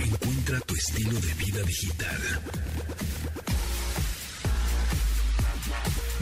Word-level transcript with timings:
Encuentra 0.00 0.60
tu 0.60 0.74
estilo 0.74 1.20
de 1.20 1.34
vida 1.34 1.62
digital. 1.62 2.20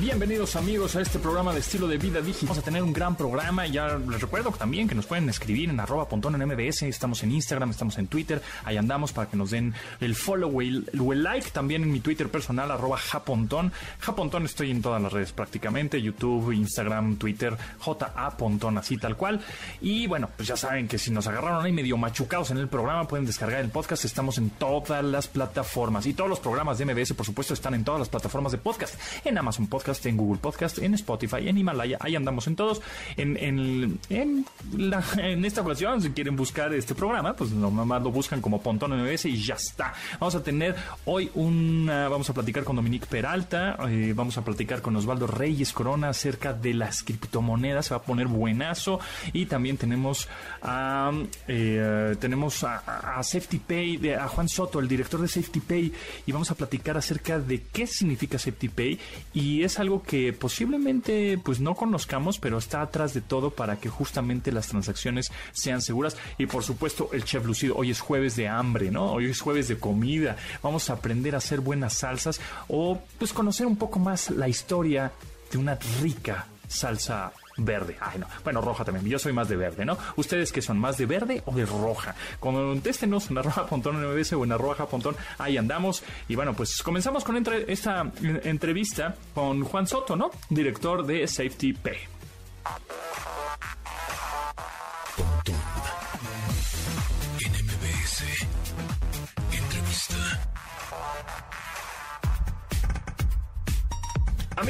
Bienvenidos 0.01 0.57
amigos 0.57 0.97
a 0.97 1.03
este 1.03 1.19
programa 1.19 1.53
de 1.53 1.61
estilo 1.61 1.87
de 1.87 1.99
vida 1.99 2.23
digital. 2.23 2.49
Vamos 2.49 2.63
a 2.63 2.63
tener 2.63 2.83
un 2.83 2.91
gran 2.95 3.17
programa. 3.17 3.67
Ya 3.67 3.99
les 3.99 4.19
recuerdo 4.19 4.51
también 4.51 4.89
que 4.89 4.95
nos 4.95 5.05
pueden 5.05 5.29
escribir 5.29 5.69
en 5.69 5.79
arroba 5.79 6.09
pontón 6.09 6.41
en 6.41 6.49
MBS. 6.49 6.85
Estamos 6.85 7.23
en 7.23 7.33
Instagram, 7.33 7.69
estamos 7.69 7.99
en 7.99 8.07
Twitter. 8.07 8.41
Ahí 8.65 8.79
andamos 8.79 9.13
para 9.13 9.29
que 9.29 9.37
nos 9.37 9.51
den 9.51 9.75
el 10.01 10.15
follow 10.15 10.51
o 10.57 10.63
el, 10.63 11.23
like. 11.23 11.51
También 11.51 11.83
en 11.83 11.93
mi 11.93 12.01
Twitter 12.01 12.31
personal, 12.31 12.71
arroba 12.71 12.97
japontón. 12.97 13.73
Japontón 13.99 14.47
estoy 14.47 14.71
en 14.71 14.81
todas 14.81 15.03
las 15.03 15.13
redes 15.13 15.33
prácticamente. 15.33 16.01
YouTube, 16.01 16.53
Instagram, 16.53 17.17
Twitter, 17.17 17.55
JA 17.85 18.37
Pontón, 18.39 18.79
así 18.79 18.97
tal 18.97 19.19
cual. 19.19 19.43
Y 19.83 20.07
bueno, 20.07 20.31
pues 20.35 20.49
ya 20.49 20.57
saben 20.57 20.89
que 20.89 20.99
si 20.99 21.11
nos 21.11 21.27
agarraron 21.27 21.63
ahí 21.63 21.73
medio 21.73 21.99
machucados 21.99 22.51
en 22.51 22.57
el 22.57 22.69
programa, 22.69 23.07
pueden 23.07 23.27
descargar 23.27 23.61
el 23.61 23.69
podcast. 23.69 24.07
Estamos 24.07 24.39
en 24.39 24.49
todas 24.49 25.05
las 25.05 25.29
plataformas. 25.29 26.07
Y 26.07 26.15
todos 26.15 26.31
los 26.31 26.41
programas 26.41 26.79
de 26.79 26.87
MBS, 26.87 27.13
por 27.13 27.27
supuesto, 27.27 27.53
están 27.53 27.75
en 27.75 27.85
todas 27.85 27.99
las 27.99 28.09
plataformas 28.09 28.53
de 28.53 28.57
podcast. 28.57 28.95
En 29.27 29.37
Amazon 29.37 29.67
Podcast 29.67 29.90
en 29.91 30.17
Google 30.17 30.41
Podcast, 30.41 30.79
en 30.79 30.95
Spotify, 30.95 31.49
en 31.49 31.59
Himalaya, 31.59 31.99
ahí 32.01 32.17
andamos 32.17 32.47
en 32.47 32.57
todos. 32.57 32.81
En, 33.17 33.37
en, 33.37 33.99
en, 34.09 35.45
esta 35.45 35.63
ocasión, 35.63 36.01
si 36.01 36.11
quieren 36.11 36.37
buscar 36.37 36.73
este 36.73 36.95
programa, 36.95 37.35
pues 37.35 37.51
nomás 37.51 38.03
lo 38.03 38.11
buscan 38.11 38.41
como 38.41 38.63
Pontón 38.63 38.93
MBS 38.93 39.27
y 39.27 39.43
ya 39.43 39.55
está. 39.55 39.93
Vamos 40.19 40.35
a 40.35 40.43
tener 40.43 40.77
hoy 41.05 41.31
una, 41.35 42.09
vamos 42.09 42.31
a 42.31 42.35
platicar 42.35 42.65
con 42.65 42.77
Dominique 42.77 43.07
Peralta, 43.07 43.77
eh, 43.89 44.13
vamos 44.15 44.39
a 44.39 44.45
platicar 44.45 44.81
con 44.81 44.97
Osvaldo 44.97 45.27
Reyes 45.27 45.73
Corona 45.73 46.11
acerca 46.11 46.53
de 46.53 46.75
las 46.75 47.03
criptomonedas, 47.03 47.87
se 47.87 47.95
va 47.95 47.99
a 47.99 48.03
poner 48.03 48.29
buenazo. 48.29 49.01
Y 49.33 49.47
también 49.47 49.77
tenemos 49.77 50.29
a, 50.63 51.11
eh, 51.49 52.17
tenemos 52.21 52.65
a, 52.65 53.21
Safety 53.23 53.59
Pay, 53.59 54.11
a 54.13 54.29
Juan 54.29 54.49
Soto, 54.49 54.79
el 54.81 54.89
director 54.89 55.21
de 55.21 55.29
Safety 55.29 55.61
Pay, 55.61 55.93
y 56.27 56.33
vamos 56.33 56.51
a 56.51 56.55
platicar 56.55 56.97
acerca 56.97 57.39
de 57.39 57.63
qué 57.73 57.87
significa 57.87 58.39
Safety 58.39 58.69
Pay 58.69 58.99
y 59.35 59.63
esa 59.63 59.80
algo 59.81 60.03
que 60.03 60.33
posiblemente 60.33 61.39
pues 61.43 61.61
no 61.61 61.75
conozcamos, 61.75 62.39
pero 62.39 62.59
está 62.59 62.83
atrás 62.83 63.15
de 63.15 63.21
todo 63.21 63.51
para 63.51 63.81
que 63.81 63.89
justamente 63.89 64.53
las 64.53 64.69
transacciones 64.69 65.33
sean 65.53 65.83
seguras. 65.83 66.17
Y 66.39 66.47
por 66.47 66.63
supuesto, 66.63 67.11
el 67.13 67.25
chef 67.25 67.45
lucido, 67.45 67.75
hoy 67.77 67.91
es 67.91 68.01
jueves 68.01 68.37
de 68.37 68.49
hambre, 68.49 68.91
¿no? 68.91 69.13
Hoy 69.13 69.27
es 69.27 69.41
jueves 69.41 69.69
de 69.69 69.79
comida. 69.79 70.37
Vamos 70.63 70.91
a 70.91 70.95
aprender 70.95 71.35
a 71.35 71.39
hacer 71.39 71.61
buenas 71.61 71.95
salsas 71.95 72.41
o 72.69 73.01
pues 73.19 73.33
conocer 73.33 73.67
un 73.67 73.77
poco 73.77 73.99
más 73.99 74.31
la 74.31 74.49
historia 74.49 75.13
de 75.51 75.59
una 75.59 75.79
rica 76.01 76.47
salsa 76.69 77.33
verde. 77.65 77.97
Ay, 78.01 78.19
no. 78.19 78.27
Bueno, 78.45 78.61
roja 78.61 78.85
también. 78.85 79.07
Yo 79.07 79.19
soy 79.19 79.33
más 79.33 79.49
de 79.49 79.57
verde, 79.57 79.85
¿no? 79.85 79.97
¿Ustedes 80.17 80.53
que 80.53 80.63
son 80.63 80.79
más 80.79 80.97
de 80.99 81.07
verde 81.07 81.43
o 81.47 81.55
de 81.55 81.67
roja? 81.67 82.15
Contéstenos 82.39 83.31
en 83.31 83.39
arroba 83.39 83.67
pontón 83.67 83.97
MBS 84.01 84.33
o 84.35 84.45
en 84.45 84.53
arroba 84.53 84.87
pontón. 84.87 85.17
Ahí 85.39 85.57
andamos. 85.57 86.03
Y 86.29 86.37
bueno, 86.37 86.55
pues 86.55 86.83
comenzamos 86.83 87.25
con 87.25 87.37
esta 87.69 88.11
entrevista 88.45 89.15
con 89.35 89.65
Juan 89.65 89.87
Soto, 89.87 90.17
¿no? 90.17 90.31
Director 90.49 91.05
de 91.05 91.27
Safety 91.27 91.73
Pay. 91.73 91.99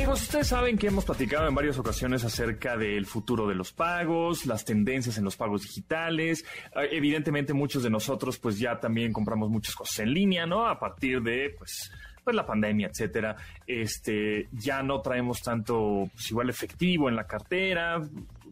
Amigos, 0.00 0.22
ustedes 0.22 0.46
saben 0.46 0.78
que 0.78 0.86
hemos 0.86 1.04
platicado 1.04 1.46
en 1.46 1.54
varias 1.54 1.76
ocasiones 1.76 2.24
acerca 2.24 2.74
del 2.78 3.04
futuro 3.04 3.46
de 3.46 3.54
los 3.54 3.70
pagos, 3.70 4.46
las 4.46 4.64
tendencias 4.64 5.18
en 5.18 5.24
los 5.24 5.36
pagos 5.36 5.60
digitales. 5.60 6.42
Eh, 6.74 6.88
evidentemente 6.92 7.52
muchos 7.52 7.82
de 7.82 7.90
nosotros 7.90 8.38
pues 8.38 8.58
ya 8.58 8.80
también 8.80 9.12
compramos 9.12 9.50
muchas 9.50 9.74
cosas 9.74 9.98
en 9.98 10.14
línea, 10.14 10.46
¿no? 10.46 10.66
A 10.66 10.80
partir 10.80 11.20
de 11.20 11.54
pues 11.58 11.92
pues 12.24 12.34
la 12.34 12.46
pandemia, 12.46 12.88
etcétera, 12.88 13.36
este, 13.66 14.48
ya 14.52 14.82
no 14.82 15.02
traemos 15.02 15.42
tanto, 15.42 16.08
pues 16.14 16.30
igual 16.30 16.48
efectivo 16.48 17.10
en 17.10 17.16
la 17.16 17.26
cartera, 17.26 18.00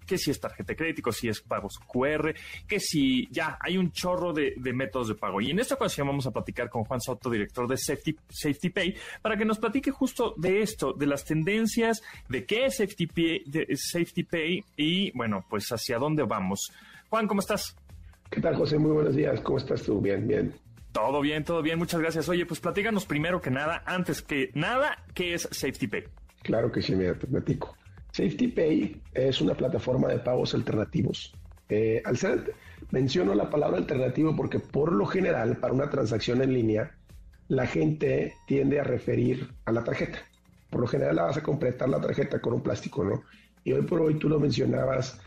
que 0.08 0.18
si 0.18 0.30
es 0.30 0.40
tarjeta 0.40 0.72
de 0.72 0.76
crédito, 0.76 1.12
si 1.12 1.28
es 1.28 1.40
pagos 1.40 1.78
QR, 1.78 2.34
que 2.66 2.80
si 2.80 3.28
ya 3.30 3.58
hay 3.60 3.76
un 3.76 3.92
chorro 3.92 4.32
de, 4.32 4.54
métodos 4.72 5.08
de 5.08 5.14
pago. 5.14 5.40
Y 5.40 5.50
en 5.50 5.60
esta 5.60 5.74
ocasión 5.74 6.06
vamos 6.06 6.26
a 6.26 6.30
platicar 6.30 6.68
con 6.70 6.84
Juan 6.84 7.00
Soto, 7.00 7.30
director 7.30 7.68
de 7.68 7.76
Safety, 7.76 8.16
Safety 8.28 8.70
Pay, 8.70 8.96
para 9.22 9.36
que 9.36 9.44
nos 9.44 9.58
platique 9.58 9.90
justo 9.90 10.34
de 10.36 10.62
esto, 10.62 10.92
de 10.94 11.06
las 11.06 11.24
tendencias, 11.24 12.02
de 12.28 12.44
qué 12.44 12.64
es 12.64 12.78
Safety 12.78 13.06
Pay, 13.06 13.42
de 13.46 13.76
Safety 13.76 14.24
Pay 14.24 14.64
y, 14.76 15.10
bueno, 15.12 15.44
pues 15.48 15.68
hacia 15.70 15.98
dónde 15.98 16.22
vamos. 16.24 16.72
Juan, 17.10 17.28
¿cómo 17.28 17.40
estás? 17.40 17.76
¿Qué 18.30 18.40
tal, 18.40 18.56
José? 18.56 18.78
Muy 18.78 18.92
buenos 18.92 19.14
días. 19.14 19.40
¿Cómo 19.40 19.58
estás 19.58 19.82
tú? 19.82 20.00
Bien, 20.00 20.26
bien. 20.26 20.54
Todo 20.92 21.20
bien, 21.20 21.44
todo 21.44 21.62
bien. 21.62 21.78
Muchas 21.78 22.00
gracias. 22.00 22.28
Oye, 22.28 22.46
pues 22.46 22.60
platícanos 22.60 23.04
primero 23.06 23.40
que 23.40 23.50
nada, 23.50 23.82
antes 23.86 24.22
que 24.22 24.50
nada, 24.54 25.04
¿qué 25.14 25.34
es 25.34 25.48
Safety 25.50 25.86
Pay? 25.86 26.04
Claro 26.42 26.72
que 26.72 26.82
sí, 26.82 26.94
mira, 26.94 27.14
te 27.14 27.26
platico. 27.26 27.77
Safety 28.12 28.48
Pay 28.48 29.00
es 29.14 29.40
una 29.40 29.54
plataforma 29.54 30.08
de 30.08 30.18
pagos 30.18 30.54
alternativos. 30.54 31.34
Eh, 31.68 32.00
al 32.04 32.16
ser, 32.16 32.54
menciono 32.90 33.34
la 33.34 33.50
palabra 33.50 33.78
alternativo 33.78 34.34
porque 34.34 34.58
por 34.58 34.92
lo 34.92 35.06
general 35.06 35.58
para 35.58 35.74
una 35.74 35.90
transacción 35.90 36.42
en 36.42 36.54
línea 36.54 36.92
la 37.48 37.66
gente 37.66 38.34
tiende 38.46 38.80
a 38.80 38.84
referir 38.84 39.48
a 39.64 39.72
la 39.72 39.84
tarjeta. 39.84 40.18
Por 40.70 40.80
lo 40.80 40.86
general 40.86 41.16
la 41.16 41.22
vas 41.24 41.36
a 41.36 41.42
completar 41.42 41.88
la 41.88 42.00
tarjeta 42.00 42.40
con 42.40 42.54
un 42.54 42.62
plástico, 42.62 43.04
¿no? 43.04 43.22
Y 43.64 43.72
hoy 43.72 43.82
por 43.82 44.00
hoy 44.00 44.18
tú 44.18 44.28
lo 44.28 44.38
mencionabas, 44.38 45.18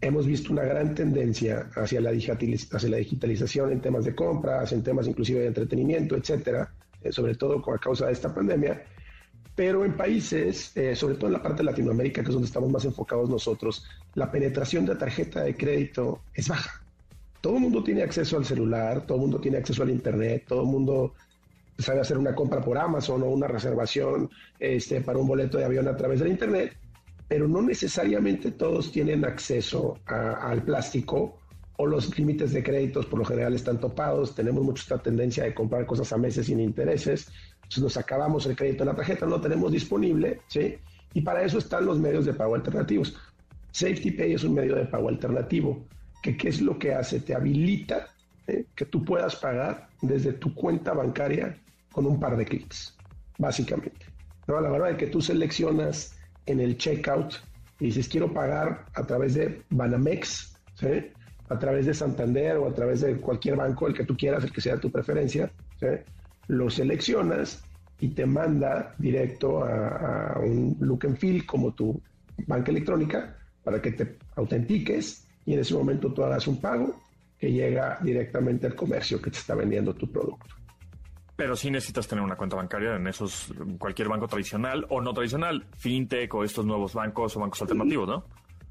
hemos 0.00 0.26
visto 0.26 0.52
una 0.52 0.62
gran 0.62 0.94
tendencia 0.94 1.70
hacia 1.74 2.00
la, 2.00 2.10
hacia 2.10 2.88
la 2.88 2.96
digitalización 2.96 3.72
en 3.72 3.80
temas 3.80 4.04
de 4.04 4.14
compras, 4.14 4.72
en 4.72 4.82
temas 4.82 5.06
inclusive 5.06 5.40
de 5.40 5.48
entretenimiento, 5.48 6.16
etcétera, 6.16 6.72
eh, 7.02 7.12
sobre 7.12 7.34
todo 7.34 7.62
a 7.72 7.78
causa 7.78 8.06
de 8.06 8.12
esta 8.12 8.34
pandemia 8.34 8.82
pero 9.60 9.84
en 9.84 9.92
países, 9.92 10.74
eh, 10.74 10.96
sobre 10.96 11.16
todo 11.16 11.26
en 11.26 11.34
la 11.34 11.42
parte 11.42 11.58
de 11.58 11.64
Latinoamérica, 11.64 12.22
que 12.22 12.28
es 12.28 12.32
donde 12.32 12.46
estamos 12.46 12.70
más 12.70 12.82
enfocados 12.86 13.28
nosotros, 13.28 13.84
la 14.14 14.30
penetración 14.30 14.86
de 14.86 14.96
tarjeta 14.96 15.42
de 15.42 15.54
crédito 15.54 16.22
es 16.32 16.48
baja. 16.48 16.82
Todo 17.42 17.56
el 17.56 17.60
mundo 17.60 17.84
tiene 17.84 18.02
acceso 18.02 18.38
al 18.38 18.46
celular, 18.46 19.02
todo 19.02 19.16
el 19.16 19.20
mundo 19.20 19.38
tiene 19.38 19.58
acceso 19.58 19.82
al 19.82 19.90
Internet, 19.90 20.44
todo 20.48 20.62
el 20.62 20.68
mundo 20.68 21.12
sabe 21.76 22.00
hacer 22.00 22.16
una 22.16 22.34
compra 22.34 22.62
por 22.62 22.78
Amazon 22.78 23.22
o 23.22 23.26
una 23.26 23.48
reservación 23.48 24.30
este, 24.58 25.02
para 25.02 25.18
un 25.18 25.28
boleto 25.28 25.58
de 25.58 25.66
avión 25.66 25.86
a 25.88 25.94
través 25.94 26.20
del 26.20 26.30
Internet, 26.30 26.74
pero 27.28 27.46
no 27.46 27.60
necesariamente 27.60 28.52
todos 28.52 28.90
tienen 28.90 29.26
acceso 29.26 29.98
al 30.06 30.62
plástico 30.62 31.36
o 31.76 31.86
los 31.86 32.18
límites 32.18 32.52
de 32.52 32.62
créditos 32.62 33.04
por 33.04 33.18
lo 33.18 33.24
general 33.26 33.54
están 33.54 33.78
topados, 33.78 34.34
tenemos 34.34 34.62
mucha 34.62 34.82
esta 34.82 35.02
tendencia 35.02 35.44
de 35.44 35.52
comprar 35.52 35.84
cosas 35.84 36.10
a 36.14 36.16
meses 36.16 36.46
sin 36.46 36.60
intereses, 36.60 37.30
entonces 37.70 37.84
nos 37.84 37.96
acabamos 37.98 38.46
el 38.46 38.56
crédito 38.56 38.82
en 38.82 38.88
la 38.88 38.96
tarjeta, 38.96 39.26
no 39.26 39.40
tenemos 39.40 39.70
disponible, 39.70 40.40
¿sí? 40.48 40.74
Y 41.14 41.20
para 41.20 41.44
eso 41.44 41.58
están 41.58 41.86
los 41.86 42.00
medios 42.00 42.26
de 42.26 42.34
pago 42.34 42.56
alternativos. 42.56 43.16
Safety 43.70 44.10
Pay 44.10 44.32
es 44.32 44.42
un 44.42 44.54
medio 44.54 44.74
de 44.74 44.86
pago 44.86 45.08
alternativo, 45.08 45.84
que 46.20 46.36
qué 46.36 46.48
es 46.48 46.60
lo 46.60 46.76
que 46.80 46.92
hace? 46.94 47.20
Te 47.20 47.32
habilita 47.32 48.08
¿eh? 48.48 48.64
que 48.74 48.86
tú 48.86 49.04
puedas 49.04 49.36
pagar 49.36 49.88
desde 50.02 50.32
tu 50.32 50.52
cuenta 50.52 50.94
bancaria 50.94 51.56
con 51.92 52.06
un 52.06 52.18
par 52.18 52.36
de 52.36 52.44
clics, 52.44 52.96
básicamente. 53.38 54.04
¿no? 54.48 54.56
A 54.56 54.62
la 54.62 54.72
hora 54.72 54.88
de 54.88 54.96
que 54.96 55.06
tú 55.06 55.20
seleccionas 55.20 56.18
en 56.46 56.58
el 56.58 56.76
checkout 56.76 57.34
y 57.78 57.86
dices 57.86 58.08
quiero 58.08 58.32
pagar 58.32 58.86
a 58.94 59.06
través 59.06 59.34
de 59.34 59.62
Banamex, 59.70 60.56
¿sí? 60.74 61.12
a 61.48 61.56
través 61.56 61.86
de 61.86 61.94
Santander 61.94 62.56
o 62.56 62.68
a 62.68 62.74
través 62.74 63.02
de 63.02 63.16
cualquier 63.18 63.54
banco, 63.54 63.86
el 63.86 63.94
que 63.94 64.04
tú 64.04 64.16
quieras, 64.16 64.42
el 64.42 64.50
que 64.50 64.60
sea 64.60 64.80
tu 64.80 64.90
preferencia, 64.90 65.52
lo 66.50 66.68
seleccionas 66.68 67.62
y 68.00 68.08
te 68.08 68.26
manda 68.26 68.94
directo 68.98 69.64
a, 69.64 70.38
un 70.42 70.76
look 70.80 71.06
and 71.06 71.16
feel 71.16 71.46
como 71.46 71.72
tu 71.72 72.00
banca 72.46 72.70
electrónica 72.70 73.36
para 73.62 73.80
que 73.80 73.92
te 73.92 74.18
autentiques 74.36 75.26
y 75.46 75.54
en 75.54 75.60
ese 75.60 75.74
momento 75.74 76.12
tú 76.12 76.24
hagas 76.24 76.46
un 76.46 76.60
pago 76.60 77.00
que 77.38 77.52
llega 77.52 77.98
directamente 78.02 78.66
al 78.66 78.74
comercio 78.74 79.20
que 79.20 79.30
te 79.30 79.38
está 79.38 79.54
vendiendo 79.54 79.94
tu 79.94 80.10
producto. 80.10 80.56
Pero 81.36 81.56
sí 81.56 81.70
necesitas 81.70 82.06
tener 82.06 82.22
una 82.22 82.36
cuenta 82.36 82.56
bancaria 82.56 82.96
en 82.96 83.06
esos 83.06 83.52
cualquier 83.78 84.08
banco 84.08 84.28
tradicional 84.28 84.84
o 84.90 85.00
no 85.00 85.14
tradicional, 85.14 85.64
fintech 85.76 86.34
o 86.34 86.44
estos 86.44 86.66
nuevos 86.66 86.92
bancos 86.92 87.36
o 87.36 87.40
bancos 87.40 87.62
alternativos, 87.62 88.08
¿no? 88.08 88.24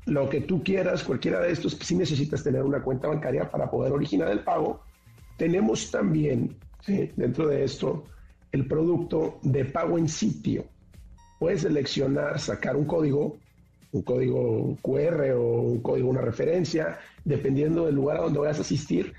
lo 0.05 0.29
que 0.29 0.41
tú 0.41 0.63
quieras, 0.63 1.03
cualquiera 1.03 1.39
de 1.39 1.51
estos, 1.51 1.73
si 1.73 1.95
necesitas 1.95 2.43
tener 2.43 2.63
una 2.63 2.81
cuenta 2.81 3.07
bancaria 3.07 3.49
para 3.49 3.69
poder 3.69 3.91
originar 3.91 4.29
el 4.29 4.39
pago. 4.39 4.81
Tenemos 5.37 5.91
también 5.91 6.57
dentro 6.87 7.47
de 7.47 7.63
esto 7.63 8.05
el 8.51 8.67
producto 8.67 9.39
de 9.43 9.65
pago 9.65 9.97
en 9.97 10.09
sitio. 10.09 10.65
Puedes 11.39 11.61
seleccionar, 11.61 12.39
sacar 12.39 12.75
un 12.75 12.85
código, 12.85 13.37
un 13.91 14.01
código 14.01 14.77
QR 14.81 15.31
o 15.31 15.61
un 15.61 15.81
código, 15.81 16.09
una 16.09 16.21
referencia, 16.21 16.99
dependiendo 17.23 17.85
del 17.85 17.95
lugar 17.95 18.17
a 18.17 18.21
donde 18.21 18.39
vayas 18.39 18.57
a 18.59 18.61
asistir, 18.61 19.13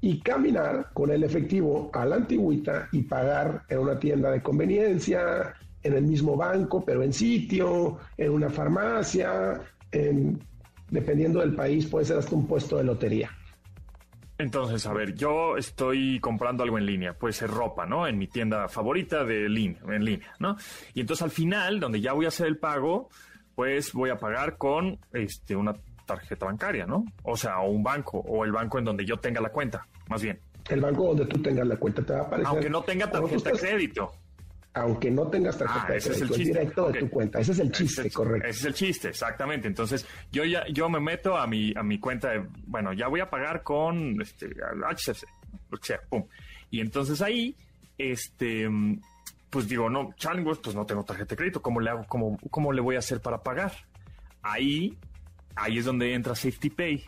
y 0.00 0.20
caminar 0.20 0.90
con 0.92 1.10
el 1.10 1.24
efectivo 1.24 1.90
a 1.92 2.04
la 2.04 2.16
antigüita 2.16 2.88
y 2.92 3.02
pagar 3.02 3.62
en 3.68 3.78
una 3.78 3.98
tienda 3.98 4.30
de 4.30 4.42
conveniencia, 4.42 5.54
en 5.82 5.94
el 5.94 6.04
mismo 6.04 6.36
banco, 6.36 6.84
pero 6.84 7.02
en 7.02 7.12
sitio, 7.12 7.98
en 8.16 8.30
una 8.30 8.50
farmacia, 8.50 9.60
en 9.90 10.38
dependiendo 10.90 11.40
del 11.40 11.54
país, 11.54 11.86
puede 11.86 12.04
ser 12.04 12.18
hasta 12.18 12.34
un 12.34 12.46
puesto 12.46 12.76
de 12.76 12.84
lotería. 12.84 13.30
Entonces, 14.38 14.86
a 14.86 14.92
ver, 14.92 15.14
yo 15.14 15.56
estoy 15.56 16.20
comprando 16.20 16.62
algo 16.62 16.76
en 16.78 16.84
línea, 16.84 17.14
puede 17.14 17.32
ser 17.32 17.50
ropa, 17.50 17.86
¿no? 17.86 18.06
En 18.06 18.18
mi 18.18 18.26
tienda 18.26 18.68
favorita 18.68 19.24
de 19.24 19.48
línea, 19.48 19.80
en 19.88 20.04
línea, 20.04 20.34
¿no? 20.38 20.56
Y 20.92 21.00
entonces 21.00 21.22
al 21.22 21.30
final, 21.30 21.80
donde 21.80 22.00
ya 22.00 22.12
voy 22.12 22.26
a 22.26 22.28
hacer 22.28 22.46
el 22.46 22.58
pago, 22.58 23.08
pues 23.54 23.92
voy 23.94 24.10
a 24.10 24.16
pagar 24.16 24.58
con 24.58 24.98
este 25.12 25.56
una 25.56 25.74
tarjeta 26.04 26.46
bancaria, 26.46 26.86
¿no? 26.86 27.04
O 27.22 27.36
sea, 27.36 27.60
o 27.60 27.70
un 27.70 27.82
banco, 27.82 28.18
o 28.18 28.44
el 28.44 28.52
banco 28.52 28.78
en 28.78 28.84
donde 28.84 29.06
yo 29.06 29.16
tenga 29.16 29.40
la 29.40 29.48
cuenta, 29.48 29.86
más 30.08 30.22
bien. 30.22 30.38
El 30.68 30.80
banco 30.80 31.06
donde 31.06 31.26
tú 31.26 31.40
tengas 31.40 31.66
la 31.66 31.76
cuenta 31.76 32.02
te 32.02 32.12
va 32.12 32.20
a 32.20 32.22
aparecer. 32.22 32.46
Aunque 32.48 32.70
no 32.70 32.82
tenga 32.82 33.10
tarjeta 33.10 33.50
de 33.50 33.58
crédito 33.58 34.12
aunque 34.76 35.10
no 35.10 35.26
tengas 35.28 35.56
tarjeta 35.56 35.86
ah, 35.88 35.96
ese 35.96 36.12
es 36.12 36.20
el 36.20 36.28
chiste. 36.28 36.44
directo 36.44 36.90
de 36.90 37.00
tu 37.00 37.08
cuenta. 37.08 37.40
Ese 37.40 37.52
es 37.52 37.58
el 37.60 37.72
chiste, 37.72 38.10
correcto. 38.10 38.46
Ese 38.46 38.60
es 38.60 38.64
el 38.66 38.74
chiste, 38.74 39.08
exactamente. 39.08 39.66
Entonces, 39.68 40.06
yo 40.30 40.44
ya 40.44 40.66
yo 40.68 40.90
me 40.90 41.00
meto 41.00 41.36
a 41.36 41.46
mi 41.46 41.72
a 41.74 41.82
mi 41.82 41.98
cuenta 41.98 42.30
de, 42.30 42.46
bueno, 42.66 42.92
ya 42.92 43.08
voy 43.08 43.20
a 43.20 43.30
pagar 43.30 43.62
con 43.62 44.20
este 44.20 44.48
HCFC, 44.48 45.24
o 45.72 45.76
sea, 45.80 46.00
pum. 46.08 46.26
Y 46.70 46.80
entonces 46.80 47.22
ahí 47.22 47.56
este 47.96 48.68
pues 49.48 49.66
digo, 49.66 49.88
no, 49.88 50.12
Challengers, 50.16 50.58
pues 50.58 50.76
no 50.76 50.84
tengo 50.84 51.04
tarjeta 51.04 51.30
de 51.30 51.36
crédito, 51.36 51.62
¿cómo 51.62 51.80
le 51.80 51.88
hago 51.88 52.04
cómo 52.06 52.38
cómo 52.50 52.70
le 52.70 52.82
voy 52.82 52.96
a 52.96 52.98
hacer 52.98 53.22
para 53.22 53.42
pagar? 53.42 53.72
Ahí 54.42 54.98
ahí 55.54 55.78
es 55.78 55.86
donde 55.86 56.12
entra 56.12 56.34
Safety 56.34 56.68
Pay 56.68 57.04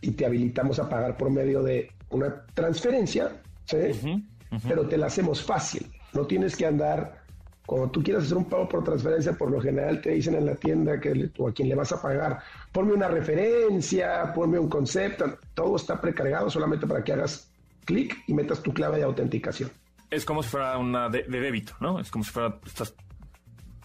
y 0.00 0.12
te 0.12 0.26
habilitamos 0.26 0.78
a 0.78 0.88
pagar 0.88 1.16
por 1.16 1.30
medio 1.30 1.60
de 1.60 1.90
una 2.10 2.46
transferencia, 2.54 3.42
¿sí? 3.64 4.24
Pero 4.68 4.86
te 4.86 4.96
la 4.96 5.06
hacemos 5.06 5.42
fácil 5.42 5.90
no 6.14 6.26
tienes 6.26 6.56
que 6.56 6.66
andar, 6.66 7.24
cuando 7.66 7.90
tú 7.90 8.02
quieras 8.02 8.24
hacer 8.24 8.36
un 8.36 8.44
pago 8.44 8.68
por 8.68 8.84
transferencia, 8.84 9.32
por 9.32 9.50
lo 9.50 9.60
general 9.60 10.00
te 10.00 10.10
dicen 10.10 10.34
en 10.34 10.46
la 10.46 10.54
tienda 10.54 11.00
que 11.00 11.28
tú 11.28 11.48
a 11.48 11.52
quien 11.52 11.68
le 11.68 11.74
vas 11.74 11.92
a 11.92 12.00
pagar, 12.00 12.40
ponme 12.72 12.92
una 12.92 13.08
referencia, 13.08 14.32
ponme 14.34 14.58
un 14.58 14.68
concepto, 14.68 15.38
todo 15.54 15.76
está 15.76 16.00
precargado 16.00 16.50
solamente 16.50 16.86
para 16.86 17.02
que 17.02 17.12
hagas 17.12 17.50
clic 17.84 18.22
y 18.26 18.34
metas 18.34 18.62
tu 18.62 18.72
clave 18.72 18.98
de 18.98 19.04
autenticación. 19.04 19.70
Es 20.10 20.24
como 20.24 20.42
si 20.42 20.50
fuera 20.50 20.76
una 20.78 21.08
de, 21.08 21.22
débito, 21.22 21.72
¿no? 21.80 21.98
Es 21.98 22.10
como 22.10 22.22
si 22.22 22.30
fuera, 22.30 22.58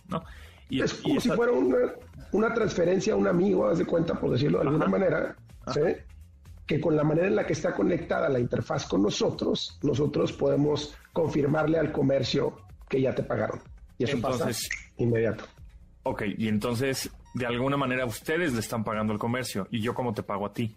¿no? 0.08 0.24
Y, 0.70 0.82
es 0.82 0.94
como 0.94 1.20
si 1.20 1.30
fuera 1.30 1.54
una, 2.32 2.54
transferencia 2.54 3.14
a 3.14 3.16
un 3.16 3.28
amigo, 3.28 3.68
haz 3.68 3.80
de 3.80 3.86
cuenta, 3.86 4.14
por 4.20 4.32
decirlo 4.32 4.60
de 4.60 4.68
alguna 4.68 4.88
manera, 4.88 5.36
¿sí? 5.74 5.82
Que 6.70 6.80
con 6.80 6.96
la 6.96 7.04
manera 7.04 7.26
en 7.26 7.36
la 7.36 7.48
que 7.48 7.54
está 7.54 7.74
conectada 7.74 8.30
la 8.30 8.40
interfaz 8.40 8.86
con 8.86 9.02
nosotros, 9.02 9.80
nosotros 9.82 10.34
podemos 10.34 10.96
confirmarle 11.12 11.80
al 11.80 11.92
comercio 11.92 12.60
que 12.88 13.02
ya 13.02 13.16
te 13.16 13.24
pagaron. 13.24 13.60
Y 13.98 14.04
eso 14.04 14.18
entonces, 14.18 14.70
pasa 14.70 14.94
inmediato. 14.98 15.46
Ok, 16.04 16.26
y 16.38 16.48
entonces, 16.48 17.10
de 17.34 17.48
alguna 17.48 17.76
manera, 17.76 18.06
ustedes 18.06 18.54
le 18.54 18.60
están 18.60 18.84
pagando 18.84 19.12
al 19.12 19.18
comercio 19.18 19.68
y 19.72 19.82
yo 19.82 19.96
cómo 19.96 20.14
te 20.14 20.22
pago 20.22 20.46
a 20.46 20.54
ti. 20.54 20.76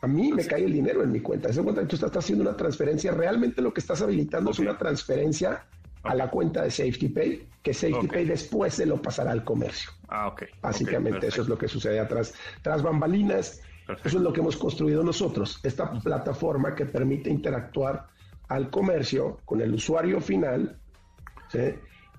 A 0.00 0.06
mí 0.06 0.32
me 0.32 0.46
cae 0.46 0.64
el 0.64 0.72
dinero 0.72 1.02
en 1.02 1.12
mi 1.12 1.20
cuenta. 1.20 1.50
Esa 1.50 1.62
cuenta 1.62 1.82
que 1.82 1.88
tú 1.88 1.96
estás 1.96 2.16
haciendo 2.16 2.42
una 2.42 2.56
transferencia. 2.56 3.12
Realmente 3.12 3.60
lo 3.60 3.74
que 3.74 3.80
estás 3.80 4.00
habilitando 4.00 4.50
es 4.50 4.58
una 4.60 4.78
transferencia 4.78 5.66
a 6.04 6.14
la 6.14 6.30
cuenta 6.30 6.62
de 6.62 6.70
Safety 6.70 7.08
Pay, 7.10 7.48
que 7.62 7.74
Safety 7.74 8.06
Pay 8.06 8.24
después 8.24 8.72
se 8.72 8.86
lo 8.86 9.00
pasará 9.02 9.32
al 9.32 9.44
comercio. 9.44 9.90
Ah, 10.08 10.28
ok. 10.28 10.44
Básicamente 10.62 11.26
eso 11.26 11.42
es 11.42 11.48
lo 11.48 11.58
que 11.58 11.68
sucede 11.68 12.00
atrás. 12.00 12.32
Tras 12.62 12.82
bambalinas, 12.82 13.60
eso 13.88 14.18
es 14.18 14.22
lo 14.22 14.32
que 14.32 14.40
hemos 14.40 14.56
construido 14.56 15.02
nosotros, 15.02 15.60
esta 15.62 15.90
plataforma 15.90 16.74
que 16.74 16.86
permite 16.86 17.30
interactuar 17.30 18.06
al 18.48 18.70
comercio 18.70 19.40
con 19.44 19.60
el 19.60 19.74
usuario 19.74 20.20
final 20.20 20.78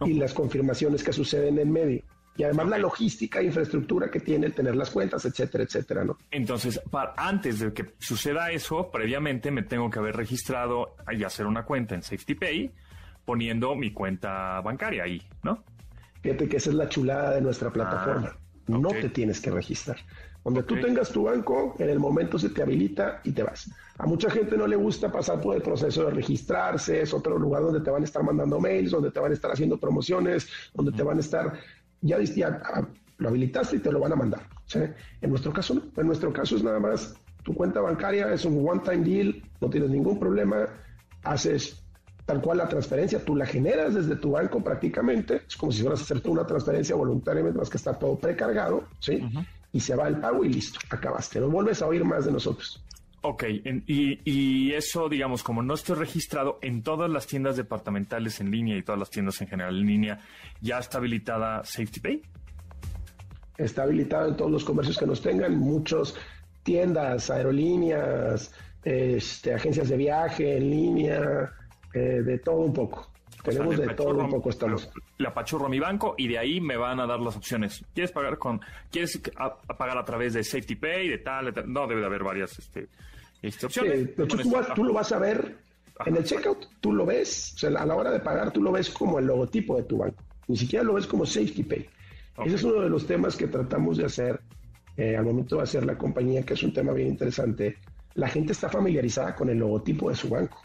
y 0.02 0.14
las 0.14 0.34
confirmaciones 0.34 1.04
que 1.04 1.14
suceden 1.14 1.60
en 1.60 1.72
medio. 1.72 2.04
Y 2.38 2.44
además 2.44 2.68
la 2.68 2.78
logística 2.78 3.40
e 3.40 3.46
infraestructura 3.46 4.12
que 4.12 4.20
tiene 4.20 4.48
el 4.48 4.54
tener 4.54 4.76
las 4.76 4.90
cuentas, 4.90 5.24
etcétera, 5.24 5.64
etcétera, 5.64 6.04
¿no? 6.04 6.18
Entonces, 6.32 6.82
para, 6.92 7.14
antes 7.16 7.60
de 7.60 7.74
que 7.74 7.94
suceda 7.98 8.52
eso, 8.52 8.92
previamente 8.92 9.52
me 9.52 9.64
tengo 9.64 9.90
que 9.90 10.00
haber 10.00 10.18
registrado 10.18 10.96
y 11.10 11.24
hacer 11.24 11.46
una 11.46 11.64
cuenta 11.64 11.96
en 11.96 12.04
SafetyPay 12.04 12.74
poniendo 13.24 13.76
mi 13.76 13.92
cuenta 13.92 14.60
bancaria 14.60 15.04
ahí, 15.04 15.22
¿no? 15.44 15.64
Fíjate 16.22 16.50
que 16.50 16.58
esa 16.58 16.72
es 16.72 16.76
la 16.76 16.90
chulada 16.90 17.36
de 17.36 17.42
nuestra 17.42 17.72
plataforma. 17.72 18.32
Ah, 18.34 18.38
no 18.68 18.90
te 18.90 19.10
tienes 19.10 19.40
que 19.40 19.52
registrar. 19.52 19.98
Donde 20.46 20.62
tú 20.62 20.80
tengas 20.80 21.10
tu 21.10 21.24
banco, 21.24 21.74
en 21.80 21.90
el 21.90 22.00
momento 22.00 22.38
se 22.38 22.50
te 22.50 22.62
habilita 22.62 23.20
y 23.24 23.32
te 23.32 23.42
vas. 23.42 23.68
A 23.98 24.06
mucha 24.06 24.30
gente 24.30 24.56
no 24.56 24.68
le 24.68 24.76
gusta 24.76 25.12
pasar 25.12 25.42
por 25.42 25.56
el 25.56 25.64
proceso 25.64 26.06
de 26.06 26.12
registrarse, 26.12 27.02
es 27.02 27.16
otro 27.16 27.40
lugar 27.40 27.64
donde 27.64 27.82
te 27.82 27.90
van 27.90 28.04
a 28.04 28.06
estar 28.06 28.22
mandando 28.22 28.60
mails, 28.60 28.92
donde 28.92 29.10
te 29.10 29.20
van 29.20 29.32
a 29.32 29.34
estar 29.34 29.52
haciendo 29.52 29.80
promociones, 29.80 30.48
donde 30.76 30.92
te 30.92 31.02
van 31.02 31.18
a 31.18 31.22
estar, 31.22 31.54
ya, 32.02 32.22
ya 32.22 32.62
ah, 32.64 32.88
lo 33.18 33.30
habilitaste 33.30 33.78
y 33.78 33.80
te 33.80 33.92
lo 33.92 34.00
van 34.00 34.12
a 34.12 34.16
mandar. 34.18 34.48
En 35.22 35.30
nuestro 35.32 35.52
caso 35.52 35.74
no, 35.74 35.82
en 35.98 36.06
nuestro 36.06 36.32
caso 36.32 36.56
es 36.56 36.64
nada 36.64 36.80
más 36.80 37.16
tu 37.42 37.56
cuenta 37.56 37.82
bancaria, 37.82 38.32
es 38.32 38.46
un 38.46 38.68
one-time 38.70 39.04
deal, 39.04 39.42
no 39.60 39.70
tienes 39.72 39.90
ningún 39.90 40.20
problema, 40.20 40.68
haces 41.24 41.82
tal 42.26 42.42
cual 42.42 42.60
la 42.60 42.68
transferencia, 42.68 43.24
tú 43.24 43.36
la 43.36 43.48
generas 43.48 43.96
desde 43.96 44.16
tu 44.16 44.32
banco 44.32 44.64
prácticamente, 44.64 45.42
es 45.48 45.56
como 45.58 45.72
si 45.72 45.82
fueras 45.82 46.02
a 46.02 46.04
hacer 46.04 46.22
tú 46.22 46.32
una 46.32 46.46
transferencia 46.46 46.96
voluntariamente, 46.96 47.58
más 47.58 47.70
que 47.70 47.78
está 47.78 47.98
todo 47.98 48.18
precargado, 48.18 48.84
¿sí? 49.00 49.24
Y 49.76 49.82
se 49.82 49.94
va 49.94 50.08
el 50.08 50.22
pago 50.22 50.46
y 50.46 50.54
listo, 50.54 50.80
acabaste. 50.90 51.38
No 51.42 51.50
vuelves 51.50 51.82
a 51.82 51.88
oír 51.88 52.06
más 52.06 52.24
de 52.24 52.32
nosotros. 52.32 52.82
Ok, 53.24 53.44
y, 53.50 54.22
y, 54.24 54.72
eso, 54.72 55.10
digamos, 55.10 55.44
como 55.44 55.62
no 55.62 55.74
estoy 55.74 55.98
registrado 55.98 56.60
en 56.62 56.82
todas 56.82 57.10
las 57.10 57.28
tiendas 57.28 57.58
departamentales 57.58 58.40
en 58.40 58.52
línea 58.52 58.78
y 58.78 58.84
todas 58.84 59.00
las 59.00 59.10
tiendas 59.10 59.42
en 59.42 59.50
general 59.50 59.78
en 59.78 59.86
línea, 59.86 60.20
¿ya 60.62 60.80
está 60.80 61.00
habilitada 61.00 61.62
Safety 61.66 62.00
Pay? 62.00 62.22
Está 63.58 63.84
habilitada 63.84 64.30
en 64.30 64.38
todos 64.38 64.50
los 64.52 64.64
comercios 64.64 64.98
que 64.98 65.08
nos 65.08 65.22
tengan, 65.22 65.58
muchos 65.58 66.16
tiendas, 66.64 67.30
aerolíneas, 67.30 68.54
este, 68.82 69.56
agencias 69.56 69.90
de 69.90 69.98
viaje 69.98 70.56
en 70.56 70.70
línea, 70.70 71.52
eh, 71.94 72.00
de 72.00 72.40
todo 72.40 72.60
un 72.62 72.72
poco. 72.72 73.12
Tenemos 73.46 73.78
de 73.78 73.88
todo 73.94 74.16
un 74.16 74.30
poco 74.30 74.50
estamos. 74.50 74.90
La 75.18 75.34
pachurro 75.34 75.70
mi 75.70 75.80
banco 75.80 76.16
y 76.18 76.28
de 76.28 76.38
ahí 76.38 76.60
me 76.60 76.78
van 76.78 77.00
a 77.00 77.06
dar 77.06 77.20
las 77.20 77.36
opciones. 77.36 77.84
¿Quieres 77.94 78.12
pagar 78.12 78.38
con, 78.38 78.60
quieres 78.92 79.22
pagar 79.78 79.98
a 79.98 80.06
través 80.06 80.34
de 80.34 80.44
Safety 80.44 80.76
Pay, 80.76 81.10
de 81.10 81.18
tal, 81.20 81.54
No, 81.68 81.88
debe 81.88 82.02
de 82.02 82.08
haber 82.08 82.24
varias 82.24 82.58
este, 82.60 82.88
este 83.42 83.66
opciones. 83.66 84.16
tú, 84.76 84.84
lo 84.84 84.94
vas 84.94 85.12
a 85.12 85.20
ver 85.20 85.58
en 86.06 86.16
el 86.18 86.24
checkout, 86.24 86.68
tú 86.82 86.94
lo 86.94 87.06
ves, 87.06 87.54
o 87.56 87.58
sea, 87.60 87.70
a 87.70 87.86
la 87.86 87.96
hora 87.96 88.12
de 88.12 88.20
pagar 88.20 88.52
tú 88.52 88.62
lo 88.62 88.72
ves 88.72 88.90
como 88.90 89.20
el 89.20 89.26
logotipo 89.26 89.78
de 89.78 89.84
tu 89.84 89.98
banco. 89.98 90.24
Ni 90.48 90.58
siquiera 90.58 90.84
lo 90.84 90.94
ves 90.94 91.08
como 91.08 91.26
Safety 91.26 91.64
Pay. 91.64 91.90
Ese 92.46 92.56
es 92.56 92.64
uno 92.64 92.82
de 92.82 92.90
los 92.90 93.08
temas 93.08 93.36
que 93.38 93.48
tratamos 93.48 93.98
de 93.98 94.06
hacer 94.06 94.42
eh, 94.98 95.16
al 95.16 95.26
momento 95.26 95.58
de 95.58 95.64
hacer 95.64 95.86
la 95.86 95.98
compañía, 95.98 96.44
que 96.44 96.54
es 96.54 96.64
un 96.64 96.74
tema 96.74 96.92
bien 96.92 97.08
interesante. 97.08 97.78
La 98.16 98.28
gente 98.28 98.52
está 98.52 98.70
familiarizada 98.70 99.36
con 99.36 99.50
el 99.50 99.58
logotipo 99.58 100.10
de 100.10 100.16
su 100.16 100.30
banco 100.30 100.62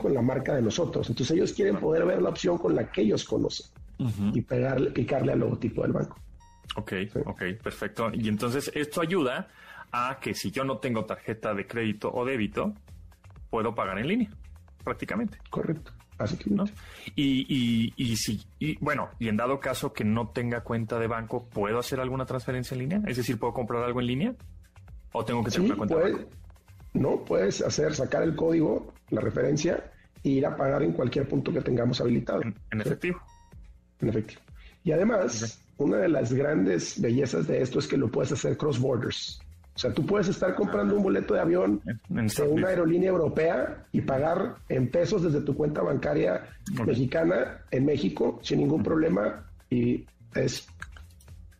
con 0.00 0.14
la 0.14 0.22
marca 0.22 0.54
de 0.54 0.62
nosotros. 0.62 1.08
Entonces 1.08 1.36
ellos 1.36 1.52
quieren 1.52 1.76
poder 1.76 2.04
ver 2.04 2.22
la 2.22 2.30
opción 2.30 2.58
con 2.58 2.74
la 2.74 2.90
que 2.90 3.02
ellos 3.02 3.24
conocen 3.24 3.66
y 4.32 4.40
pegarle, 4.42 4.90
picarle 4.90 5.32
al 5.32 5.40
logotipo 5.40 5.82
del 5.82 5.92
banco. 5.92 6.18
Ok, 6.76 6.92
ok, 7.24 7.42
perfecto. 7.62 8.10
Y 8.12 8.28
entonces 8.28 8.70
esto 8.74 9.00
ayuda 9.00 9.48
a 9.92 10.18
que 10.20 10.34
si 10.34 10.50
yo 10.50 10.64
no 10.64 10.78
tengo 10.78 11.04
tarjeta 11.04 11.54
de 11.54 11.66
crédito 11.66 12.12
o 12.12 12.24
débito, 12.24 12.74
puedo 13.50 13.74
pagar 13.74 13.98
en 13.98 14.08
línea, 14.08 14.30
prácticamente. 14.84 15.38
Correcto. 15.48 15.92
Así 16.18 16.36
que 16.36 16.50
¿no? 16.50 16.64
Y, 17.14 17.92
y, 17.96 18.16
si, 18.16 18.42
y 18.58 18.76
bueno, 18.82 19.10
y 19.18 19.28
en 19.28 19.36
dado 19.36 19.60
caso 19.60 19.92
que 19.92 20.04
no 20.04 20.28
tenga 20.28 20.62
cuenta 20.62 20.98
de 20.98 21.06
banco, 21.06 21.46
¿puedo 21.48 21.78
hacer 21.78 22.00
alguna 22.00 22.24
transferencia 22.24 22.74
en 22.74 22.80
línea? 22.80 23.02
Es 23.06 23.18
decir, 23.18 23.38
¿puedo 23.38 23.52
comprar 23.52 23.82
algo 23.82 24.00
en 24.00 24.06
línea? 24.06 24.34
¿O 25.12 25.24
tengo 25.24 25.44
que 25.44 25.50
tener 25.50 25.66
una 25.66 25.76
cuenta 25.76 25.96
de 25.96 26.12
banco? 26.12 26.30
No, 26.96 27.24
puedes 27.24 27.60
hacer, 27.60 27.94
sacar 27.94 28.22
el 28.22 28.34
código, 28.34 28.92
la 29.10 29.20
referencia, 29.20 29.90
e 30.24 30.30
ir 30.30 30.46
a 30.46 30.56
pagar 30.56 30.82
en 30.82 30.92
cualquier 30.92 31.28
punto 31.28 31.52
que 31.52 31.60
tengamos 31.60 32.00
habilitado. 32.00 32.42
En, 32.42 32.80
efectivo. 32.80 33.20
En 34.00 34.08
efectivo. 34.08 34.40
Y 34.82 34.92
además, 34.92 35.60
una 35.78 35.98
de 35.98 36.08
las 36.08 36.32
grandes 36.32 37.00
bellezas 37.00 37.46
de 37.46 37.60
esto 37.60 37.78
es 37.78 37.86
que 37.86 37.96
lo 37.96 38.10
puedes 38.10 38.32
hacer 38.32 38.56
cross 38.56 38.80
borders. 38.80 39.40
O 39.74 39.78
sea, 39.78 39.92
tú 39.92 40.06
puedes 40.06 40.28
estar 40.28 40.54
comprando 40.54 40.96
un 40.96 41.02
boleto 41.02 41.34
de 41.34 41.40
avión 41.40 41.82
de 42.08 42.42
una 42.48 42.68
aerolínea 42.68 43.10
europea 43.10 43.86
y 43.92 44.00
pagar 44.00 44.56
en 44.70 44.90
pesos 44.90 45.22
desde 45.22 45.42
tu 45.42 45.54
cuenta 45.54 45.82
bancaria 45.82 46.48
mexicana 46.86 47.60
en 47.70 47.84
México 47.84 48.40
sin 48.42 48.60
ningún 48.60 48.82
problema 48.82 49.44
y 49.68 50.06
es 50.34 50.66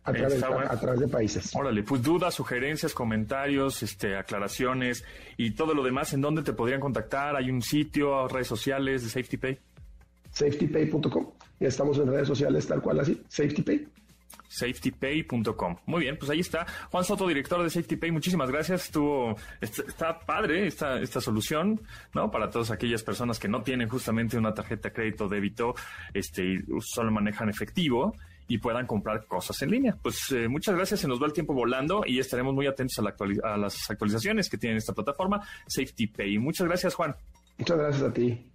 a 0.07 0.79
través, 0.79 0.99
de 0.99 1.07
países. 1.07 1.53
Órale, 1.53 1.83
pues 1.83 2.01
dudas, 2.01 2.33
sugerencias, 2.33 2.93
comentarios, 2.93 3.83
este, 3.83 4.15
aclaraciones 4.15 5.03
y 5.35 5.51
todo 5.51 5.73
lo 5.73 5.83
demás, 5.83 6.13
¿en 6.13 6.21
dónde 6.21 6.43
te 6.43 6.53
podrían 6.53 6.79
contactar? 6.79 7.35
¿Hay 7.35 7.51
un 7.51 7.61
sitio, 7.61 8.27
redes 8.27 8.47
sociales 8.47 9.03
de 9.03 9.09
SafetyPay? 9.09 9.59
SafetyPay.com. 10.31 11.31
Ya 11.59 11.67
estamos 11.67 11.97
en 11.97 12.07
redes 12.07 12.27
sociales 12.27 12.67
tal 12.67 12.81
cual 12.81 13.01
así, 13.01 13.21
SafetyPay. 13.27 13.87
SafetyPay.com. 14.47 15.75
Muy 15.85 16.01
bien, 16.01 16.17
pues 16.17 16.31
ahí 16.31 16.39
está. 16.39 16.65
Juan 16.89 17.03
Soto, 17.03 17.27
director 17.27 17.61
de 17.61 17.69
SafetyPay, 17.69 18.11
muchísimas 18.11 18.49
gracias. 18.49 18.85
Estuvo, 18.85 19.35
está, 19.59 20.19
padre 20.19 20.67
esta, 20.67 21.01
esta 21.01 21.19
solución, 21.19 21.81
¿no? 22.13 22.31
Para 22.31 22.49
todas 22.49 22.71
aquellas 22.71 23.03
personas 23.03 23.39
que 23.39 23.49
no 23.49 23.61
tienen 23.61 23.89
justamente 23.89 24.37
una 24.37 24.53
tarjeta 24.53 24.87
de 24.89 24.95
crédito 24.95 25.27
débito, 25.27 25.75
este, 26.13 26.43
y 26.45 26.57
solo 26.79 27.11
manejan 27.11 27.49
efectivo 27.49 28.15
y 28.47 28.57
puedan 28.57 28.87
comprar 28.87 29.25
cosas 29.25 29.61
en 29.61 29.71
línea. 29.71 29.97
Pues 30.01 30.31
eh, 30.31 30.47
muchas 30.47 30.75
gracias, 30.75 31.01
se 31.01 31.07
nos 31.07 31.21
va 31.21 31.27
el 31.27 31.33
tiempo 31.33 31.53
volando 31.53 32.03
y 32.05 32.19
estaremos 32.19 32.53
muy 32.53 32.67
atentos 32.67 32.97
a, 32.99 33.01
la 33.01 33.15
a 33.43 33.57
las 33.57 33.89
actualizaciones 33.89 34.49
que 34.49 34.57
tiene 34.57 34.77
esta 34.77 34.93
plataforma 34.93 35.41
Safety 35.67 36.07
Pay. 36.07 36.39
Muchas 36.39 36.67
gracias, 36.67 36.93
Juan. 36.93 37.15
Muchas 37.57 37.77
gracias 37.77 38.03
a 38.03 38.13
ti. 38.13 38.51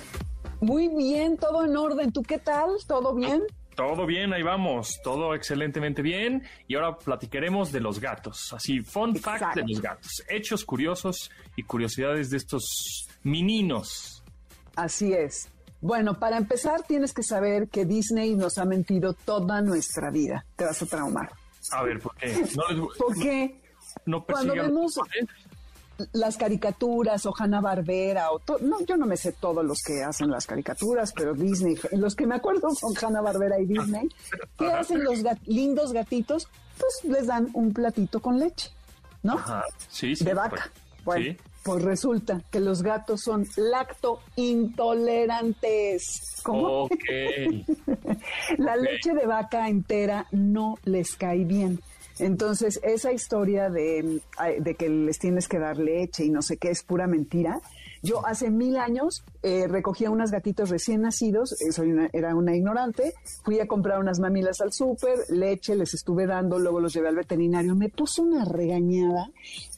Muy 0.62 0.90
bien, 0.90 1.38
todo 1.38 1.66
en 1.66 1.76
orden. 1.78 2.12
¿Tú 2.12 2.24
qué 2.24 2.38
tal? 2.38 2.78
¿Todo 2.88 3.14
bien? 3.16 3.44
Todo 3.80 4.06
bien, 4.06 4.34
ahí 4.34 4.44
vamos, 4.44 5.00
todo 5.02 5.34
excelentemente 5.34 6.02
bien. 6.02 6.44
Y 6.68 6.76
ahora 6.76 6.98
platicaremos 6.98 7.72
de 7.72 7.80
los 7.80 8.02
gatos. 8.02 8.52
Así, 8.52 8.82
fun 8.82 9.16
fact 9.16 9.56
de 9.56 9.64
los 9.66 9.82
gatos. 9.82 10.22
Hechos 10.28 10.66
curiosos 10.66 11.32
y 11.56 11.64
curiosidades 11.64 12.30
de 12.30 12.36
estos 12.36 13.08
meninos. 13.24 14.22
Así 14.76 15.14
es. 15.14 15.48
Bueno, 15.80 16.20
para 16.20 16.36
empezar 16.36 16.82
tienes 16.84 17.14
que 17.14 17.24
saber 17.24 17.70
que 17.70 17.86
Disney 17.86 18.36
nos 18.36 18.58
ha 18.58 18.66
mentido 18.66 19.14
toda 19.14 19.62
nuestra 19.62 20.12
vida. 20.12 20.46
Te 20.58 20.66
vas 20.66 20.82
a 20.82 20.86
traumar. 20.86 21.32
A 21.72 21.84
ver, 21.84 22.02
¿por 22.02 22.14
qué? 22.18 22.36
¿Por 22.98 23.18
qué? 23.18 23.62
No 24.06 24.26
Cuando 24.26 24.56
vemos 24.56 25.00
las 26.14 26.38
caricaturas 26.38 27.26
o 27.26 27.34
Hanna 27.38 27.62
Barbera 27.62 28.32
o 28.32 28.42
no, 28.62 28.80
yo 28.86 28.98
no 28.98 29.06
me 29.06 29.18
sé 29.18 29.34
todos 29.34 29.66
los 29.66 29.80
que 29.86 30.04
hacen 30.04 30.30
las 30.30 30.46
caricaturas, 30.46 31.14
pero 31.16 31.34
Disney, 31.34 31.76
los 31.94 32.16
que 32.16 32.26
me 32.26 32.36
acuerdo 32.36 32.70
son 32.74 32.94
Hanna 33.02 33.22
Barbera 33.22 33.60
y 33.60 33.66
Disney, 33.66 34.08
¿qué 34.58 34.68
hacen 34.68 35.04
los 35.04 35.20
lindos 35.46 35.94
gatitos? 35.94 36.48
Pues 36.78 37.12
les 37.12 37.28
dan 37.28 37.50
un 37.54 37.74
platito 37.74 38.20
con 38.20 38.40
leche, 38.40 38.70
¿no? 39.24 39.34
Ajá. 39.34 39.64
Sí, 39.90 40.14
de 40.16 40.34
vaca. 40.34 40.72
Bueno, 41.04 41.36
pues 41.64 41.84
resulta 41.84 42.42
que 42.52 42.60
los 42.60 42.82
gatos 42.82 43.22
son 43.22 43.46
lacto 43.58 44.20
intolerantes. 44.36 46.22
¿Cómo? 46.44 46.88
La 48.58 48.76
leche 48.76 49.14
de 49.14 49.26
vaca 49.26 49.68
entera 49.68 50.26
no 50.32 50.76
les 50.86 51.16
cae 51.16 51.44
bien. 51.46 51.80
Entonces, 52.20 52.80
esa 52.84 53.12
historia 53.12 53.70
de, 53.70 54.22
de, 54.60 54.76
que 54.76 54.90
les 54.90 55.20
tienes 55.20 55.48
que 55.48 55.60
dar 55.60 55.78
leche 55.78 56.26
y 56.26 56.30
no 56.30 56.42
sé 56.42 56.58
qué 56.58 56.70
es 56.70 56.84
pura 56.84 57.08
mentira. 57.08 57.60
Yo 58.02 58.26
hace 58.26 58.50
mil 58.50 58.78
años 58.78 59.24
eh, 59.44 59.68
recogía 59.68 60.10
unos 60.10 60.32
gatitos 60.32 60.70
recién 60.70 61.02
nacidos, 61.02 61.62
eh, 61.62 61.72
soy 61.74 61.94
era 62.14 62.34
una 62.34 62.56
ignorante, 62.56 63.14
fui 63.44 63.60
a 63.60 63.68
comprar 63.68 64.00
unas 64.00 64.20
mamilas 64.20 64.62
al 64.62 64.72
súper, 64.72 65.20
leche, 65.30 65.76
les 65.76 65.94
estuve 65.94 66.26
dando, 66.26 66.60
luego 66.60 66.80
los 66.80 66.94
llevé 66.94 67.10
al 67.10 67.16
veterinario, 67.16 67.76
me 67.76 67.90
puso 67.90 68.24
una 68.24 68.46
regañada 68.46 69.30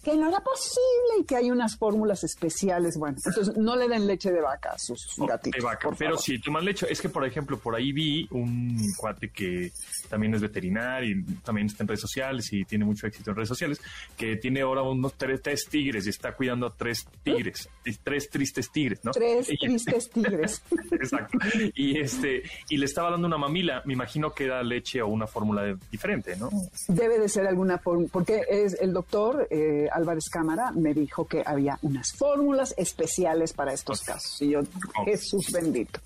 que 0.03 0.15
no 0.15 0.29
era 0.29 0.39
posible 0.39 1.19
y 1.19 1.23
que 1.25 1.35
hay 1.35 1.51
unas 1.51 1.77
fórmulas 1.77 2.23
especiales. 2.23 2.97
Bueno, 2.97 3.17
entonces 3.23 3.55
no 3.55 3.75
le 3.75 3.87
den 3.87 4.07
leche 4.07 4.31
de 4.31 4.41
vaca 4.41 4.71
a 4.71 4.79
sus 4.79 5.15
gatitos. 5.17 5.59
De 5.59 5.63
vaca, 5.63 5.89
pero 5.97 6.17
si 6.17 6.39
toman 6.39 6.65
leche, 6.65 6.87
es 6.89 7.01
que 7.01 7.09
por 7.09 7.25
ejemplo, 7.25 7.59
por 7.59 7.75
ahí 7.75 7.91
vi 7.91 8.27
un 8.31 8.77
cuate 8.97 9.29
que 9.29 9.71
también 10.09 10.33
es 10.33 10.41
veterinario 10.41 11.17
y 11.17 11.23
también 11.43 11.67
está 11.67 11.83
en 11.83 11.87
redes 11.87 12.01
sociales 12.01 12.51
y 12.51 12.65
tiene 12.65 12.85
mucho 12.85 13.07
éxito 13.07 13.31
en 13.31 13.35
redes 13.35 13.49
sociales, 13.49 13.81
que 14.17 14.37
tiene 14.37 14.61
ahora 14.61 14.81
unos 14.81 15.13
tres, 15.13 15.41
tigres 15.69 16.07
y 16.07 16.09
está 16.09 16.33
cuidando 16.33 16.67
a 16.67 16.73
tres 16.73 17.05
tigres, 17.23 17.69
tres 18.03 18.29
tristes 18.29 18.71
tigres, 18.71 18.99
¿no? 19.03 19.11
Tres 19.11 19.47
tristes 19.47 20.09
tigres. 20.09 20.63
Exacto. 20.91 21.37
Y 21.75 21.99
este, 21.99 22.43
y 22.69 22.77
le 22.77 22.85
estaba 22.85 23.11
dando 23.11 23.27
una 23.27 23.37
mamila, 23.37 23.83
me 23.85 23.93
imagino 23.93 24.33
que 24.33 24.45
era 24.45 24.63
leche 24.63 25.01
o 25.01 25.07
una 25.07 25.27
fórmula 25.27 25.77
diferente, 25.91 26.35
¿no? 26.35 26.49
Debe 26.87 27.19
de 27.19 27.29
ser 27.29 27.45
alguna 27.47 27.77
fórmula, 27.77 28.09
porque 28.11 28.43
es 28.49 28.77
el 28.81 28.93
doctor 28.93 29.47
eh, 29.49 29.89
Álvarez 29.91 30.29
Cámara 30.29 30.71
me 30.71 30.93
dijo 30.93 31.27
que 31.27 31.43
había 31.45 31.77
unas 31.81 32.13
fórmulas 32.13 32.73
especiales 32.77 33.53
para 33.53 33.73
estos 33.73 34.01
casos. 34.01 34.41
Y 34.41 34.51
yo, 34.51 34.61
Jesús 35.05 35.51
bendito. 35.51 35.99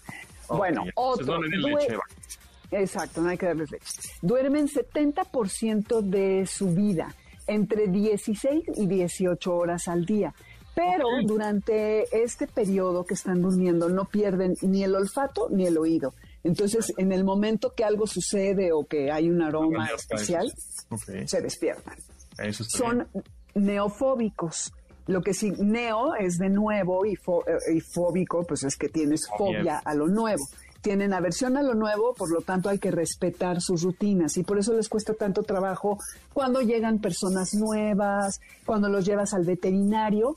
Bueno, 0.50 0.84
otro. 0.96 1.40
Exacto, 2.72 3.22
no 3.22 3.30
hay 3.30 3.38
que 3.38 3.46
darles 3.46 3.72
leche. 3.72 3.86
Duermen 4.22 4.68
70% 4.68 6.02
de 6.02 6.46
su 6.46 6.74
vida, 6.74 7.16
entre 7.48 7.88
16 7.88 8.64
y 8.76 8.88
18 8.88 9.56
horas 9.56 9.88
al 9.88 10.06
día. 10.06 10.34
Pero 10.76 11.06
durante 11.24 12.04
este 12.24 12.48
periodo 12.48 13.06
que 13.06 13.14
están 13.14 13.42
durmiendo 13.42 13.88
no 13.88 14.06
pierden 14.06 14.56
ni 14.62 14.84
el 14.84 14.94
olfato 14.94 15.48
ni 15.50 15.66
el 15.66 15.78
oído. 15.78 16.14
Entonces, 16.44 16.94
en 16.98 17.12
el 17.14 17.24
momento 17.24 17.74
que 17.74 17.86
algo 17.86 18.06
sucede 18.06 18.72
o 18.74 18.86
que 18.86 19.10
hay 19.10 19.30
un 19.30 19.42
aroma 19.42 19.88
especial, 19.96 20.54
se 21.26 21.42
despiertan. 21.42 21.96
Son 22.52 23.08
neofóbicos. 23.56 24.72
Lo 25.08 25.22
que 25.22 25.34
sí, 25.34 25.52
neo 25.60 26.16
es 26.16 26.38
de 26.38 26.50
nuevo 26.50 27.06
y, 27.06 27.14
eh, 27.14 27.82
fóbico, 27.82 28.44
pues 28.44 28.64
es 28.64 28.76
que 28.76 28.90
tienes 28.90 29.28
fobia 29.38 29.82
a 29.84 29.94
lo 29.94 30.08
nuevo. 30.08 30.44
Tienen 30.82 31.14
aversión 31.14 31.58
a 31.58 31.64
lo 31.64 31.74
nuevo, 31.74 32.14
por 32.14 32.32
lo 32.32 32.42
tanto 32.42 32.70
hay 32.70 32.78
que 32.78 32.92
respetar 32.92 33.62
sus 33.62 33.84
rutinas 33.84 34.38
y 34.38 34.44
por 34.44 34.60
eso 34.60 34.74
les 34.74 34.90
cuesta 34.90 35.14
tanto 35.14 35.44
trabajo 35.44 35.98
cuando 36.34 36.62
llegan 36.62 37.00
personas 37.00 37.54
nuevas, 37.56 38.40
cuando 38.66 38.90
los 38.90 39.06
llevas 39.06 39.34
al 39.34 39.46
veterinario 39.46 40.36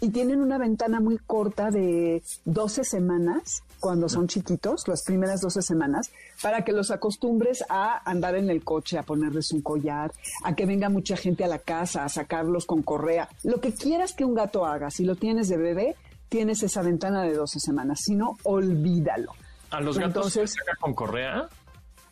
y 0.00 0.10
tienen 0.10 0.42
una 0.42 0.58
ventana 0.58 1.00
muy 1.00 1.18
corta 1.18 1.70
de 1.70 2.22
12 2.44 2.84
semanas 2.84 3.62
cuando 3.80 4.08
son 4.08 4.28
chiquitos, 4.28 4.86
las 4.88 5.02
primeras 5.02 5.40
12 5.40 5.62
semanas, 5.62 6.10
para 6.42 6.64
que 6.64 6.72
los 6.72 6.90
acostumbres 6.90 7.64
a 7.68 8.02
andar 8.08 8.36
en 8.36 8.50
el 8.50 8.64
coche, 8.64 8.98
a 8.98 9.02
ponerles 9.02 9.52
un 9.52 9.62
collar, 9.62 10.12
a 10.44 10.54
que 10.54 10.66
venga 10.66 10.88
mucha 10.88 11.16
gente 11.16 11.44
a 11.44 11.48
la 11.48 11.58
casa, 11.58 12.04
a 12.04 12.08
sacarlos 12.08 12.66
con 12.66 12.82
correa. 12.82 13.28
Lo 13.42 13.60
que 13.60 13.72
quieras 13.72 14.12
que 14.14 14.24
un 14.24 14.34
gato 14.34 14.66
haga, 14.66 14.90
si 14.90 15.04
lo 15.04 15.16
tienes 15.16 15.48
de 15.48 15.56
bebé, 15.56 15.96
tienes 16.28 16.62
esa 16.62 16.82
ventana 16.82 17.22
de 17.22 17.34
12 17.34 17.60
semanas, 17.60 18.00
si 18.04 18.14
no, 18.14 18.36
olvídalo. 18.42 19.32
¿A 19.70 19.80
los 19.80 19.98
gatos 19.98 20.32
se 20.32 20.46
saca 20.46 20.72
con 20.80 20.94
correa? 20.94 21.48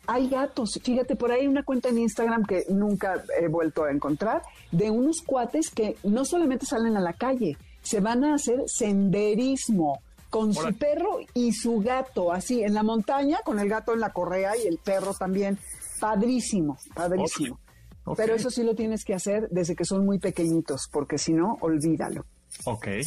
Hay 0.07 0.29
gatos, 0.29 0.79
fíjate, 0.83 1.15
por 1.15 1.31
ahí 1.31 1.41
hay 1.41 1.47
una 1.47 1.63
cuenta 1.63 1.89
en 1.89 1.97
Instagram 1.97 2.45
que 2.45 2.65
nunca 2.69 3.23
he 3.41 3.47
vuelto 3.47 3.85
a 3.85 3.91
encontrar, 3.91 4.43
de 4.71 4.91
unos 4.91 5.21
cuates 5.21 5.71
que 5.71 5.97
no 6.03 6.25
solamente 6.25 6.65
salen 6.65 6.95
a 6.95 7.01
la 7.01 7.13
calle, 7.13 7.57
se 7.81 8.01
van 8.01 8.23
a 8.23 8.35
hacer 8.35 8.63
senderismo 8.67 10.01
con 10.35 10.53
su 10.53 10.77
perro 10.77 11.19
y 11.33 11.53
su 11.53 11.79
gato, 11.79 12.33
así 12.33 12.61
en 12.61 12.73
la 12.73 12.83
montaña, 12.83 13.39
con 13.45 13.57
el 13.57 13.69
gato 13.69 13.93
en 13.93 14.01
la 14.01 14.11
correa 14.11 14.57
y 14.57 14.67
el 14.67 14.79
perro 14.79 15.13
también. 15.13 15.57
Padrísimo, 16.01 16.77
padrísimo. 16.93 17.57
Pero 18.17 18.35
eso 18.35 18.49
sí 18.49 18.61
lo 18.63 18.75
tienes 18.75 19.05
que 19.05 19.13
hacer 19.13 19.47
desde 19.49 19.77
que 19.77 19.85
son 19.85 20.05
muy 20.05 20.19
pequeñitos, 20.19 20.89
porque 20.91 21.17
si 21.17 21.31
no, 21.31 21.57
olvídalo. 21.61 22.25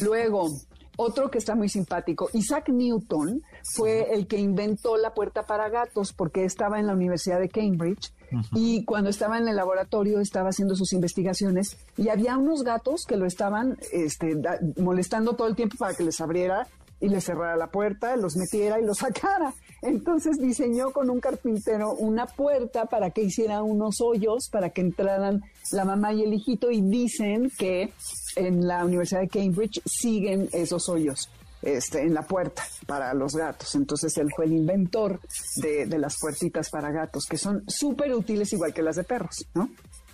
Luego, 0.01 0.49
otro 0.97 1.29
que 1.29 1.37
está 1.37 1.53
muy 1.53 1.69
simpático, 1.69 2.29
Isaac 2.33 2.69
Newton 2.69 3.43
fue 3.75 4.11
el 4.11 4.25
que 4.25 4.37
inventó 4.37 4.97
la 4.97 5.13
puerta 5.13 5.43
para 5.43 5.69
gatos 5.69 6.13
porque 6.13 6.45
estaba 6.45 6.79
en 6.79 6.87
la 6.87 6.93
Universidad 6.93 7.39
de 7.39 7.47
Cambridge 7.47 8.11
y 8.53 8.83
cuando 8.85 9.09
estaba 9.09 9.37
en 9.37 9.47
el 9.47 9.55
laboratorio 9.55 10.19
estaba 10.19 10.49
haciendo 10.49 10.75
sus 10.75 10.93
investigaciones 10.93 11.77
y 11.95 12.09
había 12.09 12.37
unos 12.37 12.63
gatos 12.63 13.05
que 13.07 13.17
lo 13.17 13.25
estaban 13.25 13.77
este, 13.93 14.35
molestando 14.77 15.33
todo 15.33 15.47
el 15.47 15.55
tiempo 15.55 15.77
para 15.77 15.93
que 15.93 16.03
les 16.03 16.19
abriera 16.21 16.67
y 16.99 17.09
les 17.09 17.23
cerrara 17.23 17.55
la 17.55 17.67
puerta, 17.67 18.15
los 18.15 18.35
metiera 18.35 18.79
y 18.79 18.85
los 18.85 18.97
sacara. 18.97 19.53
Entonces 19.81 20.37
diseñó 20.39 20.91
con 20.91 21.09
un 21.09 21.19
carpintero 21.19 21.93
una 21.93 22.25
puerta 22.25 22.85
para 22.85 23.11
que 23.11 23.21
hiciera 23.21 23.63
unos 23.63 24.01
hoyos 24.01 24.49
para 24.51 24.69
que 24.71 24.81
entraran 24.81 25.41
la 25.71 25.85
mamá 25.85 26.13
y 26.13 26.23
el 26.23 26.33
hijito 26.33 26.71
y 26.71 26.81
dicen 26.81 27.51
que 27.57 27.93
en 28.35 28.67
la 28.67 28.83
Universidad 28.83 29.21
de 29.21 29.29
Cambridge 29.29 29.81
siguen 29.85 30.49
esos 30.51 30.89
hoyos. 30.89 31.29
Este, 31.61 32.03
en 32.03 32.13
la 32.13 32.21
puerta 32.21 32.63
para 32.87 33.13
los 33.13 33.35
gatos. 33.35 33.75
Entonces 33.75 34.17
él 34.17 34.29
fue 34.33 34.45
el 34.45 34.53
inventor 34.53 35.19
de, 35.57 35.85
las 35.99 36.17
puertitas 36.17 36.69
para 36.69 36.89
gatos, 36.89 37.25
que 37.25 37.37
son 37.37 37.65
súper 37.67 38.13
útiles 38.13 38.53
igual 38.53 38.73
que 38.73 38.81
las 38.81 38.95
de 38.95 39.03
perros, 39.03 39.45
¿no? 39.53 39.69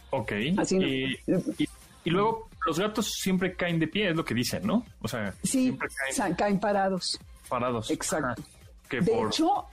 Ok. 0.10 0.32
Así 0.58 0.78
y, 0.78 1.20
y, 2.04 2.10
luego 2.10 2.50
los 2.66 2.80
gatos 2.80 3.12
siempre 3.12 3.56
caen 3.56 3.80
de 3.80 3.88
pie, 3.88 4.10
es 4.10 4.16
lo 4.16 4.26
que 4.26 4.34
dicen, 4.34 4.66
¿no? 4.66 4.86
O 5.02 5.08
sea, 5.08 5.34
sí, 5.44 5.78
caen, 6.38 6.60
parados. 6.60 7.20
Parados. 7.48 7.92
Exacto. 7.92 8.42
de 8.90 9.22
hecho, 9.22 9.66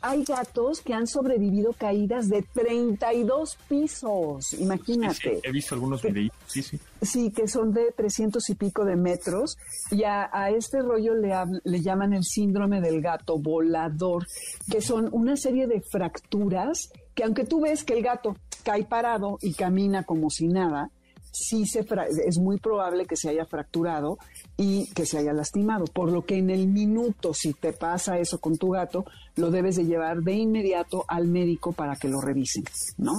hay 0.00 0.22
gatos 0.24 0.80
que 0.80 0.92
han 0.94 1.06
sobrevivido 1.06 1.72
caídas 1.72 2.28
de 2.28 2.42
32 2.42 3.56
pisos, 3.68 4.52
imagínate. 4.54 5.40
he 5.42 5.50
visto 5.50 5.74
algunos 5.74 6.02
videos, 6.02 6.32
sí, 6.46 6.62
sí. 6.62 6.78
Sí, 7.00 7.30
que 7.30 7.48
son 7.48 7.72
de 7.72 7.92
300 7.96 8.48
y 8.50 8.54
pico 8.54 8.84
de 8.84 8.96
metros. 8.96 9.56
Y 9.90 10.04
a, 10.04 10.28
este 10.50 10.80
rollo 10.80 11.14
le, 11.14 11.32
le 11.64 11.80
llaman 11.80 12.12
el 12.12 12.24
síndrome 12.24 12.80
del 12.80 13.00
gato 13.00 13.38
volador, 13.38 14.26
que 14.70 14.80
son 14.80 15.08
una 15.12 15.36
serie 15.36 15.66
de 15.66 15.80
fracturas 15.80 16.90
que 17.14 17.24
aunque 17.24 17.44
tú 17.44 17.60
ves 17.60 17.84
que 17.84 17.94
el 17.94 18.02
gato 18.02 18.36
cae 18.64 18.84
parado 18.84 19.38
y 19.40 19.54
camina 19.54 20.02
como 20.04 20.30
si 20.30 20.48
nada, 20.48 20.90
sí 21.34 21.66
se 21.66 21.84
es 22.26 22.38
muy 22.38 22.58
probable 22.58 23.06
que 23.06 23.16
se 23.16 23.28
haya 23.28 23.44
fracturado 23.44 24.18
y 24.56 24.86
que 24.94 25.04
se 25.04 25.18
haya 25.18 25.32
lastimado. 25.32 25.84
Por 25.86 26.12
lo 26.12 26.24
que 26.24 26.36
en 26.36 26.50
el 26.50 26.68
minuto, 26.68 27.34
si 27.34 27.52
te 27.52 27.72
pasa 27.72 28.18
eso 28.18 28.38
con 28.38 28.56
tu 28.56 28.70
gato, 28.70 29.04
lo 29.36 29.50
debes 29.50 29.76
de 29.76 29.84
llevar 29.84 30.18
de 30.18 30.32
inmediato 30.32 31.04
al 31.08 31.26
médico 31.26 31.72
para 31.72 31.96
que 31.96 32.08
lo 32.08 32.20
revisen, 32.20 32.64
¿no? 32.98 33.12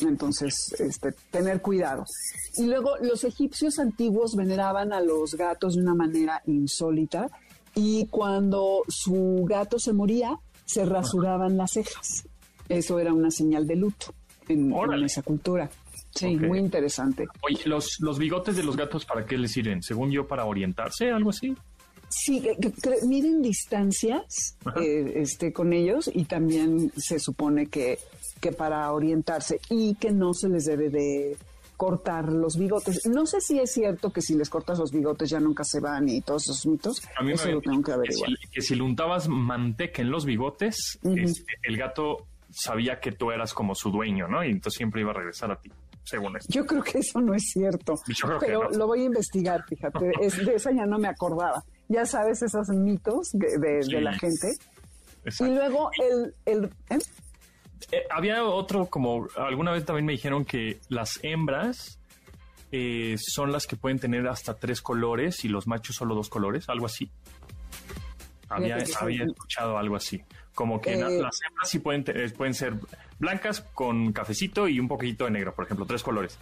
Entonces, 0.00 0.74
este, 0.78 1.12
tener 1.30 1.60
cuidado. 1.60 2.04
Y 2.56 2.64
luego, 2.64 2.96
los 3.02 3.24
egipcios 3.24 3.78
antiguos 3.78 4.34
veneraban 4.34 4.92
a 4.92 5.00
los 5.00 5.34
gatos 5.34 5.74
de 5.74 5.82
una 5.82 5.94
manera 5.94 6.42
insólita 6.46 7.28
y 7.74 8.06
cuando 8.06 8.82
su 8.88 9.44
gato 9.46 9.78
se 9.78 9.92
moría, 9.92 10.38
se 10.64 10.84
rasuraban 10.84 11.56
las 11.56 11.72
cejas. 11.72 12.24
Eso 12.68 12.98
era 12.98 13.12
una 13.12 13.30
señal 13.30 13.66
de 13.66 13.76
luto 13.76 14.14
en 14.48 14.72
esa 15.04 15.22
cultura. 15.22 15.70
Sí, 16.14 16.36
muy 16.36 16.58
interesante. 16.58 17.26
Oye, 17.42 17.62
¿los, 17.66 17.98
¿los 18.00 18.18
bigotes 18.18 18.56
de 18.56 18.62
los 18.62 18.76
gatos 18.76 19.04
para 19.04 19.24
qué 19.24 19.38
les 19.38 19.52
sirven? 19.52 19.82
Según 19.82 20.10
yo, 20.10 20.26
para 20.26 20.44
orientarse, 20.44 21.10
algo 21.10 21.30
así. 21.30 21.56
Sí, 22.12 22.42
miden 23.06 23.40
distancias 23.40 24.58
eh, 24.76 25.12
este, 25.16 25.52
con 25.52 25.72
ellos 25.72 26.10
y 26.12 26.24
también 26.24 26.92
se 26.94 27.18
supone 27.18 27.68
que, 27.68 27.98
que 28.40 28.52
para 28.52 28.92
orientarse 28.92 29.60
y 29.70 29.94
que 29.94 30.12
no 30.12 30.34
se 30.34 30.50
les 30.50 30.66
debe 30.66 30.90
de 30.90 31.36
cortar 31.78 32.30
los 32.30 32.58
bigotes. 32.58 33.06
No 33.06 33.24
sé 33.24 33.40
si 33.40 33.58
es 33.58 33.72
cierto 33.72 34.12
que 34.12 34.20
si 34.20 34.34
les 34.34 34.50
cortas 34.50 34.78
los 34.78 34.92
bigotes 34.92 35.30
ya 35.30 35.40
nunca 35.40 35.64
se 35.64 35.80
van 35.80 36.06
y 36.08 36.20
todos 36.20 36.44
esos 36.44 36.66
mitos. 36.66 37.02
A 37.18 37.22
mí 37.22 37.32
Eso 37.32 37.50
lo 37.50 37.62
tengo 37.62 37.82
que 37.82 37.92
averiguar. 37.92 38.30
Que 38.52 38.60
si, 38.60 38.74
le 38.74 38.82
untabas 38.82 39.28
manteca 39.28 40.02
en 40.02 40.10
los 40.10 40.26
bigotes, 40.26 40.98
este, 41.02 41.44
el 41.62 41.78
gato 41.78 42.26
sabía 42.50 43.00
que 43.00 43.12
tú 43.12 43.30
eras 43.30 43.54
como 43.54 43.74
su 43.74 43.90
dueño, 43.90 44.28
¿no? 44.28 44.44
Y 44.44 44.50
entonces 44.50 44.76
siempre 44.76 45.00
iba 45.00 45.12
a 45.12 45.14
regresar 45.14 45.50
a 45.50 45.56
ti 45.56 45.70
según 46.04 46.36
esto. 46.36 46.52
Yo 46.52 46.66
creo 46.66 46.82
que 46.82 46.98
eso 46.98 47.20
no 47.20 47.34
es 47.34 47.50
cierto. 47.52 47.94
pero 48.40 48.70
lo 48.70 48.86
voy 48.86 49.02
a 49.02 49.04
investigar, 49.04 49.64
fíjate. 49.68 50.12
Es, 50.20 50.44
de 50.44 50.54
esa 50.54 50.70
ya 50.72 50.86
no 50.86 50.98
me 50.98 51.08
acordaba. 51.08 51.62
Ya 51.88 52.04
sabes 52.04 52.42
esos 52.42 52.68
mitos 52.68 53.30
de, 53.32 54.00
la 54.00 54.12
gente. 54.14 54.48
Y 55.40 55.44
luego 55.44 55.90
el... 56.00 56.34
el 56.44 56.64
¿eh? 56.90 56.98
Eh, 57.90 58.04
había 58.10 58.44
otro, 58.44 58.86
como 58.86 59.26
alguna 59.36 59.72
vez 59.72 59.84
también 59.84 60.06
me 60.06 60.12
dijeron 60.12 60.44
que 60.44 60.80
las 60.88 61.18
hembras 61.22 61.98
eh, 62.70 63.16
son 63.18 63.52
las 63.52 63.66
que 63.66 63.76
pueden 63.76 63.98
tener 63.98 64.26
hasta 64.28 64.54
tres 64.54 64.80
colores 64.80 65.44
y 65.44 65.48
los 65.48 65.66
machos 65.66 65.96
solo 65.96 66.14
dos 66.14 66.28
colores, 66.28 66.68
algo 66.68 66.86
así. 66.86 67.10
Había, 68.48 68.78
había 69.00 69.24
escuchado 69.24 69.78
algo 69.78 69.96
así. 69.96 70.22
Como 70.54 70.80
que 70.80 70.96
las 70.96 71.10
hembras 71.12 71.68
sí 71.68 71.78
pueden, 71.78 72.04
pueden 72.36 72.54
ser 72.54 72.74
blancas 73.18 73.62
con 73.74 74.12
cafecito 74.12 74.68
y 74.68 74.78
un 74.78 74.88
poquito 74.88 75.24
de 75.24 75.30
negro, 75.30 75.54
por 75.54 75.64
ejemplo, 75.64 75.86
tres 75.86 76.02
colores. 76.02 76.38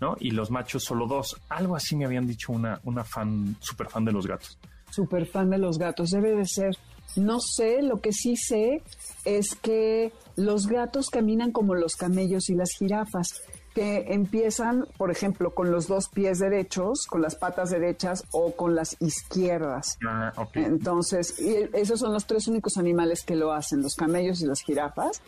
¿no? 0.00 0.16
Y 0.18 0.30
los 0.30 0.50
machos 0.50 0.84
solo 0.84 1.06
dos. 1.06 1.36
Algo 1.48 1.76
así 1.76 1.94
me 1.94 2.06
habían 2.06 2.26
dicho 2.26 2.52
una, 2.52 2.80
una 2.84 3.04
fan, 3.04 3.56
super 3.60 3.88
fan 3.88 4.04
de 4.04 4.12
los 4.12 4.26
gatos. 4.26 4.58
Super 4.90 5.26
fan 5.26 5.50
de 5.50 5.58
los 5.58 5.78
gatos, 5.78 6.10
debe 6.10 6.34
de 6.34 6.46
ser. 6.46 6.76
No 7.16 7.38
sé, 7.40 7.82
lo 7.82 8.00
que 8.00 8.12
sí 8.12 8.34
sé 8.36 8.82
es 9.24 9.54
que 9.56 10.12
los 10.36 10.66
gatos 10.66 11.10
caminan 11.10 11.52
como 11.52 11.74
los 11.74 11.96
camellos 11.96 12.48
y 12.48 12.54
las 12.54 12.70
jirafas, 12.78 13.42
que 13.74 14.06
empiezan, 14.08 14.86
por 14.96 15.10
ejemplo, 15.10 15.54
con 15.54 15.70
los 15.70 15.86
dos 15.86 16.08
pies 16.08 16.38
derechos, 16.38 17.06
con 17.06 17.22
las 17.22 17.36
patas 17.36 17.70
derechas 17.70 18.24
o 18.32 18.52
con 18.56 18.74
las 18.74 18.96
izquierdas. 19.00 19.96
Ah, 20.06 20.32
Entonces, 20.54 21.38
esos 21.38 22.00
son 22.00 22.12
los 22.12 22.26
tres 22.26 22.48
únicos 22.48 22.76
animales 22.76 23.22
que 23.22 23.36
lo 23.36 23.52
hacen, 23.52 23.82
los 23.82 23.94
camellos 23.94 24.40
y 24.42 24.46
las 24.46 24.60
jirafas 24.60 25.22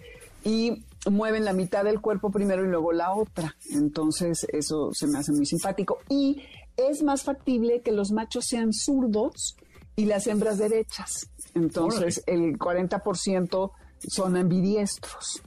y 0.44 0.84
mueven 1.10 1.44
la 1.44 1.52
mitad 1.52 1.84
del 1.84 2.00
cuerpo 2.00 2.30
primero 2.30 2.64
y 2.64 2.68
luego 2.68 2.92
la 2.92 3.12
otra. 3.12 3.56
Entonces 3.70 4.46
eso 4.52 4.90
se 4.92 5.06
me 5.06 5.18
hace 5.18 5.32
muy 5.32 5.46
simpático. 5.46 5.98
Y 6.08 6.42
es 6.76 7.02
más 7.02 7.22
factible 7.22 7.82
que 7.82 7.92
los 7.92 8.12
machos 8.12 8.46
sean 8.46 8.72
zurdos 8.72 9.56
y 9.96 10.06
las 10.06 10.26
hembras 10.26 10.58
derechas. 10.58 11.28
Entonces 11.54 12.22
el 12.26 12.58
40% 12.58 13.70
son 14.08 14.36
ambidiestros. 14.36 15.42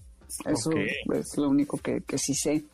Eso 0.46 0.72
es 1.14 1.38
lo 1.38 1.50
único 1.50 1.78
que, 1.78 2.04
sí 2.18 2.34
sé. 2.34 2.66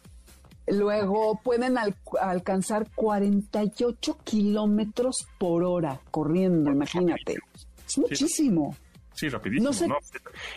Luego 0.68 1.40
pueden 1.44 1.78
alcanzar 2.22 2.88
48 2.96 4.20
kilómetros 4.24 5.28
por 5.38 5.64
hora 5.64 6.00
corriendo, 6.12 6.72
imagínate. 6.72 7.38
Es 7.86 7.98
muchísimo. 7.98 8.76
Sí, 9.14 9.30
rapidísimo. 9.30 9.70
No 9.70 9.74
sé 9.74 9.88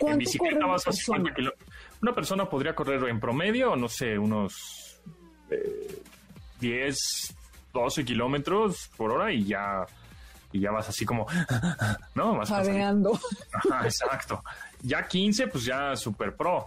En 0.01 0.17
bicicleta 0.17 0.65
vas 0.65 0.87
a 0.87 0.91
Una 2.01 2.13
persona 2.13 2.49
podría 2.49 2.73
correr 2.73 3.09
en 3.09 3.19
promedio, 3.19 3.75
no 3.75 3.89
sé, 3.89 4.17
unos 4.17 5.01
10, 6.59 6.95
eh, 7.29 7.35
12 7.73 8.05
kilómetros 8.05 8.89
por 8.95 9.11
hora 9.11 9.31
y 9.31 9.45
ya, 9.45 9.85
y 10.51 10.61
ya 10.61 10.71
vas 10.71 10.87
así 10.87 11.05
como, 11.05 11.27
¿no? 12.15 12.37
Vas 12.37 12.51
exacto. 13.83 14.41
Ya 14.81 15.07
15, 15.07 15.47
pues 15.47 15.65
ya 15.65 15.95
super 15.95 16.35
pro. 16.35 16.65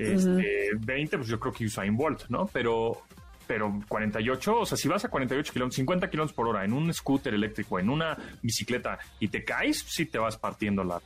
Este, 0.00 0.70
20, 0.78 1.18
pues 1.18 1.28
yo 1.28 1.38
creo 1.38 1.52
que 1.52 1.64
Usain 1.64 1.96
Bolt, 1.96 2.28
¿no? 2.28 2.46
Pero 2.52 3.02
pero 3.46 3.80
48, 3.88 4.60
o 4.60 4.64
sea, 4.64 4.78
si 4.78 4.86
vas 4.86 5.04
a 5.04 5.08
48 5.08 5.52
kilómetros, 5.52 5.74
50 5.74 6.08
kilómetros 6.08 6.36
por 6.36 6.46
hora 6.46 6.64
en 6.64 6.72
un 6.72 6.94
scooter 6.94 7.34
eléctrico, 7.34 7.80
en 7.80 7.90
una 7.90 8.16
bicicleta 8.40 9.00
y 9.18 9.26
te 9.26 9.42
caes, 9.42 9.84
sí 9.88 10.06
te 10.06 10.18
vas 10.18 10.36
partiendo 10.36 10.84
la 10.84 11.02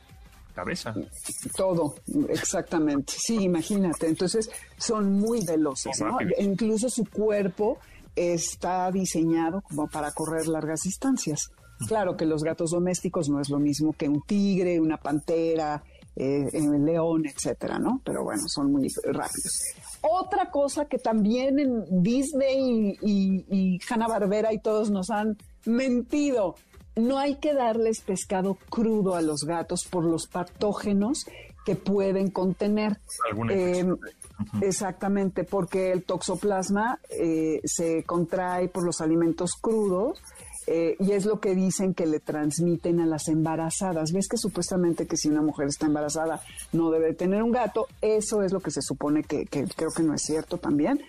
cabeza. 0.53 0.93
Todo, 1.57 1.95
exactamente. 2.29 3.13
Sí, 3.17 3.45
imagínate. 3.45 4.07
Entonces 4.07 4.51
son 4.77 5.13
muy 5.13 5.43
veloces, 5.43 5.99
¿no? 6.01 6.19
Incluso 6.37 6.87
su 6.87 7.05
cuerpo 7.05 7.79
está 8.15 8.91
diseñado 8.91 9.61
como 9.61 9.87
para 9.87 10.11
correr 10.11 10.47
largas 10.47 10.81
distancias. 10.81 11.51
Claro 11.87 12.15
que 12.15 12.25
los 12.25 12.43
gatos 12.43 12.69
domésticos 12.69 13.27
no 13.27 13.41
es 13.41 13.49
lo 13.49 13.57
mismo 13.59 13.93
que 13.93 14.07
un 14.07 14.21
tigre, 14.21 14.79
una 14.79 14.97
pantera, 14.97 15.83
eh, 16.15 16.49
león, 16.79 17.25
etcétera, 17.25 17.79
¿no? 17.79 18.01
Pero 18.03 18.23
bueno, 18.23 18.43
son 18.47 18.71
muy 18.71 18.87
rápidos. 19.03 19.61
Otra 20.01 20.51
cosa 20.51 20.85
que 20.85 20.97
también 20.97 21.59
en 21.59 22.03
Disney 22.03 22.97
y, 23.01 23.45
y 23.49 23.79
Hanna 23.89 24.07
Barbera 24.07 24.53
y 24.53 24.59
todos 24.59 24.91
nos 24.91 25.09
han 25.09 25.37
mentido, 25.65 26.55
no 26.95 27.17
hay 27.17 27.35
que 27.35 27.53
darles 27.53 28.01
pescado 28.01 28.57
crudo 28.69 29.15
a 29.15 29.21
los 29.21 29.43
gatos 29.43 29.85
por 29.85 30.05
los 30.05 30.27
patógenos 30.27 31.25
que 31.65 31.75
pueden 31.75 32.29
contener. 32.29 32.99
Eh, 33.49 33.85
exactamente, 34.61 35.43
porque 35.43 35.91
el 35.91 36.03
toxoplasma 36.03 36.99
eh, 37.09 37.59
se 37.65 38.03
contrae 38.03 38.69
por 38.69 38.83
los 38.83 39.01
alimentos 39.01 39.53
crudos. 39.59 40.21
Eh, 40.67 40.95
y 40.99 41.11
es 41.11 41.25
lo 41.25 41.39
que 41.39 41.53
dicen 41.53 41.93
que 41.93 42.05
le 42.05 42.19
transmiten 42.19 42.99
a 42.99 43.05
las 43.05 43.27
embarazadas. 43.27 44.11
¿Ves 44.11 44.27
que 44.27 44.37
supuestamente 44.37 45.05
que 45.05 45.17
si 45.17 45.29
una 45.29 45.41
mujer 45.41 45.67
está 45.67 45.85
embarazada 45.85 46.41
no 46.71 46.89
debe 46.89 47.13
tener 47.13 47.43
un 47.43 47.51
gato? 47.51 47.87
Eso 48.01 48.41
es 48.41 48.51
lo 48.51 48.59
que 48.59 48.71
se 48.71 48.81
supone 48.81 49.23
que, 49.23 49.45
creo 49.45 49.91
que 49.91 50.03
no 50.03 50.15
es 50.15 50.23
cierto 50.23 50.57
también 50.57 51.01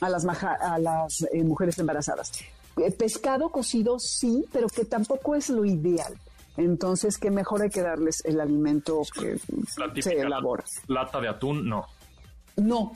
a 0.00 0.08
las, 0.08 0.26
a 0.26 0.78
las 0.78 1.24
mujeres 1.44 1.78
embarazadas. 1.78 2.32
Eh, 2.76 2.90
pescado 2.90 3.48
cocido 3.50 3.98
sí, 3.98 4.44
pero 4.52 4.66
que 4.68 4.84
tampoco 4.84 5.34
es 5.34 5.48
lo 5.48 5.64
ideal. 5.64 6.14
Entonces, 6.56 7.18
¿qué 7.18 7.30
mejor 7.30 7.62
hay 7.62 7.70
que 7.70 7.82
darles 7.82 8.22
el 8.24 8.40
alimento 8.40 9.02
que 9.18 9.38
se 10.02 10.12
elabora. 10.12 10.64
Lata 10.88 11.20
de 11.20 11.28
atún, 11.28 11.68
no. 11.68 11.86
No, 12.56 12.92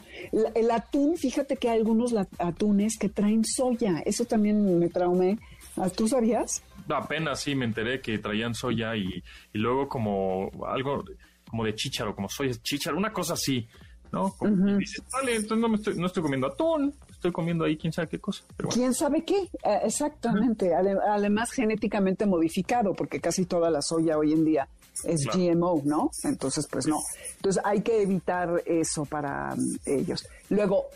el 0.54 0.70
atún, 0.70 1.18
fíjate 1.18 1.56
que 1.58 1.68
hay 1.68 1.78
algunos 1.78 2.14
atunes 2.38 2.96
que 2.98 3.10
traen 3.10 3.44
soya. 3.44 4.00
Eso 4.06 4.24
también 4.24 4.78
me 4.78 4.88
traumé. 4.88 5.38
Ah, 5.80 5.88
¿Tú 5.88 6.08
sabías? 6.08 6.62
Apenas 6.88 7.40
sí 7.40 7.54
me 7.54 7.64
enteré 7.64 8.00
que 8.00 8.18
traían 8.18 8.54
soya 8.54 8.96
y, 8.96 9.22
y 9.52 9.58
luego 9.58 9.88
como 9.88 10.50
algo 10.66 11.04
como 11.48 11.64
de 11.64 11.74
chícharo, 11.74 12.14
como 12.14 12.28
soy 12.28 12.54
chícharo, 12.56 12.96
una 12.96 13.12
cosa 13.12 13.34
así, 13.34 13.66
¿no? 14.12 14.32
Como 14.38 14.76
dices, 14.76 15.02
vale, 15.12 15.36
entonces 15.36 15.58
no, 15.58 15.68
me 15.68 15.76
estoy, 15.76 15.96
no 15.96 16.06
estoy 16.06 16.22
comiendo 16.22 16.46
atún, 16.46 16.94
estoy 17.10 17.32
comiendo 17.32 17.64
ahí 17.64 17.76
quién 17.76 17.92
sabe 17.92 18.08
qué 18.08 18.18
cosa. 18.18 18.44
¿Quién 18.72 18.94
sabe 18.94 19.24
qué? 19.24 19.38
Eh, 19.62 19.80
exactamente. 19.84 20.72
Además, 20.74 21.50
genéticamente 21.50 22.26
modificado, 22.26 22.94
porque 22.94 23.20
casi 23.20 23.46
toda 23.46 23.70
la 23.70 23.82
soya 23.82 24.16
hoy 24.16 24.32
en 24.32 24.44
día 24.44 24.68
es 25.04 25.26
GMO, 25.26 25.82
¿no? 25.84 26.10
Entonces, 26.24 26.66
pues 26.70 26.86
no. 26.86 26.98
Entonces 27.36 27.62
hay 27.64 27.82
que 27.82 28.02
evitar 28.02 28.62
eso 28.66 29.04
para 29.04 29.54
mm, 29.54 29.76
ellos. 29.86 30.26
Luego, 30.48 30.86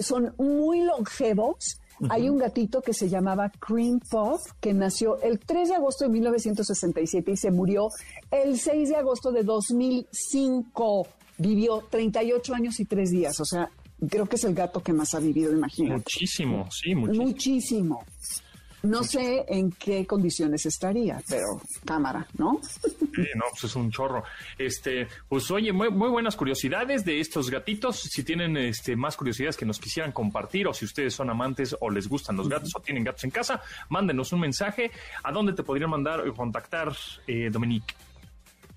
son 0.00 0.34
muy 0.38 0.82
longevos. 0.82 1.80
Hay 2.08 2.28
un 2.28 2.38
gatito 2.38 2.80
que 2.82 2.92
se 2.92 3.08
llamaba 3.08 3.50
Cream 3.58 4.00
Puff, 4.00 4.40
que 4.60 4.74
nació 4.74 5.20
el 5.20 5.38
3 5.38 5.68
de 5.68 5.74
agosto 5.76 6.04
de 6.04 6.10
1967 6.10 7.30
y 7.32 7.36
se 7.36 7.50
murió 7.50 7.88
el 8.30 8.58
6 8.58 8.88
de 8.88 8.96
agosto 8.96 9.30
de 9.32 9.42
2005. 9.42 11.06
Vivió 11.38 11.84
38 11.90 12.54
años 12.54 12.78
y 12.80 12.84
3 12.84 13.10
días, 13.10 13.40
o 13.40 13.44
sea, 13.44 13.70
creo 14.08 14.26
que 14.26 14.36
es 14.36 14.44
el 14.44 14.54
gato 14.54 14.82
que 14.82 14.92
más 14.92 15.14
ha 15.14 15.18
vivido, 15.20 15.52
imagínate. 15.52 15.96
Muchísimo, 15.96 16.68
sí, 16.70 16.94
muchísimo. 16.94 17.26
Muchísimo. 17.26 18.04
No 18.84 19.02
sé 19.02 19.44
en 19.48 19.70
qué 19.72 20.06
condiciones 20.06 20.66
estaría, 20.66 21.22
pero 21.28 21.60
cámara, 21.84 22.26
¿no? 22.36 22.60
Sí, 22.62 23.26
no, 23.34 23.44
pues 23.50 23.64
es 23.64 23.76
un 23.76 23.90
chorro. 23.90 24.24
Este, 24.58 25.08
pues 25.28 25.50
oye, 25.50 25.72
muy, 25.72 25.90
muy 25.90 26.10
buenas 26.10 26.36
curiosidades 26.36 27.04
de 27.04 27.20
estos 27.20 27.50
gatitos. 27.50 28.00
Si 28.00 28.22
tienen 28.24 28.56
este, 28.56 28.94
más 28.94 29.16
curiosidades 29.16 29.56
que 29.56 29.64
nos 29.64 29.78
quisieran 29.78 30.12
compartir, 30.12 30.68
o 30.68 30.74
si 30.74 30.84
ustedes 30.84 31.14
son 31.14 31.30
amantes 31.30 31.74
o 31.80 31.90
les 31.90 32.08
gustan 32.08 32.36
los 32.36 32.48
gatos 32.48 32.72
o 32.74 32.80
tienen 32.80 33.04
gatos 33.04 33.24
en 33.24 33.30
casa, 33.30 33.62
mándenos 33.88 34.32
un 34.32 34.40
mensaje. 34.40 34.90
¿A 35.22 35.32
dónde 35.32 35.54
te 35.54 35.62
podrían 35.62 35.90
mandar 35.90 36.20
o 36.26 36.34
contactar, 36.34 36.94
eh, 37.26 37.48
Dominique? 37.50 37.94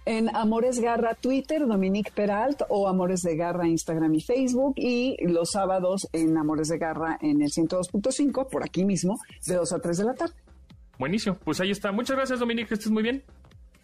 En 0.08 0.34
Amores 0.34 0.80
Garra 0.80 1.16
Twitter, 1.16 1.68
Dominique 1.68 2.12
Peralt, 2.16 2.62
o 2.70 2.88
Amores 2.88 3.22
de 3.24 3.36
Garra 3.36 3.68
Instagram 3.68 4.16
y 4.16 4.22
Facebook, 4.22 4.74
y 4.78 5.18
los 5.28 5.52
sábados 5.52 6.08
en 6.14 6.38
Amores 6.38 6.70
de 6.70 6.78
Garra 6.78 7.18
en 7.22 7.42
el 7.42 7.52
102.5, 7.52 8.50
por 8.50 8.64
aquí 8.64 8.86
mismo, 8.86 9.20
de 9.46 9.56
2 9.56 9.74
a 9.74 9.80
3 9.80 9.98
de 9.98 10.04
la 10.06 10.14
tarde. 10.14 10.34
Buenísimo, 10.98 11.38
pues 11.44 11.60
ahí 11.60 11.72
está. 11.72 11.92
Muchas 11.92 12.16
gracias, 12.16 12.40
Dominique, 12.40 12.70
que 12.70 12.74
estés 12.76 12.92
muy 12.92 13.04
bien. 13.04 13.22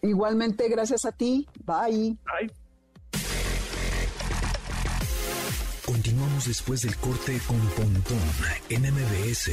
Igualmente, 0.02 0.70
gracias 0.70 1.04
a 1.06 1.12
ti. 1.12 1.46
Bye. 1.66 2.18
Bye. 2.24 2.52
Continuamos 5.86 6.48
después 6.48 6.82
del 6.84 6.96
corte 6.96 7.38
con 7.46 7.60
Pontón 7.60 8.18
en 8.70 8.82
MBS. 8.82 9.52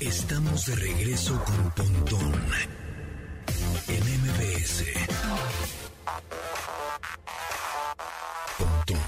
Estamos 0.00 0.66
de 0.66 0.74
regreso 0.76 1.42
con 1.44 1.70
Pontón 1.72 2.32
MBS. 4.66 4.84
Pontón 8.58 8.98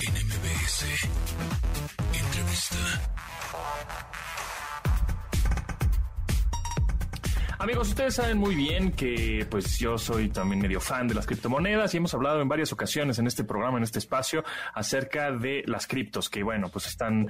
en 0.00 0.26
MBS. 0.26 1.08
Entrevista. 2.12 2.82
Amigos, 7.58 7.88
ustedes 7.88 8.14
saben 8.14 8.36
muy 8.36 8.54
bien 8.54 8.92
que 8.92 9.46
pues 9.50 9.78
yo 9.78 9.96
soy 9.96 10.28
también 10.28 10.60
medio 10.60 10.78
fan 10.78 11.08
de 11.08 11.14
las 11.14 11.24
criptomonedas 11.24 11.94
y 11.94 11.96
hemos 11.96 12.12
hablado 12.12 12.42
en 12.42 12.48
varias 12.48 12.70
ocasiones 12.70 13.18
en 13.18 13.26
este 13.26 13.44
programa, 13.44 13.78
en 13.78 13.84
este 13.84 13.98
espacio, 13.98 14.44
acerca 14.74 15.32
de 15.32 15.62
las 15.66 15.86
criptos, 15.86 16.28
que 16.28 16.42
bueno, 16.42 16.68
pues 16.68 16.86
están 16.86 17.28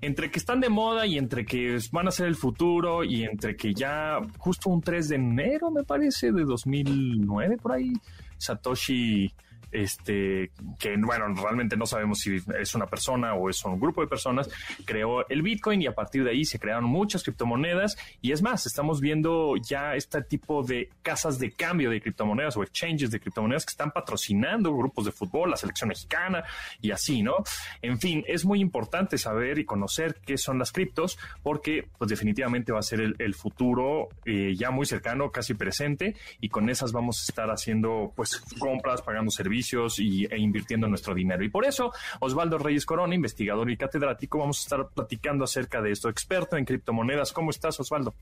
entre 0.00 0.32
que 0.32 0.40
están 0.40 0.58
de 0.58 0.68
moda 0.68 1.06
y 1.06 1.16
entre 1.16 1.46
que 1.46 1.78
van 1.92 2.08
a 2.08 2.10
ser 2.10 2.26
el 2.26 2.34
futuro 2.34 3.04
y 3.04 3.22
entre 3.22 3.56
que 3.56 3.72
ya 3.72 4.18
justo 4.38 4.68
un 4.68 4.80
3 4.80 5.10
de 5.10 5.14
enero, 5.14 5.70
me 5.70 5.84
parece, 5.84 6.32
de 6.32 6.42
2009 6.42 7.58
por 7.58 7.72
ahí, 7.72 7.92
Satoshi 8.36 9.32
este, 9.72 10.50
que 10.78 10.96
bueno, 10.96 11.26
realmente 11.34 11.76
no 11.76 11.86
sabemos 11.86 12.20
si 12.20 12.36
es 12.58 12.74
una 12.74 12.86
persona 12.86 13.34
o 13.34 13.50
es 13.50 13.62
un 13.64 13.78
grupo 13.78 14.00
de 14.00 14.06
personas, 14.06 14.48
creó 14.84 15.28
el 15.28 15.42
Bitcoin 15.42 15.82
y 15.82 15.86
a 15.86 15.94
partir 15.94 16.24
de 16.24 16.30
ahí 16.30 16.44
se 16.44 16.58
crearon 16.58 16.84
muchas 16.84 17.22
criptomonedas 17.22 17.96
y 18.22 18.32
es 18.32 18.42
más, 18.42 18.66
estamos 18.66 19.00
viendo 19.00 19.56
ya 19.56 19.94
este 19.94 20.22
tipo 20.22 20.62
de 20.62 20.90
casas 21.02 21.38
de 21.38 21.52
cambio 21.52 21.90
de 21.90 22.00
criptomonedas 22.00 22.56
o 22.56 22.62
exchanges 22.62 23.10
de 23.10 23.20
criptomonedas 23.20 23.66
que 23.66 23.70
están 23.70 23.90
patrocinando 23.90 24.74
grupos 24.74 25.04
de 25.04 25.12
fútbol, 25.12 25.50
la 25.50 25.56
selección 25.56 25.88
mexicana 25.88 26.44
y 26.80 26.90
así, 26.90 27.22
¿no? 27.22 27.36
En 27.82 27.98
fin, 27.98 28.24
es 28.26 28.44
muy 28.44 28.60
importante 28.60 29.18
saber 29.18 29.58
y 29.58 29.64
conocer 29.64 30.16
qué 30.24 30.38
son 30.38 30.58
las 30.58 30.72
criptos 30.72 31.18
porque 31.42 31.88
pues 31.98 32.08
definitivamente 32.08 32.72
va 32.72 32.80
a 32.80 32.82
ser 32.82 33.00
el, 33.00 33.34
futuro 33.34 34.08
eh, 34.24 34.54
ya 34.56 34.70
muy 34.70 34.86
cercano, 34.86 35.30
casi 35.30 35.54
presente 35.54 36.16
y 36.40 36.48
con 36.48 36.70
esas 36.70 36.92
vamos 36.92 37.20
a 37.20 37.30
estar 37.30 37.50
haciendo 37.50 38.12
pues 38.16 38.40
compras, 38.58 39.02
pagando 39.02 39.30
servicios 39.30 39.57
y, 39.98 40.26
e 40.26 40.38
invirtiendo 40.38 40.88
nuestro 40.88 41.14
dinero. 41.14 41.42
Y 41.44 41.48
por 41.48 41.64
eso, 41.64 41.92
Osvaldo 42.20 42.58
Reyes 42.58 42.86
Corona, 42.86 43.14
investigador 43.14 43.70
y 43.70 43.76
catedrático, 43.76 44.38
vamos 44.38 44.60
a 44.60 44.62
estar 44.62 44.88
platicando 44.88 45.44
acerca 45.44 45.82
de 45.82 45.92
esto, 45.92 46.08
experto 46.08 46.56
en 46.56 46.64
criptomonedas. 46.64 47.32
¿Cómo 47.32 47.50
estás, 47.50 47.78
Osvaldo? 47.80 48.14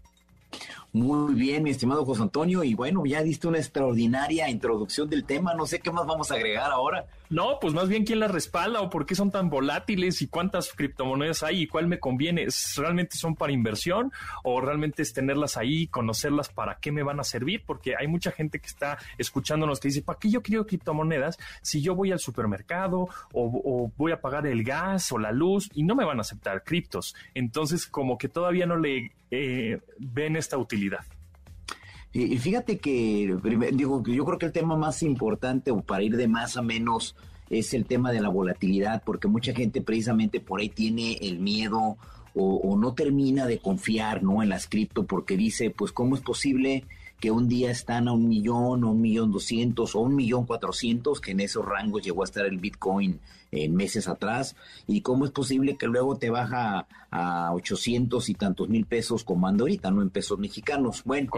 Muy 0.92 1.34
bien, 1.34 1.62
mi 1.62 1.70
estimado 1.70 2.04
José 2.04 2.22
Antonio. 2.22 2.64
Y 2.64 2.74
bueno, 2.74 3.04
ya 3.04 3.22
diste 3.22 3.46
una 3.48 3.58
extraordinaria 3.58 4.48
introducción 4.48 5.10
del 5.10 5.24
tema. 5.24 5.54
No 5.54 5.66
sé 5.66 5.80
qué 5.80 5.90
más 5.90 6.06
vamos 6.06 6.30
a 6.30 6.34
agregar 6.34 6.70
ahora. 6.70 7.06
No, 7.28 7.58
pues 7.60 7.74
más 7.74 7.88
bien 7.88 8.04
quién 8.04 8.20
las 8.20 8.30
respalda 8.30 8.80
o 8.80 8.88
por 8.88 9.04
qué 9.04 9.16
son 9.16 9.32
tan 9.32 9.50
volátiles 9.50 10.22
y 10.22 10.28
cuántas 10.28 10.72
criptomonedas 10.72 11.42
hay 11.42 11.62
y 11.62 11.66
cuál 11.66 11.88
me 11.88 11.98
conviene. 11.98 12.46
¿Realmente 12.76 13.16
son 13.16 13.34
para 13.34 13.52
inversión 13.52 14.12
o 14.44 14.60
realmente 14.60 15.02
es 15.02 15.12
tenerlas 15.12 15.56
ahí, 15.56 15.88
conocerlas 15.88 16.48
para 16.48 16.76
qué 16.76 16.92
me 16.92 17.02
van 17.02 17.18
a 17.18 17.24
servir? 17.24 17.64
Porque 17.66 17.94
hay 17.98 18.06
mucha 18.06 18.30
gente 18.30 18.60
que 18.60 18.68
está 18.68 18.98
escuchándonos 19.18 19.80
que 19.80 19.88
dice, 19.88 20.02
¿para 20.02 20.18
qué 20.18 20.30
yo 20.30 20.42
quiero 20.42 20.66
criptomonedas 20.66 21.36
si 21.62 21.82
yo 21.82 21.96
voy 21.96 22.12
al 22.12 22.20
supermercado 22.20 23.08
o, 23.32 23.90
voy 23.96 24.12
a 24.12 24.20
pagar 24.20 24.46
el 24.46 24.62
gas 24.62 25.10
o 25.10 25.18
la 25.18 25.32
luz 25.32 25.68
y 25.74 25.82
no 25.82 25.96
me 25.96 26.04
van 26.04 26.18
a 26.18 26.22
aceptar 26.22 26.62
criptos? 26.62 27.16
Entonces, 27.34 27.86
como 27.86 28.18
que 28.18 28.28
todavía 28.28 28.66
no 28.66 28.76
le 28.76 29.12
eh, 29.32 29.80
ven 29.98 30.36
esta 30.36 30.56
utilidad. 30.56 30.75
Y 32.12 32.38
fíjate 32.38 32.78
que, 32.78 33.36
digo, 33.72 34.02
yo 34.06 34.24
creo 34.24 34.38
que 34.38 34.46
el 34.46 34.52
tema 34.52 34.76
más 34.76 35.02
importante, 35.02 35.70
o 35.70 35.82
para 35.82 36.02
ir 36.02 36.16
de 36.16 36.28
más 36.28 36.56
a 36.56 36.62
menos, 36.62 37.14
es 37.50 37.74
el 37.74 37.84
tema 37.84 38.10
de 38.10 38.20
la 38.20 38.28
volatilidad, 38.28 39.02
porque 39.04 39.28
mucha 39.28 39.52
gente 39.52 39.82
precisamente 39.82 40.40
por 40.40 40.60
ahí 40.60 40.68
tiene 40.68 41.18
el 41.20 41.38
miedo 41.38 41.98
o, 42.38 42.76
no 42.76 42.92
termina 42.92 43.46
de 43.46 43.58
confiar, 43.58 44.22
¿no? 44.22 44.42
En 44.42 44.50
las 44.50 44.66
cripto, 44.66 45.06
porque 45.06 45.38
dice, 45.38 45.70
pues, 45.70 45.92
¿cómo 45.92 46.16
es 46.16 46.20
posible 46.20 46.84
que 47.18 47.30
un 47.30 47.48
día 47.48 47.70
están 47.70 48.08
a 48.08 48.12
un 48.12 48.28
millón, 48.28 48.84
o 48.84 48.90
un 48.90 49.00
millón 49.00 49.32
doscientos, 49.32 49.94
o 49.94 50.00
un 50.00 50.14
millón 50.14 50.44
cuatrocientos, 50.44 51.22
que 51.22 51.30
en 51.30 51.40
esos 51.40 51.64
rangos 51.64 52.02
llegó 52.02 52.22
a 52.22 52.26
estar 52.26 52.44
el 52.44 52.58
Bitcoin 52.58 53.20
en 53.64 53.74
meses 53.74 54.08
atrás, 54.08 54.56
y 54.86 55.00
cómo 55.00 55.24
es 55.24 55.30
posible 55.30 55.76
que 55.76 55.86
luego 55.86 56.16
te 56.16 56.30
baja 56.30 56.86
a 57.10 57.52
800 57.54 58.28
y 58.28 58.34
tantos 58.34 58.68
mil 58.68 58.84
pesos 58.84 59.24
como 59.24 59.46
anda 59.46 59.62
ahorita, 59.62 59.90
no 59.90 60.02
en 60.02 60.10
pesos 60.10 60.38
mexicanos. 60.38 61.02
Bueno, 61.04 61.30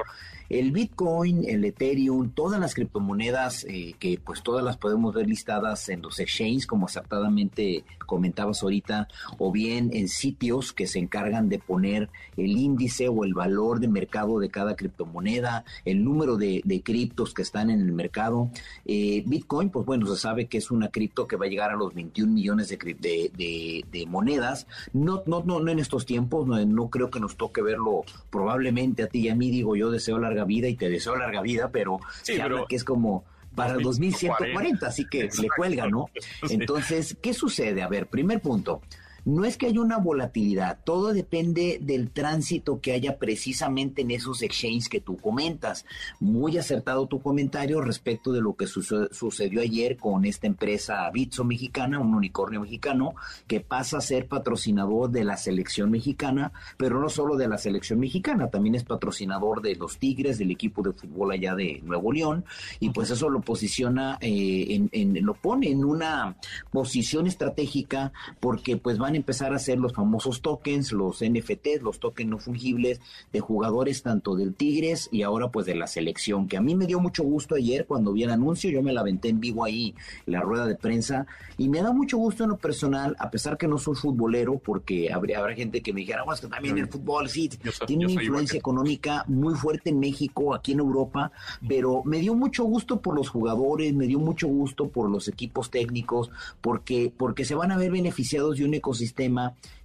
el 0.48 0.72
Bitcoin, 0.72 1.44
el 1.46 1.64
Ethereum, 1.64 2.31
todas 2.31 2.59
las 2.59 2.74
criptomonedas 2.74 3.64
eh, 3.68 3.94
que 3.98 4.18
pues 4.18 4.42
todas 4.42 4.64
las 4.64 4.76
podemos 4.76 5.14
ver 5.14 5.26
listadas 5.26 5.88
en 5.88 6.02
los 6.02 6.18
exchanges, 6.20 6.66
como 6.66 6.87
acertadamente 6.87 7.85
comentabas 8.07 8.62
ahorita, 8.62 9.09
o 9.38 9.52
bien 9.52 9.90
en 9.92 10.09
sitios 10.09 10.72
que 10.72 10.87
se 10.87 10.98
encargan 10.98 11.48
de 11.48 11.59
poner 11.59 12.09
el 12.37 12.57
índice 12.57 13.09
o 13.09 13.24
el 13.24 13.35
valor 13.35 13.81
de 13.81 13.88
mercado 13.88 14.38
de 14.38 14.48
cada 14.48 14.74
criptomoneda, 14.74 15.64
el 15.85 16.02
número 16.02 16.37
de, 16.37 16.62
criptos 16.83 17.35
que 17.35 17.42
están 17.42 17.70
en 17.70 17.81
el 17.81 17.92
mercado. 17.92 18.50
Eh, 18.87 19.22
Bitcoin, 19.26 19.68
pues 19.68 19.85
bueno, 19.85 20.07
se 20.07 20.16
sabe 20.16 20.46
que 20.46 20.59
es 20.59 20.70
una 20.70 20.88
cripto 20.88 21.26
que 21.26 21.37
va 21.37 21.46
a 21.46 21.48
llegar 21.48 21.70
a 21.70 21.76
los 21.76 21.94
21 22.09 22.33
millones 22.33 22.68
de, 22.68 23.31
de, 23.37 23.85
de 23.90 24.07
monedas. 24.07 24.66
No, 24.92 25.23
no, 25.27 25.42
no, 25.44 25.61
no 25.61 25.71
en 25.71 25.79
estos 25.79 26.07
tiempos, 26.07 26.47
no, 26.47 26.64
no 26.64 26.90
creo 26.90 27.11
que 27.11 27.21
nos 27.21 27.37
toque 27.37 27.62
verlo 27.62 28.05
probablemente 28.31 29.03
a 29.03 29.07
ti 29.09 29.21
y 29.21 29.29
a 29.29 29.35
mí, 29.35 29.51
digo, 29.51 29.77
yo 29.77 29.90
deseo 29.90 30.18
larga 30.18 30.44
vida 30.44 30.68
y 30.68 30.75
te 30.75 30.88
deseo 30.88 31.16
larga 31.16 31.42
vida, 31.42 31.71
pero 31.71 32.01
se 32.23 32.40
habla 32.40 32.64
que 32.68 32.77
es 32.77 32.85
como 32.85 33.25
para 33.55 33.75
2140, 33.75 34.87
así 34.87 35.05
que 35.07 35.25
le 35.25 35.49
cuelga, 35.49 35.88
¿no? 35.88 36.09
Entonces, 36.49 37.16
¿qué 37.21 37.35
sucede? 37.35 37.83
A 37.83 37.88
ver, 37.88 38.07
primer 38.07 38.40
punto, 38.40 38.83
no 39.29 39.45
es 39.45 39.59
que 39.59 39.67
haya 39.67 39.83
una 39.83 39.99
volatilidad, 39.99 40.79
todo 40.85 41.12
depende 41.12 41.79
del 41.83 42.11
tránsito 42.11 42.81
que 42.81 42.93
haya 42.93 43.19
precisamente 43.19 44.01
en 44.01 44.11
esos 44.11 44.41
exchanges 44.41 44.88
que 44.88 45.03
tú 45.03 45.19
comentas. 45.19 45.85
Muy 46.19 46.57
acertado 46.57 47.07
tu 47.09 47.21
comentario 47.21 47.83
respecto 47.83 48.33
de 48.33 48.41
lo 48.41 48.57
que 48.57 48.67
sucedió 48.67 49.61
ayer 49.61 49.99
con 49.99 50.25
esta 50.25 50.47
empresa 50.47 51.11
Bitso 51.11 51.45
mexicana, 51.45 52.01
un 52.01 52.14
unicornio 52.14 52.62
mexicano, 52.62 53.17
que 53.47 53.61
pasa 53.61 53.99
a 53.99 54.01
ser 54.01 54.29
patrocinador 54.29 55.11
de 55.11 55.25
la 55.25 55.37
selección 55.37 55.91
mexicana, 55.91 56.53
pero 56.79 56.99
no 56.99 57.11
solo 57.11 57.37
de 57.37 57.49
la 57.49 57.59
selección 57.59 58.01
mexicana, 58.01 58.49
también 58.49 58.77
es 58.77 58.85
patrocinador 58.85 59.61
de 59.61 59.75
los 59.75 59.99
Tigres, 59.99 60.38
del 60.38 60.53
equipo 60.53 60.83
de 60.83 60.95
fútbol 60.95 61.33
allá 61.33 61.55
de 61.55 61.83
Nuevo 61.85 62.12
León, 62.12 62.47
y 62.81 62.88
pues 62.91 63.11
eso 63.11 63.29
lo 63.29 63.43
posiciona, 63.43 64.17
eh, 64.23 64.88
en, 64.91 65.19
lo 65.23 65.35
pone 65.35 65.69
en 65.69 65.85
una 65.85 66.38
posición 66.73 67.27
estratégica 67.27 68.11
porque 68.41 68.79
pues 68.79 68.97
van 68.97 69.17
empezar 69.18 69.52
a 69.52 69.57
hacer 69.57 69.78
los 69.78 69.92
famosos 69.92 70.40
tokens, 70.40 70.92
los 70.92 71.22
NFTs, 71.22 71.83
los 71.83 72.00
tokens 72.00 72.31
no 72.31 72.38
fungibles 72.38 73.00
de 73.33 73.40
jugadores 73.40 74.02
tanto 74.02 74.35
del 74.35 74.54
Tigres 74.54 75.09
y 75.12 75.22
ahora 75.22 75.50
pues 75.50 75.66
de 75.66 75.74
la 75.74 75.87
selección, 75.87 76.48
que 76.48 76.57
a 76.57 76.61
mí 76.61 76.74
me 76.74 76.87
dio 76.87 77.00
mucho 77.00 77.22
gusto 77.22 77.54
ayer 77.54 77.87
cuando 77.87 78.12
vi 78.12 78.22
el 78.22 78.31
anuncio, 78.31 78.70
yo 78.70 78.83
me 78.83 78.92
la 78.92 79.00
aventé 79.00 79.28
en 79.28 79.40
vivo 79.40 79.64
ahí, 79.64 79.94
la 80.26 80.40
rueda 80.40 80.66
de 80.66 80.76
prensa, 80.76 81.26
y 81.57 81.68
me 81.68 81.83
da 81.83 81.92
mucho 81.92 82.16
gusto 82.16 82.44
en 82.44 82.50
lo 82.50 82.57
personal, 82.57 83.16
a 83.18 83.31
pesar 83.31 83.59
que 83.59 83.68
no 83.68 83.78
soy 83.78 83.94
futbolero, 83.94 84.59
porque 84.59 85.12
habría, 85.12 85.38
habrá 85.38 85.54
gente 85.54 85.83
que 85.83 85.92
me 85.92 86.00
dijera, 86.00 86.22
bueno, 86.22 86.35
es 86.35 86.40
que 86.40 86.48
también 86.48 86.78
el 86.78 86.88
fútbol 86.88 87.28
sí, 87.28 87.48
tiene 87.87 88.07
una 88.07 88.14
influencia 88.14 88.59
económica 88.59 89.24
muy 89.26 89.54
fuerte 89.54 89.90
en 89.90 89.98
México, 89.98 90.54
aquí 90.54 90.72
en 90.72 90.81
Europa, 90.81 91.33
pero 91.66 92.02
me 92.04 92.18
dio 92.18 92.35
mucho 92.35 92.64
gusto 92.64 93.00
por 93.00 93.14
los 93.14 93.28
jugadores, 93.28 93.92
me 93.94 94.07
dio 94.07 94.18
mucho 94.18 94.46
gusto 94.46 94.88
por 94.88 95.11
los 95.11 95.28
equipos 95.28 95.70
técnicos, 95.70 96.31
porque, 96.61 97.12
porque 97.16 97.44
se 97.44 97.54
van 97.54 97.72
a 97.72 97.76
ver 97.76 97.90
beneficiados 97.90 98.59
de 98.59 98.64
un 98.64 98.74
ecosistema 98.74 98.97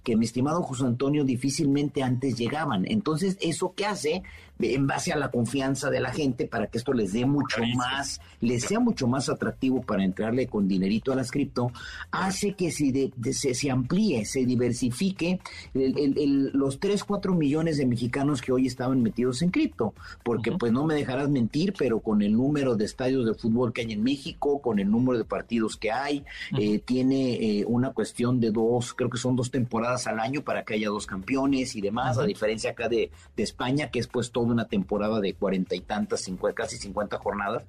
que 0.02 0.16
mi 0.16 0.24
estimado 0.24 0.62
José 0.62 0.84
Antonio 0.84 1.24
difícilmente 1.24 2.02
antes 2.02 2.36
llegaban. 2.36 2.84
Entonces, 2.86 3.36
¿eso 3.40 3.74
qué 3.74 3.86
hace? 3.86 4.22
En 4.60 4.86
base 4.86 5.12
a 5.12 5.16
la 5.16 5.30
confianza 5.30 5.90
de 5.90 6.00
la 6.00 6.12
gente 6.12 6.46
para 6.46 6.68
que 6.68 6.78
esto 6.78 6.92
les 6.92 7.12
dé 7.12 7.26
mucho 7.26 7.60
más, 7.76 8.20
les 8.40 8.64
sea 8.64 8.80
mucho 8.80 9.06
más 9.06 9.28
atractivo 9.28 9.82
para 9.82 10.04
entrarle 10.04 10.46
con 10.46 10.68
dinerito 10.68 11.12
a 11.12 11.16
las 11.16 11.30
cripto, 11.30 11.72
hace 12.10 12.54
que 12.54 12.70
se, 12.70 13.54
se, 13.54 13.70
amplíe, 13.70 14.24
se 14.24 14.44
diversifique 14.44 15.40
los 15.74 16.78
3, 16.78 17.04
4 17.04 17.34
millones 17.34 17.78
de 17.78 17.86
mexicanos 17.86 18.40
que 18.40 18.52
hoy 18.52 18.66
estaban 18.66 19.02
metidos 19.02 19.42
en 19.42 19.50
cripto. 19.50 19.94
Porque 20.22 20.52
pues 20.52 20.72
no 20.72 20.84
me 20.84 20.94
dejarás 20.94 21.28
mentir, 21.28 21.74
pero 21.76 22.00
con 22.00 22.22
el 22.22 22.32
número 22.34 22.76
de 22.76 22.84
estadios 22.84 23.26
de 23.26 23.34
fútbol 23.34 23.72
que 23.72 23.82
hay 23.82 23.92
en 23.92 24.02
México, 24.02 24.60
con 24.60 24.78
el 24.78 24.90
número 24.90 25.18
de 25.18 25.24
partidos 25.24 25.76
que 25.76 25.90
hay, 25.90 26.24
eh, 26.58 26.78
tiene 26.78 27.60
eh, 27.60 27.64
una 27.66 27.92
cuestión 27.92 28.40
de 28.40 28.50
dos, 28.50 28.94
creo 28.94 29.10
que 29.10 29.18
son 29.18 29.36
dos 29.36 29.50
temporadas 29.50 30.06
al 30.06 30.20
año 30.20 30.42
para 30.42 30.64
que 30.64 30.74
haya 30.74 30.88
dos 30.88 31.06
campeones 31.06 31.76
y 31.76 31.80
demás, 31.80 32.18
a 32.18 32.24
diferencia 32.24 32.70
acá 32.70 32.88
de, 32.88 33.10
España, 33.36 33.90
que 33.90 33.98
es 33.98 34.06
pues 34.06 34.30
toda 34.44 34.54
una 34.54 34.68
temporada 34.68 35.20
de 35.20 35.34
cuarenta 35.34 35.74
y 35.74 35.80
tantas, 35.80 36.30
casi 36.54 36.76
cincuenta 36.76 37.18
jornadas. 37.18 37.64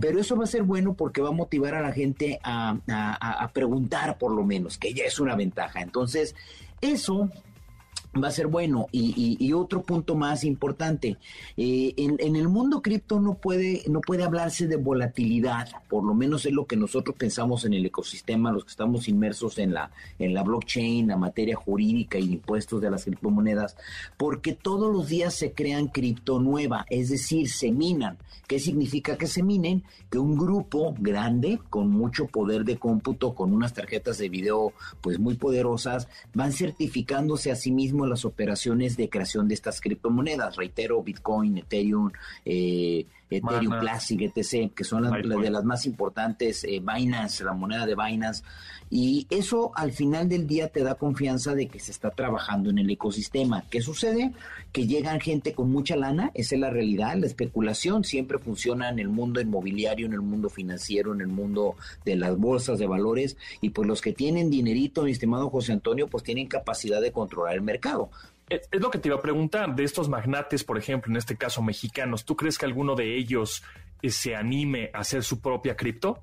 Pero 0.00 0.20
eso 0.20 0.36
va 0.36 0.44
a 0.44 0.46
ser 0.46 0.62
bueno 0.62 0.94
porque 0.94 1.20
va 1.20 1.28
a 1.28 1.32
motivar 1.32 1.74
a 1.74 1.82
la 1.82 1.92
gente 1.92 2.38
a, 2.42 2.76
a 2.88 3.48
preguntar 3.52 4.16
por 4.18 4.32
lo 4.32 4.44
menos, 4.44 4.78
que 4.78 4.94
ya 4.94 5.04
es 5.04 5.18
una 5.18 5.34
ventaja. 5.34 5.80
Entonces, 5.80 6.34
eso 6.80 7.28
va 8.22 8.28
a 8.28 8.32
ser 8.32 8.46
bueno. 8.46 8.86
Y, 8.92 9.52
otro 9.54 9.82
punto 9.82 10.16
más 10.16 10.42
importante, 10.42 11.16
eh, 11.56 11.94
en, 11.96 12.36
el 12.36 12.48
mundo 12.48 12.82
cripto 12.82 13.20
no 13.20 13.34
puede, 13.34 13.82
no 13.88 14.00
puede 14.00 14.24
hablarse 14.24 14.66
de 14.66 14.76
volatilidad, 14.76 15.68
por 15.88 16.02
lo 16.02 16.12
menos 16.12 16.44
es 16.44 16.52
lo 16.52 16.66
que 16.66 16.76
nosotros 16.76 17.14
pensamos 17.16 17.64
en 17.64 17.72
el 17.72 17.86
ecosistema, 17.86 18.50
los 18.50 18.64
que 18.64 18.70
estamos 18.70 19.08
inmersos 19.08 19.58
en 19.58 19.72
la, 19.72 19.92
en 20.18 20.34
la 20.34 20.42
blockchain, 20.42 21.06
la 21.06 21.16
materia 21.16 21.54
jurídica 21.54 22.18
y 22.18 22.32
impuestos 22.32 22.80
de 22.80 22.90
las 22.90 23.04
criptomonedas, 23.04 23.76
porque 24.16 24.54
todos 24.54 24.92
los 24.92 25.08
días 25.08 25.34
se 25.34 25.52
crean 25.52 25.86
cripto 25.86 26.40
nueva, 26.40 26.84
es 26.90 27.10
decir, 27.10 27.48
se 27.48 27.70
minan. 27.70 28.18
¿Qué 28.48 28.58
significa 28.58 29.16
que 29.16 29.26
se 29.26 29.42
minen? 29.42 29.84
Que 30.10 30.18
un 30.18 30.36
grupo 30.36 30.94
grande, 30.98 31.60
con 31.70 31.90
mucho 31.90 32.26
poder 32.26 32.64
de 32.64 32.76
cómputo, 32.76 33.34
con 33.34 33.54
unas 33.54 33.72
tarjetas 33.72 34.18
de 34.18 34.28
video 34.28 34.72
pues 35.00 35.18
muy 35.18 35.34
poderosas, 35.36 36.08
van 36.34 36.52
certificándose 36.52 37.50
a 37.50 37.56
sí 37.56 37.70
mismos 37.70 38.03
las 38.08 38.24
operaciones 38.24 38.96
de 38.96 39.08
creación 39.08 39.48
de 39.48 39.54
estas 39.54 39.80
criptomonedas. 39.80 40.56
Reitero, 40.56 41.02
Bitcoin, 41.02 41.58
Ethereum, 41.58 42.10
eh, 42.44 43.06
Ethereum 43.30 43.80
Classic, 43.80 44.20
etc., 44.20 44.72
que 44.74 44.84
son 44.84 45.02
las, 45.02 45.12
de 45.12 45.50
las 45.50 45.64
más 45.64 45.86
importantes, 45.86 46.64
eh, 46.64 46.80
Binance, 46.80 47.44
la 47.44 47.52
moneda 47.52 47.86
de 47.86 47.94
Binance. 47.94 48.42
Y 48.90 49.26
eso 49.30 49.72
al 49.74 49.92
final 49.92 50.28
del 50.28 50.46
día 50.46 50.68
te 50.68 50.82
da 50.84 50.94
confianza 50.94 51.54
de 51.54 51.66
que 51.66 51.80
se 51.80 51.90
está 51.90 52.10
trabajando 52.10 52.70
en 52.70 52.78
el 52.78 52.90
ecosistema. 52.90 53.64
¿Qué 53.70 53.80
sucede? 53.80 54.32
Que 54.72 54.86
llegan 54.86 55.20
gente 55.20 55.52
con 55.52 55.72
mucha 55.72 55.96
lana, 55.96 56.30
esa 56.34 56.54
es 56.54 56.60
la 56.60 56.70
realidad. 56.70 57.16
La 57.16 57.26
especulación 57.26 58.04
siempre 58.04 58.38
funciona 58.38 58.88
en 58.90 58.98
el 58.98 59.08
mundo 59.08 59.40
inmobiliario, 59.40 60.06
en 60.06 60.12
el 60.12 60.20
mundo 60.20 60.48
financiero, 60.48 61.12
en 61.12 61.22
el 61.22 61.28
mundo 61.28 61.76
de 62.04 62.16
las 62.16 62.36
bolsas 62.36 62.78
de 62.78 62.86
valores. 62.86 63.36
Y 63.60 63.70
pues 63.70 63.88
los 63.88 64.00
que 64.00 64.12
tienen 64.12 64.50
dinerito, 64.50 65.02
mi 65.02 65.10
estimado 65.10 65.50
José 65.50 65.72
Antonio, 65.72 66.06
pues 66.06 66.22
tienen 66.22 66.46
capacidad 66.46 67.00
de 67.00 67.10
controlar 67.10 67.54
el 67.54 67.62
mercado. 67.62 68.10
Es, 68.48 68.68
lo 68.72 68.90
que 68.90 68.98
te 68.98 69.08
iba 69.08 69.16
a 69.16 69.22
preguntar, 69.22 69.74
de 69.74 69.84
estos 69.84 70.08
magnates, 70.08 70.64
por 70.64 70.78
ejemplo, 70.78 71.10
en 71.10 71.16
este 71.16 71.36
caso 71.36 71.62
mexicanos, 71.62 72.24
¿tú 72.24 72.36
crees 72.36 72.58
que 72.58 72.66
alguno 72.66 72.94
de 72.94 73.16
ellos 73.16 73.62
eh, 74.02 74.10
se 74.10 74.36
anime 74.36 74.90
a 74.92 74.98
hacer 74.98 75.22
su 75.22 75.40
propia 75.40 75.76
cripto? 75.76 76.22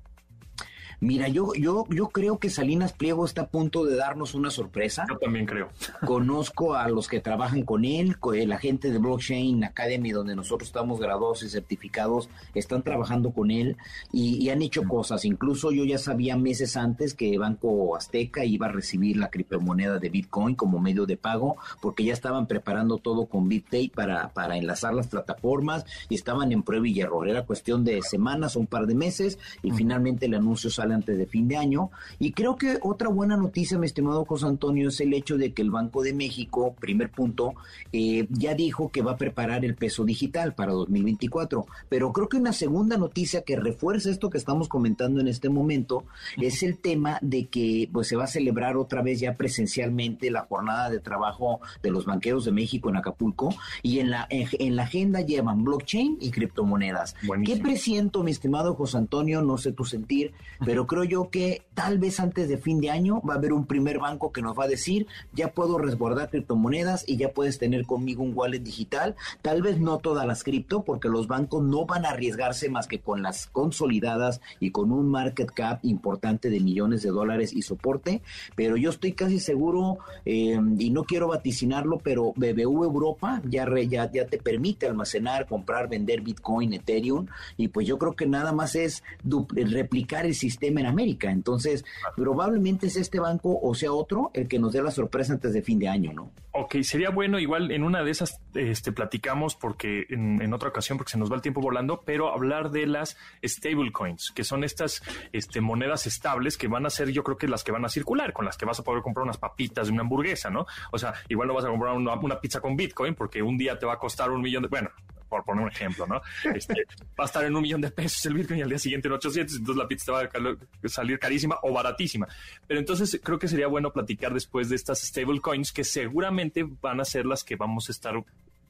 Mira, 1.02 1.26
yo, 1.26 1.52
yo, 1.54 1.84
yo 1.90 2.10
creo 2.10 2.38
que 2.38 2.48
Salinas 2.48 2.92
Pliego 2.92 3.24
está 3.24 3.42
a 3.42 3.46
punto 3.48 3.84
de 3.84 3.96
darnos 3.96 4.36
una 4.36 4.52
sorpresa. 4.52 5.04
Yo 5.08 5.18
también 5.18 5.46
creo. 5.46 5.68
Conozco 6.06 6.76
a 6.76 6.88
los 6.88 7.08
que 7.08 7.18
trabajan 7.18 7.62
con 7.62 7.84
él, 7.84 8.16
la 8.46 8.58
gente 8.58 8.92
de 8.92 8.98
Blockchain 8.98 9.64
Academy, 9.64 10.12
donde 10.12 10.36
nosotros 10.36 10.68
estamos 10.68 11.00
graduados 11.00 11.42
y 11.42 11.48
certificados, 11.48 12.28
están 12.54 12.82
trabajando 12.84 13.32
con 13.32 13.50
él 13.50 13.76
y, 14.12 14.48
han 14.50 14.62
hecho 14.62 14.84
cosas. 14.84 15.24
Incluso 15.24 15.72
yo 15.72 15.84
ya 15.84 15.98
sabía 15.98 16.36
meses 16.36 16.76
antes 16.76 17.14
que 17.14 17.36
Banco 17.36 17.96
Azteca 17.96 18.44
iba 18.44 18.66
a 18.66 18.72
recibir 18.72 19.16
la 19.16 19.28
criptomoneda 19.28 19.98
de 19.98 20.08
Bitcoin 20.08 20.54
como 20.54 20.78
medio 20.78 21.04
de 21.04 21.16
pago, 21.16 21.56
porque 21.80 22.04
ya 22.04 22.12
estaban 22.12 22.46
preparando 22.46 22.98
todo 22.98 23.26
con 23.26 23.48
BitPay 23.48 23.88
para, 23.88 24.28
para 24.28 24.56
enlazar 24.56 24.94
las 24.94 25.08
plataformas 25.08 25.84
y 26.08 26.14
estaban 26.14 26.52
en 26.52 26.62
prueba 26.62 26.86
y 26.86 27.00
error. 27.00 27.28
Era 27.28 27.44
cuestión 27.44 27.82
de 27.82 28.02
semanas 28.02 28.54
o 28.54 28.60
un 28.60 28.68
par 28.68 28.86
de 28.86 28.94
meses 28.94 29.40
y 29.64 29.72
finalmente 29.72 30.26
el 30.26 30.34
anuncio 30.34 30.70
sale 30.70 30.91
antes 30.92 31.18
de 31.18 31.26
fin 31.26 31.48
de 31.48 31.56
año. 31.56 31.90
Y 32.18 32.32
creo 32.32 32.56
que 32.56 32.78
otra 32.82 33.08
buena 33.08 33.36
noticia, 33.36 33.78
mi 33.78 33.86
estimado 33.86 34.24
José 34.24 34.46
Antonio, 34.46 34.88
es 34.88 35.00
el 35.00 35.14
hecho 35.14 35.36
de 35.36 35.52
que 35.52 35.62
el 35.62 35.70
Banco 35.70 36.02
de 36.02 36.12
México, 36.12 36.74
primer 36.78 37.10
punto, 37.10 37.54
eh, 37.92 38.26
ya 38.30 38.54
dijo 38.54 38.90
que 38.90 39.02
va 39.02 39.12
a 39.12 39.16
preparar 39.16 39.64
el 39.64 39.74
peso 39.74 40.04
digital 40.04 40.54
para 40.54 40.72
2024. 40.72 41.66
Pero 41.88 42.12
creo 42.12 42.28
que 42.28 42.36
una 42.36 42.52
segunda 42.52 42.96
noticia 42.96 43.42
que 43.42 43.56
refuerza 43.56 44.10
esto 44.10 44.30
que 44.30 44.38
estamos 44.38 44.68
comentando 44.68 45.20
en 45.20 45.28
este 45.28 45.48
momento 45.48 46.04
es 46.36 46.62
el 46.62 46.78
tema 46.78 47.18
de 47.22 47.46
que 47.46 47.88
pues, 47.92 48.08
se 48.08 48.16
va 48.16 48.24
a 48.24 48.28
celebrar 48.28 48.76
otra 48.76 49.02
vez 49.02 49.20
ya 49.20 49.34
presencialmente 49.34 50.30
la 50.30 50.42
jornada 50.42 50.90
de 50.90 51.00
trabajo 51.00 51.60
de 51.82 51.90
los 51.90 52.06
banqueros 52.06 52.44
de 52.44 52.52
México 52.52 52.88
en 52.88 52.96
Acapulco 52.96 53.54
y 53.82 53.98
en 53.98 54.10
la, 54.10 54.26
en, 54.30 54.76
la 54.76 54.84
agenda 54.84 55.20
llevan 55.20 55.64
blockchain 55.64 56.18
y 56.20 56.30
criptomonedas. 56.30 57.14
¿Qué 57.44 57.56
presiento, 57.56 58.22
mi 58.22 58.30
estimado 58.30 58.74
José 58.74 58.98
Antonio? 58.98 59.42
No 59.42 59.58
sé 59.58 59.72
tu 59.72 59.84
sentir, 59.84 60.32
pero 60.64 60.71
creo 60.86 61.04
yo 61.04 61.28
que 61.30 61.62
tal 61.74 61.98
vez 61.98 62.18
antes 62.18 62.48
de 62.48 62.56
fin 62.56 62.80
de 62.80 62.90
año 62.90 63.20
va 63.22 63.34
a 63.34 63.36
haber 63.36 63.52
un 63.52 63.66
primer 63.66 63.98
banco 63.98 64.32
que 64.32 64.42
nos 64.42 64.58
va 64.58 64.64
a 64.64 64.68
decir, 64.68 65.06
ya 65.34 65.52
puedo 65.52 65.76
resguardar 65.76 66.30
criptomonedas 66.30 67.04
y 67.06 67.16
ya 67.18 67.32
puedes 67.32 67.58
tener 67.58 67.84
conmigo 67.84 68.22
un 68.22 68.32
wallet 68.34 68.60
digital, 68.60 69.14
tal 69.42 69.60
vez 69.60 69.78
no 69.80 69.98
todas 69.98 70.26
las 70.26 70.44
cripto, 70.44 70.82
porque 70.82 71.08
los 71.08 71.26
bancos 71.26 71.62
no 71.62 71.84
van 71.84 72.06
a 72.06 72.10
arriesgarse 72.10 72.70
más 72.70 72.86
que 72.86 73.00
con 73.00 73.22
las 73.22 73.48
consolidadas 73.48 74.40
y 74.60 74.70
con 74.70 74.92
un 74.92 75.10
market 75.10 75.50
cap 75.50 75.80
importante 75.82 76.48
de 76.48 76.60
millones 76.60 77.02
de 77.02 77.10
dólares 77.10 77.52
y 77.52 77.62
soporte, 77.62 78.22
pero 78.56 78.76
yo 78.76 78.90
estoy 78.90 79.12
casi 79.12 79.40
seguro, 79.40 79.98
eh, 80.24 80.58
y 80.78 80.90
no 80.90 81.04
quiero 81.04 81.28
vaticinarlo, 81.28 81.98
pero 81.98 82.32
BBV 82.36 82.84
Europa 82.84 83.42
ya, 83.48 83.66
ya, 83.88 84.10
ya 84.10 84.26
te 84.26 84.38
permite 84.38 84.86
almacenar, 84.86 85.46
comprar, 85.46 85.88
vender 85.88 86.22
Bitcoin, 86.22 86.72
Ethereum, 86.72 87.26
y 87.56 87.68
pues 87.68 87.86
yo 87.86 87.98
creo 87.98 88.14
que 88.14 88.26
nada 88.26 88.52
más 88.52 88.74
es 88.74 89.02
replicar 89.50 90.24
el 90.24 90.34
sistema 90.34 90.61
en 90.68 90.86
América. 90.86 91.30
Entonces, 91.30 91.84
probablemente 92.16 92.86
es 92.86 92.96
este 92.96 93.20
banco 93.20 93.58
o 93.60 93.74
sea 93.74 93.92
otro 93.92 94.30
el 94.34 94.48
que 94.48 94.58
nos 94.58 94.72
dé 94.72 94.82
la 94.82 94.90
sorpresa 94.90 95.32
antes 95.32 95.52
de 95.52 95.62
fin 95.62 95.78
de 95.78 95.88
año, 95.88 96.12
¿no? 96.12 96.30
Ok, 96.52 96.76
sería 96.82 97.10
bueno, 97.10 97.38
igual 97.38 97.70
en 97.72 97.82
una 97.82 98.02
de 98.02 98.10
esas 98.10 98.40
este, 98.54 98.92
platicamos 98.92 99.56
porque 99.56 100.06
en, 100.10 100.52
otra 100.52 100.68
ocasión, 100.68 100.98
porque 100.98 101.12
se 101.12 101.18
nos 101.18 101.30
va 101.30 101.36
el 101.36 101.42
tiempo 101.42 101.62
volando, 101.62 102.02
pero 102.04 102.32
hablar 102.32 102.70
de 102.70 102.86
las 102.86 103.16
stablecoins, 103.42 104.32
que 104.32 104.44
son 104.44 104.62
estas 104.62 105.02
este, 105.32 105.62
monedas 105.62 106.06
estables 106.06 106.58
que 106.58 106.68
van 106.68 106.84
a 106.84 106.90
ser, 106.90 107.10
yo 107.10 107.24
creo 107.24 107.38
que 107.38 107.48
las 107.48 107.64
que 107.64 107.72
van 107.72 107.84
a 107.84 107.88
circular, 107.88 108.34
con 108.34 108.44
las 108.44 108.58
que 108.58 108.66
vas 108.66 108.78
a 108.78 108.82
poder 108.82 109.02
comprar 109.02 109.24
unas 109.24 109.38
papitas 109.38 109.86
de 109.86 109.94
una 109.94 110.02
hamburguesa, 110.02 110.50
¿no? 110.50 110.66
O 110.90 110.98
sea, 110.98 111.14
igual 111.28 111.48
no 111.48 111.54
vas 111.54 111.64
a 111.64 111.68
comprar 111.68 111.94
una, 111.94 112.14
una 112.14 112.40
pizza 112.40 112.60
con 112.60 112.76
Bitcoin 112.76 113.14
porque 113.14 113.42
un 113.42 113.56
día 113.56 113.78
te 113.78 113.86
va 113.86 113.94
a 113.94 113.98
costar 113.98 114.30
un 114.30 114.42
millón 114.42 114.62
de, 114.62 114.68
bueno, 114.68 114.90
por 115.32 115.44
poner 115.44 115.64
un 115.64 115.70
ejemplo, 115.70 116.06
¿no? 116.06 116.20
Este, 116.54 116.84
va 117.18 117.24
a 117.24 117.26
estar 117.26 117.42
en 117.44 117.56
un 117.56 117.62
millón 117.62 117.80
de 117.80 117.90
pesos 117.90 118.26
el 118.26 118.34
Bitcoin 118.34 118.58
y 118.58 118.62
al 118.62 118.68
día 118.68 118.78
siguiente 118.78 119.08
en 119.08 119.14
800, 119.14 119.56
entonces 119.56 119.82
la 119.82 119.88
pizza 119.88 120.12
va 120.12 120.20
a 120.22 120.88
salir 120.88 121.18
carísima 121.18 121.58
o 121.62 121.72
baratísima. 121.72 122.28
Pero 122.66 122.78
entonces 122.78 123.18
creo 123.22 123.38
que 123.38 123.48
sería 123.48 123.66
bueno 123.66 123.92
platicar 123.92 124.34
después 124.34 124.68
de 124.68 124.76
estas 124.76 125.00
stablecoins 125.00 125.72
que 125.72 125.84
seguramente 125.84 126.66
van 126.82 127.00
a 127.00 127.04
ser 127.06 127.24
las 127.24 127.44
que 127.44 127.56
vamos 127.56 127.88
a 127.88 127.92
estar 127.92 128.14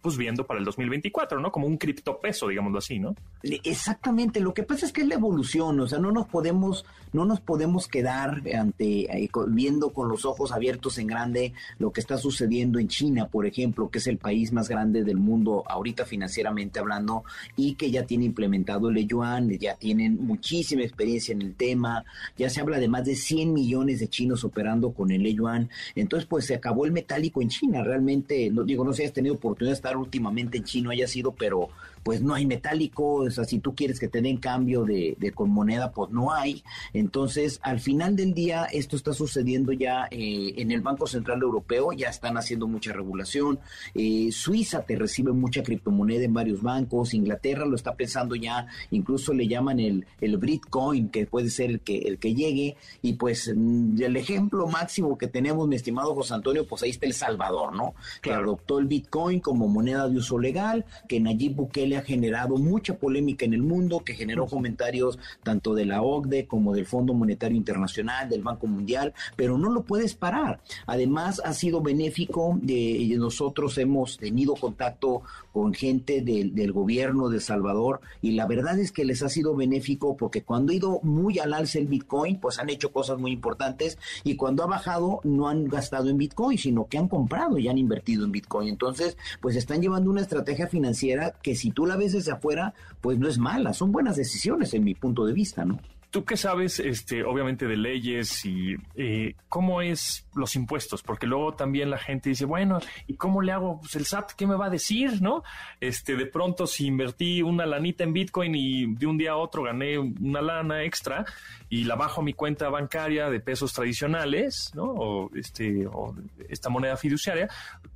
pues 0.02 0.16
viendo 0.16 0.44
para 0.44 0.58
el 0.58 0.64
2024, 0.64 1.40
¿no? 1.40 1.52
Como 1.52 1.68
un 1.68 1.78
criptopeso, 1.78 2.48
digámoslo 2.48 2.78
así, 2.78 2.98
¿no? 2.98 3.14
Exactamente, 3.42 4.40
lo 4.40 4.52
que 4.52 4.64
pasa 4.64 4.84
es 4.84 4.92
que 4.92 5.02
es 5.02 5.06
la 5.06 5.14
evolución, 5.14 5.78
o 5.78 5.86
sea, 5.86 6.00
no 6.00 6.10
nos 6.10 6.26
podemos, 6.26 6.84
no 7.12 7.24
nos 7.24 7.40
podemos 7.40 7.86
quedar 7.86 8.42
ante, 8.52 9.02
eh, 9.02 9.30
viendo 9.48 9.90
con 9.90 10.08
los 10.08 10.24
ojos 10.24 10.50
abiertos 10.50 10.98
en 10.98 11.06
grande 11.06 11.52
lo 11.78 11.92
que 11.92 12.00
está 12.00 12.18
sucediendo 12.18 12.80
en 12.80 12.88
China, 12.88 13.28
por 13.28 13.46
ejemplo, 13.46 13.90
que 13.90 13.98
es 13.98 14.06
el 14.08 14.18
país 14.18 14.52
más 14.52 14.68
grande 14.68 15.04
del 15.04 15.18
mundo 15.18 15.62
ahorita 15.68 16.04
financieramente 16.04 16.80
hablando 16.80 17.24
y 17.56 17.74
que 17.74 17.92
ya 17.92 18.04
tiene 18.04 18.24
implementado 18.24 18.88
el 18.88 19.06
yuan, 19.06 19.50
ya 19.50 19.76
tienen 19.76 20.18
muchísima 20.20 20.82
experiencia 20.82 21.32
en 21.32 21.42
el 21.42 21.54
tema, 21.54 22.04
ya 22.36 22.50
se 22.50 22.60
habla 22.60 22.80
de 22.80 22.88
más 22.88 23.04
de 23.04 23.14
100 23.14 23.52
millones 23.52 24.00
de 24.00 24.08
chinos 24.08 24.42
operando 24.42 24.92
con 24.92 25.12
el 25.12 25.32
yuan, 25.32 25.70
entonces 25.94 26.26
pues 26.28 26.46
se 26.46 26.56
acabó 26.56 26.86
el 26.86 26.92
metálico 26.92 27.40
en 27.40 27.48
China, 27.48 27.84
realmente, 27.84 28.50
no 28.50 28.64
digo, 28.64 28.84
no 28.84 28.92
sé 28.92 29.02
si 29.02 29.06
has 29.06 29.12
tenido 29.12 29.36
oportunidad 29.36 29.72
de 29.72 29.76
estar 29.76 29.91
últimamente 29.96 30.58
en 30.58 30.64
chino 30.64 30.90
haya 30.90 31.06
sido, 31.06 31.32
pero 31.32 31.70
pues 32.02 32.22
no 32.22 32.34
hay 32.34 32.46
metálico, 32.46 33.14
o 33.14 33.30
sea, 33.30 33.44
si 33.44 33.58
tú 33.58 33.74
quieres 33.74 34.00
que 34.00 34.08
te 34.08 34.22
den 34.22 34.38
cambio 34.38 34.84
de, 34.84 35.16
con 35.34 35.50
moneda, 35.50 35.92
pues 35.92 36.10
no 36.10 36.32
hay. 36.32 36.64
Entonces, 36.92 37.60
al 37.62 37.80
final 37.80 38.16
del 38.16 38.34
día, 38.34 38.64
esto 38.64 38.96
está 38.96 39.12
sucediendo 39.12 39.72
ya 39.72 40.08
eh, 40.10 40.54
en 40.56 40.70
el 40.70 40.80
Banco 40.80 41.06
Central 41.06 41.42
Europeo, 41.42 41.92
ya 41.92 42.08
están 42.08 42.36
haciendo 42.36 42.66
mucha 42.66 42.92
regulación. 42.92 43.60
Eh, 43.94 44.30
Suiza 44.32 44.82
te 44.82 44.96
recibe 44.96 45.32
mucha 45.32 45.62
criptomoneda 45.62 46.24
en 46.24 46.34
varios 46.34 46.62
bancos, 46.62 47.14
Inglaterra 47.14 47.66
lo 47.66 47.76
está 47.76 47.94
pensando 47.94 48.34
ya, 48.34 48.66
incluso 48.90 49.34
le 49.34 49.46
llaman 49.46 49.78
el, 49.78 50.06
el 50.20 50.38
Bitcoin, 50.38 51.10
que 51.10 51.26
puede 51.26 51.50
ser 51.50 51.70
el 51.70 51.80
que, 51.80 51.98
el 51.98 52.18
que 52.18 52.34
llegue. 52.34 52.76
Y 53.02 53.14
pues 53.14 53.52
mm, 53.54 54.02
el 54.02 54.16
ejemplo 54.16 54.66
máximo 54.66 55.18
que 55.18 55.28
tenemos, 55.28 55.68
mi 55.68 55.76
estimado 55.76 56.14
José 56.14 56.34
Antonio, 56.34 56.66
pues 56.66 56.82
ahí 56.82 56.90
está 56.90 57.06
El 57.06 57.14
Salvador, 57.14 57.74
¿no? 57.74 57.94
Que 58.20 58.32
adoptó 58.32 58.78
el 58.78 58.86
Bitcoin 58.86 59.40
como 59.40 59.68
moneda 59.68 59.82
moneda 59.82 60.08
de 60.08 60.18
uso 60.18 60.38
legal, 60.38 60.84
que 61.08 61.18
Nayib 61.18 61.56
Bukele 61.56 61.91
ha 61.96 62.02
generado 62.02 62.56
mucha 62.56 62.96
polémica 62.96 63.44
en 63.44 63.54
el 63.54 63.62
mundo, 63.62 64.04
que 64.04 64.14
generó 64.14 64.46
comentarios 64.46 65.18
tanto 65.42 65.74
de 65.74 65.86
la 65.86 66.02
OCDE 66.02 66.46
como 66.46 66.72
del 66.72 66.86
Fondo 66.86 67.14
Monetario 67.14 67.56
Internacional, 67.56 68.28
del 68.28 68.42
Banco 68.42 68.68
Mundial, 68.68 69.12
pero 69.36 69.58
no 69.58 69.70
lo 69.70 69.82
puedes 69.82 70.14
parar. 70.14 70.60
Además, 70.86 71.42
ha 71.44 71.52
sido 71.52 71.80
benéfico, 71.80 72.58
de, 72.62 73.14
nosotros 73.18 73.76
hemos 73.78 74.18
tenido 74.18 74.54
contacto 74.54 75.22
con 75.52 75.74
gente 75.74 76.22
del, 76.22 76.54
del 76.54 76.72
gobierno 76.72 77.28
de 77.28 77.40
Salvador 77.40 78.00
y 78.22 78.32
la 78.32 78.46
verdad 78.46 78.78
es 78.78 78.92
que 78.92 79.04
les 79.04 79.22
ha 79.22 79.28
sido 79.28 79.54
benéfico 79.54 80.16
porque 80.16 80.42
cuando 80.42 80.72
ha 80.72 80.76
ido 80.76 81.00
muy 81.02 81.38
al 81.38 81.52
alza 81.52 81.78
el 81.78 81.88
Bitcoin, 81.88 82.38
pues 82.38 82.58
han 82.58 82.70
hecho 82.70 82.92
cosas 82.92 83.18
muy 83.18 83.32
importantes 83.32 83.98
y 84.24 84.36
cuando 84.36 84.62
ha 84.62 84.66
bajado 84.66 85.20
no 85.24 85.48
han 85.48 85.66
gastado 85.66 86.08
en 86.08 86.18
Bitcoin, 86.18 86.56
sino 86.56 86.86
que 86.86 86.98
han 86.98 87.08
comprado 87.08 87.58
y 87.58 87.68
han 87.68 87.78
invertido 87.78 88.24
en 88.24 88.32
Bitcoin. 88.32 88.68
Entonces, 88.68 89.16
pues 89.40 89.56
está 89.56 89.72
están 89.72 89.84
llevando 89.84 90.10
una 90.10 90.20
estrategia 90.20 90.66
financiera 90.66 91.32
que 91.42 91.54
si 91.54 91.70
tú 91.70 91.81
la 91.86 91.96
ves 91.96 92.12
desde 92.12 92.32
afuera, 92.32 92.74
pues 93.00 93.18
no 93.18 93.28
es 93.28 93.38
mala, 93.38 93.72
son 93.72 93.92
buenas 93.92 94.16
decisiones 94.16 94.74
en 94.74 94.84
mi 94.84 94.94
punto 94.94 95.24
de 95.24 95.32
vista, 95.32 95.64
¿no? 95.64 95.80
¿Tú 96.12 96.26
qué 96.26 96.36
sabes, 96.36 96.78
este, 96.78 97.24
obviamente, 97.24 97.66
de 97.66 97.78
leyes 97.78 98.44
y 98.44 98.76
eh, 98.96 99.34
cómo 99.48 99.80
es 99.80 100.26
los 100.34 100.56
impuestos? 100.56 101.02
Porque 101.02 101.26
luego 101.26 101.54
también 101.54 101.88
la 101.88 101.96
gente 101.96 102.28
dice, 102.28 102.44
bueno, 102.44 102.80
¿y 103.06 103.14
cómo 103.14 103.40
le 103.40 103.50
hago? 103.50 103.80
Pues 103.80 103.96
el 103.96 104.04
SAT, 104.04 104.32
¿qué 104.32 104.46
me 104.46 104.54
va 104.54 104.66
a 104.66 104.70
decir? 104.70 105.22
¿No? 105.22 105.42
Este, 105.80 106.14
de 106.14 106.26
pronto, 106.26 106.66
si 106.66 106.84
invertí 106.84 107.40
una 107.40 107.64
lanita 107.64 108.04
en 108.04 108.12
Bitcoin 108.12 108.54
y 108.54 108.94
de 108.94 109.06
un 109.06 109.16
día 109.16 109.30
a 109.30 109.36
otro 109.36 109.62
gané 109.62 109.98
una 109.98 110.42
lana 110.42 110.84
extra 110.84 111.24
y 111.70 111.84
la 111.84 111.96
bajo 111.96 112.20
a 112.20 112.24
mi 112.24 112.34
cuenta 112.34 112.68
bancaria 112.68 113.30
de 113.30 113.40
pesos 113.40 113.72
tradicionales, 113.72 114.70
¿no? 114.74 114.84
O, 114.84 115.30
este, 115.34 115.86
o 115.86 116.14
esta 116.46 116.68
moneda 116.68 116.98
fiduciaria, 116.98 117.48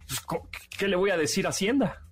pues, 0.09 0.25
¿qué 0.79 0.89
le 0.89 0.97
voy 0.97 1.11
a 1.11 1.19
decir 1.19 1.45
a 1.45 1.51
Hacienda? 1.51 2.06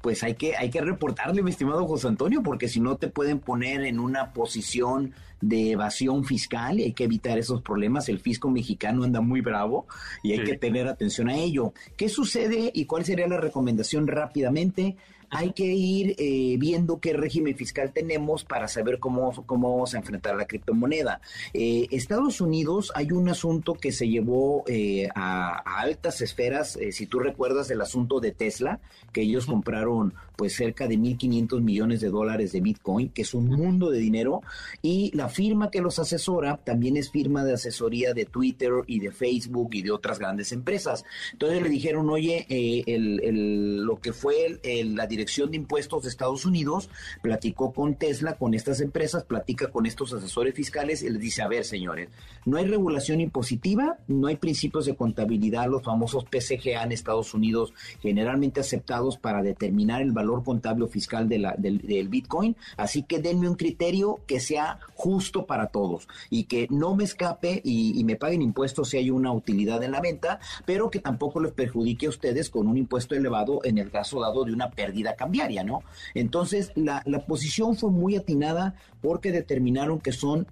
Pues 0.00 0.22
hay 0.22 0.34
que, 0.34 0.56
hay 0.56 0.70
que 0.70 0.80
reportarle, 0.80 1.42
mi 1.42 1.50
estimado 1.50 1.86
José 1.86 2.08
Antonio, 2.08 2.42
porque 2.42 2.68
si 2.68 2.80
no 2.80 2.96
te 2.96 3.08
pueden 3.08 3.40
poner 3.40 3.84
en 3.84 3.98
una 3.98 4.32
posición 4.32 5.14
de 5.40 5.72
evasión 5.72 6.24
fiscal 6.24 6.80
y 6.80 6.84
hay 6.84 6.92
que 6.92 7.04
evitar 7.04 7.38
esos 7.38 7.62
problemas. 7.62 8.08
El 8.08 8.20
fisco 8.20 8.50
mexicano 8.50 9.04
anda 9.04 9.20
muy 9.20 9.40
bravo 9.40 9.86
y 10.22 10.32
hay 10.32 10.44
que 10.44 10.56
tener 10.56 10.88
atención 10.88 11.28
a 11.28 11.36
ello. 11.36 11.72
¿Qué 11.96 12.08
sucede 12.08 12.70
y 12.74 12.86
cuál 12.86 13.04
sería 13.04 13.28
la 13.28 13.38
recomendación 13.38 14.06
rápidamente? 14.06 14.96
Hay 15.30 15.52
que 15.52 15.64
ir 15.64 16.14
eh, 16.18 16.56
viendo 16.58 17.00
qué 17.00 17.12
régimen 17.12 17.56
fiscal 17.56 17.92
tenemos 17.92 18.44
para 18.44 18.68
saber 18.68 18.98
cómo, 18.98 19.32
cómo 19.46 19.72
vamos 19.72 19.94
a 19.94 19.98
enfrentar 19.98 20.36
la 20.36 20.46
criptomoneda. 20.46 21.20
Eh, 21.52 21.86
Estados 21.90 22.40
Unidos 22.40 22.92
hay 22.94 23.12
un 23.12 23.28
asunto 23.28 23.74
que 23.74 23.92
se 23.92 24.08
llevó 24.08 24.64
eh, 24.66 25.08
a, 25.14 25.58
altas 25.80 26.20
esferas, 26.20 26.78
si 26.90 27.06
tú 27.06 27.18
recuerdas 27.18 27.70
el 27.70 27.80
asunto 27.80 28.20
de 28.20 28.32
Tesla, 28.32 28.80
que 29.12 29.22
ellos 29.22 29.46
compraron 29.46 30.14
pues 30.36 30.54
cerca 30.54 30.86
de 30.86 30.96
1.500 30.96 31.60
millones 31.60 32.00
de 32.00 32.10
dólares 32.10 32.52
de 32.52 32.60
Bitcoin, 32.60 33.10
que 33.10 33.22
es 33.22 33.34
un 33.34 33.46
mundo 33.48 33.90
de 33.90 33.98
dinero, 33.98 34.42
y 34.82 35.10
la 35.16 35.28
firma 35.28 35.70
que 35.70 35.80
los 35.80 35.98
asesora 35.98 36.58
también 36.58 36.96
es 36.96 37.10
firma 37.10 37.44
de 37.44 37.54
asesoría 37.54 38.14
de 38.14 38.24
Twitter 38.24 38.70
y 38.86 39.00
de 39.00 39.10
Facebook 39.10 39.70
y 39.72 39.82
de 39.82 39.90
otras 39.90 40.18
grandes 40.18 40.52
empresas. 40.52 41.04
Entonces 41.32 41.62
le 41.62 41.68
dijeron, 41.68 42.08
oye, 42.08 42.46
el, 42.86 43.84
lo 43.84 43.96
que 43.96 44.12
fue 44.12 44.60
la 44.84 45.06
Dirección 45.06 45.17
de 45.24 45.56
Impuestos 45.56 46.02
de 46.02 46.08
Estados 46.08 46.44
Unidos 46.44 46.88
platicó 47.22 47.72
con 47.72 47.96
Tesla, 47.96 48.34
con 48.34 48.54
estas 48.54 48.80
empresas, 48.80 49.24
platica 49.24 49.68
con 49.70 49.86
estos 49.86 50.12
asesores 50.12 50.54
fiscales 50.54 51.02
y 51.02 51.10
les 51.10 51.20
dice, 51.20 51.42
a 51.42 51.48
ver, 51.48 51.64
señores, 51.64 52.08
no 52.44 52.56
hay 52.56 52.66
regulación 52.66 53.20
impositiva, 53.20 53.98
no 54.06 54.28
hay 54.28 54.36
principios 54.36 54.86
de 54.86 54.94
contabilidad, 54.94 55.68
los 55.68 55.82
famosos 55.82 56.24
PCGA 56.24 56.84
en 56.84 56.92
Estados 56.92 57.34
Unidos, 57.34 57.72
generalmente 58.00 58.60
aceptados 58.60 59.18
para 59.18 59.42
determinar 59.42 60.02
el 60.02 60.12
valor 60.12 60.44
contable 60.44 60.84
o 60.84 60.88
fiscal 60.88 61.28
del, 61.28 62.08
Bitcoin, 62.08 62.56
así 62.76 63.02
que 63.02 63.18
denme 63.18 63.48
un 63.48 63.56
criterio 63.56 64.20
que 64.26 64.40
sea 64.40 64.78
justo 64.94 65.46
para 65.46 65.66
todos 65.66 66.08
y 66.30 66.44
que 66.44 66.68
no 66.70 66.94
me 66.94 67.04
escape 67.04 67.60
y 67.64 68.02
me 68.04 68.16
paguen 68.16 68.42
impuestos 68.42 68.90
si 68.90 68.98
hay 68.98 69.10
una 69.10 69.32
utilidad 69.32 69.82
en 69.82 69.92
la 69.92 70.00
venta, 70.00 70.40
pero 70.64 70.90
que 70.90 71.00
tampoco 71.00 71.40
les 71.40 71.52
perjudique 71.52 72.06
a 72.06 72.10
ustedes 72.10 72.50
con 72.50 72.68
un 72.68 72.76
impuesto 72.76 73.14
elevado 73.14 73.60
en 73.64 73.78
el 73.78 73.90
caso 73.90 74.20
dado 74.20 74.44
de 74.44 74.52
una 74.52 74.70
pérdida 74.70 75.07
cambiaria, 75.16 75.64
¿no? 75.64 75.82
Entonces, 76.14 76.72
la, 76.74 77.02
la 77.06 77.20
posición 77.20 77.76
fue 77.76 77.90
muy 77.90 78.16
atinada 78.16 78.74
porque 79.00 79.32
determinaron 79.32 80.00
que 80.00 80.12
son 80.12 80.46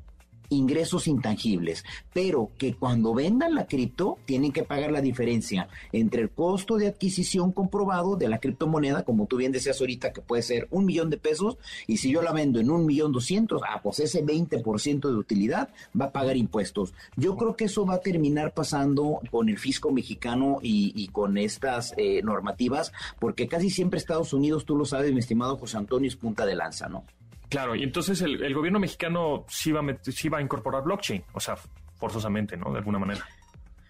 ingresos 0.48 1.06
intangibles, 1.06 1.85
pero 2.12 2.50
que 2.59 2.74
cuando 2.74 3.14
vendan 3.14 3.54
la 3.54 3.66
cripto 3.66 4.18
tienen 4.24 4.52
que 4.52 4.62
pagar 4.62 4.92
la 4.92 5.00
diferencia 5.00 5.68
entre 5.92 6.22
el 6.22 6.30
costo 6.30 6.76
de 6.76 6.88
adquisición 6.88 7.52
comprobado 7.52 8.16
de 8.16 8.28
la 8.28 8.38
criptomoneda, 8.38 9.04
como 9.04 9.26
tú 9.26 9.37
bien 9.37 9.52
decías 9.52 9.80
ahorita, 9.80 10.12
que 10.12 10.20
puede 10.20 10.42
ser 10.42 10.68
un 10.70 10.85
millón 10.87 11.11
de 11.11 11.16
pesos, 11.16 11.59
y 11.87 11.98
si 11.98 12.11
yo 12.11 12.22
la 12.22 12.32
vendo 12.32 12.61
en 12.61 12.70
un 12.70 12.87
millón 12.87 13.12
doscientos, 13.12 13.62
ah, 13.68 13.80
pues 13.82 14.00
ese 14.00 14.24
20% 14.24 15.09
de 15.09 15.16
utilidad 15.16 15.70
va 15.98 16.06
a 16.06 16.12
pagar 16.12 16.37
impuestos. 16.37 16.94
Yo 17.16 17.37
creo 17.37 17.56
que 17.56 17.64
eso 17.64 17.87
va 17.87 17.94
a 17.94 18.00
terminar 18.00 18.52
pasando 18.54 19.20
con 19.30 19.48
el 19.48 19.59
fisco 19.59 19.90
mexicano 19.90 20.59
y, 20.62 21.09
con 21.09 21.38
estas 21.38 21.94
eh, 21.96 22.20
normativas, 22.22 22.92
porque 23.18 23.48
casi 23.48 23.70
siempre 23.70 23.98
Estados 23.98 24.32
Unidos, 24.32 24.64
tú 24.64 24.76
lo 24.76 24.85
sabes, 24.85 25.12
mi 25.12 25.20
estimado 25.20 25.56
José 25.56 25.78
Antonio, 25.78 26.09
es 26.09 26.16
punta 26.16 26.44
de 26.44 26.54
lanza, 26.54 26.88
¿no? 26.88 27.04
Claro, 27.48 27.74
y 27.74 27.82
entonces 27.82 28.20
el, 28.22 28.54
gobierno 28.54 28.80
mexicano 28.80 29.44
sí 29.48 29.70
va, 29.72 29.80
a 29.80 29.96
sí 30.02 30.28
va 30.28 30.38
a 30.38 30.42
incorporar 30.42 30.82
blockchain, 30.82 31.24
o 31.32 31.40
sea, 31.40 31.56
forzosamente, 31.96 32.56
¿no? 32.56 32.72
De 32.72 32.78
alguna 32.78 32.98
manera. 32.98 33.24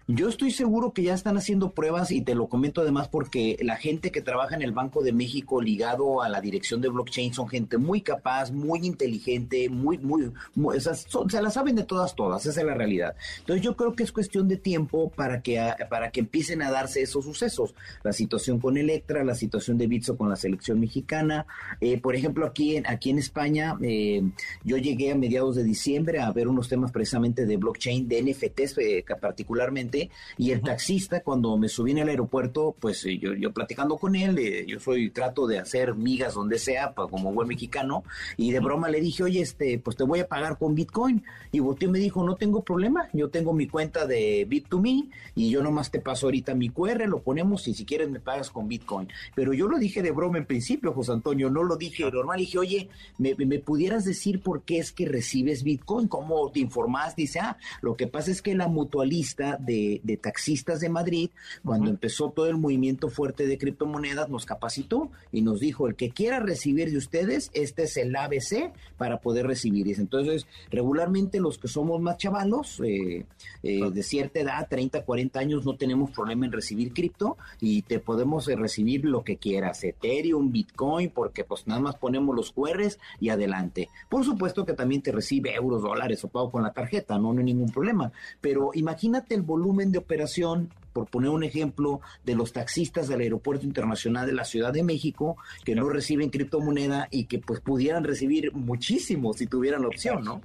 Yo 0.09 0.29
estoy 0.29 0.51
seguro 0.51 0.93
que 0.93 1.03
ya 1.03 1.13
están 1.13 1.35
haciendo 1.35 1.71
pruebas 1.71 2.11
y 2.11 2.21
te 2.21 2.33
lo 2.33 2.47
comento 2.47 2.79
además 2.79 3.09
porque 3.09 3.57
la 3.59 3.75
gente 3.75 4.09
que 4.09 4.21
trabaja 4.21 4.55
en 4.55 4.61
el 4.61 4.71
Banco 4.71 5.03
de 5.03 5.11
México 5.11 5.61
ligado 5.61 6.21
a 6.21 6.29
la 6.29 6.39
dirección 6.39 6.79
de 6.79 6.87
blockchain 6.87 7.33
son 7.33 7.49
gente 7.49 7.77
muy 7.77 7.99
capaz, 7.99 8.49
muy 8.49 8.85
inteligente, 8.85 9.67
muy, 9.67 9.97
muy, 9.97 10.31
se 10.79 11.41
la 11.41 11.49
saben 11.49 11.75
de 11.75 11.83
todas, 11.83 12.15
todas, 12.15 12.45
esa 12.45 12.61
es 12.61 12.65
la 12.65 12.73
realidad. 12.73 13.17
Entonces 13.39 13.61
yo 13.61 13.75
creo 13.75 13.95
que 13.97 14.03
es 14.03 14.13
cuestión 14.13 14.47
de 14.47 14.55
tiempo 14.55 15.09
para 15.09 15.41
que, 15.41 15.61
para 15.89 16.09
que 16.09 16.21
empiecen 16.21 16.61
a 16.61 16.71
darse 16.71 17.01
esos 17.01 17.25
sucesos. 17.25 17.75
La 18.01 18.13
situación 18.13 18.61
con 18.61 18.77
Electra, 18.77 19.25
la 19.25 19.35
situación 19.35 19.77
de 19.77 19.87
Bitso 19.87 20.15
con 20.15 20.29
la 20.29 20.37
selección 20.37 20.79
mexicana. 20.79 21.47
Eh, 21.81 21.99
por 21.99 22.15
ejemplo, 22.15 22.45
aquí 22.45 22.77
en, 22.77 22.87
aquí 22.87 23.09
en 23.09 23.17
España, 23.17 23.77
eh, 23.81 24.23
yo 24.63 24.77
llegué 24.77 25.11
a 25.11 25.15
mediados 25.15 25.57
de 25.57 25.65
diciembre 25.65 26.21
a 26.21 26.31
ver 26.31 26.47
unos 26.47 26.69
temas 26.69 26.93
precisamente 26.93 27.45
de 27.45 27.57
blockchain, 27.57 28.07
de 28.07 28.23
NFTs 28.23 28.77
eh, 28.77 29.03
particularmente 29.19 29.96
y 30.37 30.51
el 30.51 30.61
taxista 30.61 31.21
cuando 31.21 31.57
me 31.57 31.69
subí 31.69 31.91
en 31.91 31.99
el 31.99 32.09
aeropuerto, 32.09 32.75
pues 32.79 33.05
eh, 33.05 33.17
yo, 33.17 33.33
yo 33.33 33.51
platicando 33.51 33.97
con 33.97 34.15
él, 34.15 34.37
eh, 34.39 34.65
yo 34.67 34.79
soy, 34.79 35.09
trato 35.09 35.47
de 35.47 35.59
hacer 35.59 35.95
migas 35.95 36.33
donde 36.33 36.59
sea, 36.59 36.93
como 36.93 37.33
buen 37.33 37.47
mexicano, 37.47 38.03
y 38.35 38.51
de 38.51 38.59
broma 38.59 38.89
le 38.89 39.01
dije, 39.01 39.23
oye, 39.23 39.41
este, 39.41 39.79
pues 39.79 39.95
te 39.97 40.03
voy 40.03 40.19
a 40.19 40.27
pagar 40.27 40.57
con 40.57 40.75
Bitcoin, 40.75 41.23
y 41.51 41.59
y 41.59 41.87
me 41.87 41.99
dijo, 41.99 42.23
no 42.23 42.35
tengo 42.35 42.63
problema, 42.63 43.09
yo 43.13 43.29
tengo 43.29 43.53
mi 43.53 43.67
cuenta 43.67 44.05
de 44.05 44.47
Bit2Me, 44.47 45.09
y 45.35 45.49
yo 45.49 45.61
nomás 45.61 45.91
te 45.91 45.99
paso 45.99 46.27
ahorita 46.27 46.55
mi 46.55 46.69
QR, 46.69 47.07
lo 47.07 47.19
ponemos, 47.19 47.67
y 47.67 47.73
si 47.73 47.85
quieres 47.85 48.09
me 48.09 48.19
pagas 48.19 48.49
con 48.49 48.67
Bitcoin, 48.67 49.07
pero 49.35 49.53
yo 49.53 49.67
lo 49.67 49.77
dije 49.77 50.01
de 50.01 50.11
broma 50.11 50.37
en 50.37 50.45
principio, 50.45 50.93
José 50.93 51.11
Antonio, 51.11 51.49
no 51.49 51.63
lo 51.63 51.75
dije 51.75 52.09
normal, 52.11 52.39
dije, 52.39 52.57
oye, 52.57 52.89
¿me, 53.17 53.35
me 53.35 53.59
pudieras 53.59 54.05
decir 54.05 54.41
por 54.41 54.63
qué 54.63 54.79
es 54.79 54.91
que 54.91 55.05
recibes 55.05 55.63
Bitcoin? 55.63 56.07
¿Cómo 56.07 56.51
te 56.51 56.59
informas? 56.59 57.15
Dice, 57.15 57.39
ah, 57.39 57.57
lo 57.81 57.95
que 57.95 58.07
pasa 58.07 58.31
es 58.31 58.41
que 58.41 58.55
la 58.55 58.67
mutualista 58.67 59.57
de 59.57 59.86
de, 60.03 60.17
taxistas 60.17 60.79
de 60.79 60.89
Madrid, 60.89 61.29
cuando 61.63 61.89
empezó 61.89 62.31
todo 62.31 62.47
el 62.47 62.57
movimiento 62.57 63.09
fuerte 63.09 63.47
de 63.47 63.57
criptomonedas, 63.57 64.29
nos 64.29 64.45
capacitó 64.45 65.11
y 65.31 65.41
nos 65.41 65.59
dijo, 65.59 65.87
el 65.87 65.95
que 65.95 66.09
quiera 66.09 66.39
recibir 66.39 66.91
de 66.91 66.97
ustedes, 66.97 67.49
este 67.53 67.83
es 67.83 67.97
el 67.97 68.15
ABC 68.15 68.73
para 68.97 69.19
poder 69.19 69.47
recibir. 69.47 69.87
Entonces, 69.97 70.47
regularmente 70.69 71.39
los 71.39 71.57
que 71.57 71.67
somos 71.67 72.01
más 72.01 72.17
chavalos, 72.17 72.81
eh, 72.83 73.25
eh, 73.63 73.91
de 73.91 74.03
cierta 74.03 74.39
edad, 74.39 74.67
30, 74.69 75.05
40 75.05 75.39
años, 75.39 75.65
no 75.65 75.77
tenemos 75.77 76.11
problema 76.11 76.45
en 76.45 76.51
recibir 76.51 76.93
cripto 76.93 77.37
y 77.61 77.83
te 77.83 77.99
podemos 77.99 78.47
eh, 78.47 78.55
recibir 78.55 79.05
lo 79.05 79.23
que 79.23 79.37
quieras, 79.37 79.83
Ethereum, 79.83 80.51
Bitcoin, 80.51 81.11
porque 81.11 81.43
pues 81.43 81.67
nada 81.67 81.79
más 81.79 81.95
ponemos 81.95 82.35
los 82.35 82.51
QRs 82.51 82.99
y 83.19 83.29
adelante. 83.29 83.89
Por 84.09 84.25
supuesto 84.25 84.65
que 84.65 84.73
también 84.73 85.01
te 85.01 85.11
recibe 85.11 85.53
euros, 85.53 85.81
dólares 85.81 86.23
o 86.23 86.27
pago 86.27 86.51
con 86.51 86.63
la 86.63 86.73
tarjeta, 86.73 87.17
no, 87.17 87.33
no 87.33 87.39
hay 87.39 87.45
ningún 87.45 87.71
problema. 87.71 88.11
Pero 88.41 88.71
imagínate 88.73 89.35
el 89.35 89.41
volumen 89.43 89.76
de 89.85 89.97
operación, 89.97 90.73
por 90.93 91.07
poner 91.07 91.29
un 91.29 91.43
ejemplo, 91.43 92.01
de 92.25 92.35
los 92.35 92.53
taxistas 92.53 93.07
del 93.07 93.21
Aeropuerto 93.21 93.65
Internacional 93.65 94.25
de 94.25 94.33
la 94.33 94.43
Ciudad 94.43 94.73
de 94.73 94.83
México 94.83 95.37
que 95.63 95.75
no 95.75 95.87
reciben 95.89 96.29
criptomoneda 96.29 97.07
y 97.11 97.25
que 97.25 97.39
pues 97.39 97.59
pudieran 97.59 98.03
recibir 98.03 98.51
muchísimo 98.53 99.33
si 99.33 99.47
tuvieran 99.47 99.83
la 99.83 99.87
opción, 99.87 100.23
¿no? 100.23 100.41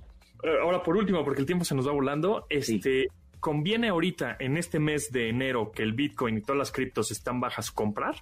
Ahora, 0.62 0.82
por 0.82 0.96
último, 0.96 1.24
porque 1.24 1.40
el 1.40 1.46
tiempo 1.46 1.64
se 1.64 1.74
nos 1.74 1.86
va 1.86 1.92
volando, 1.92 2.46
este, 2.50 3.08
¿conviene 3.38 3.88
ahorita, 3.88 4.36
en 4.40 4.56
este 4.56 4.78
mes 4.78 5.10
de 5.12 5.28
enero, 5.28 5.70
que 5.72 5.82
el 5.82 5.92
Bitcoin 5.92 6.36
y 6.36 6.40
todas 6.40 6.58
las 6.58 6.72
criptos 6.72 7.12
están 7.12 7.40
bajas, 7.40 7.70
comprar? 7.70 8.16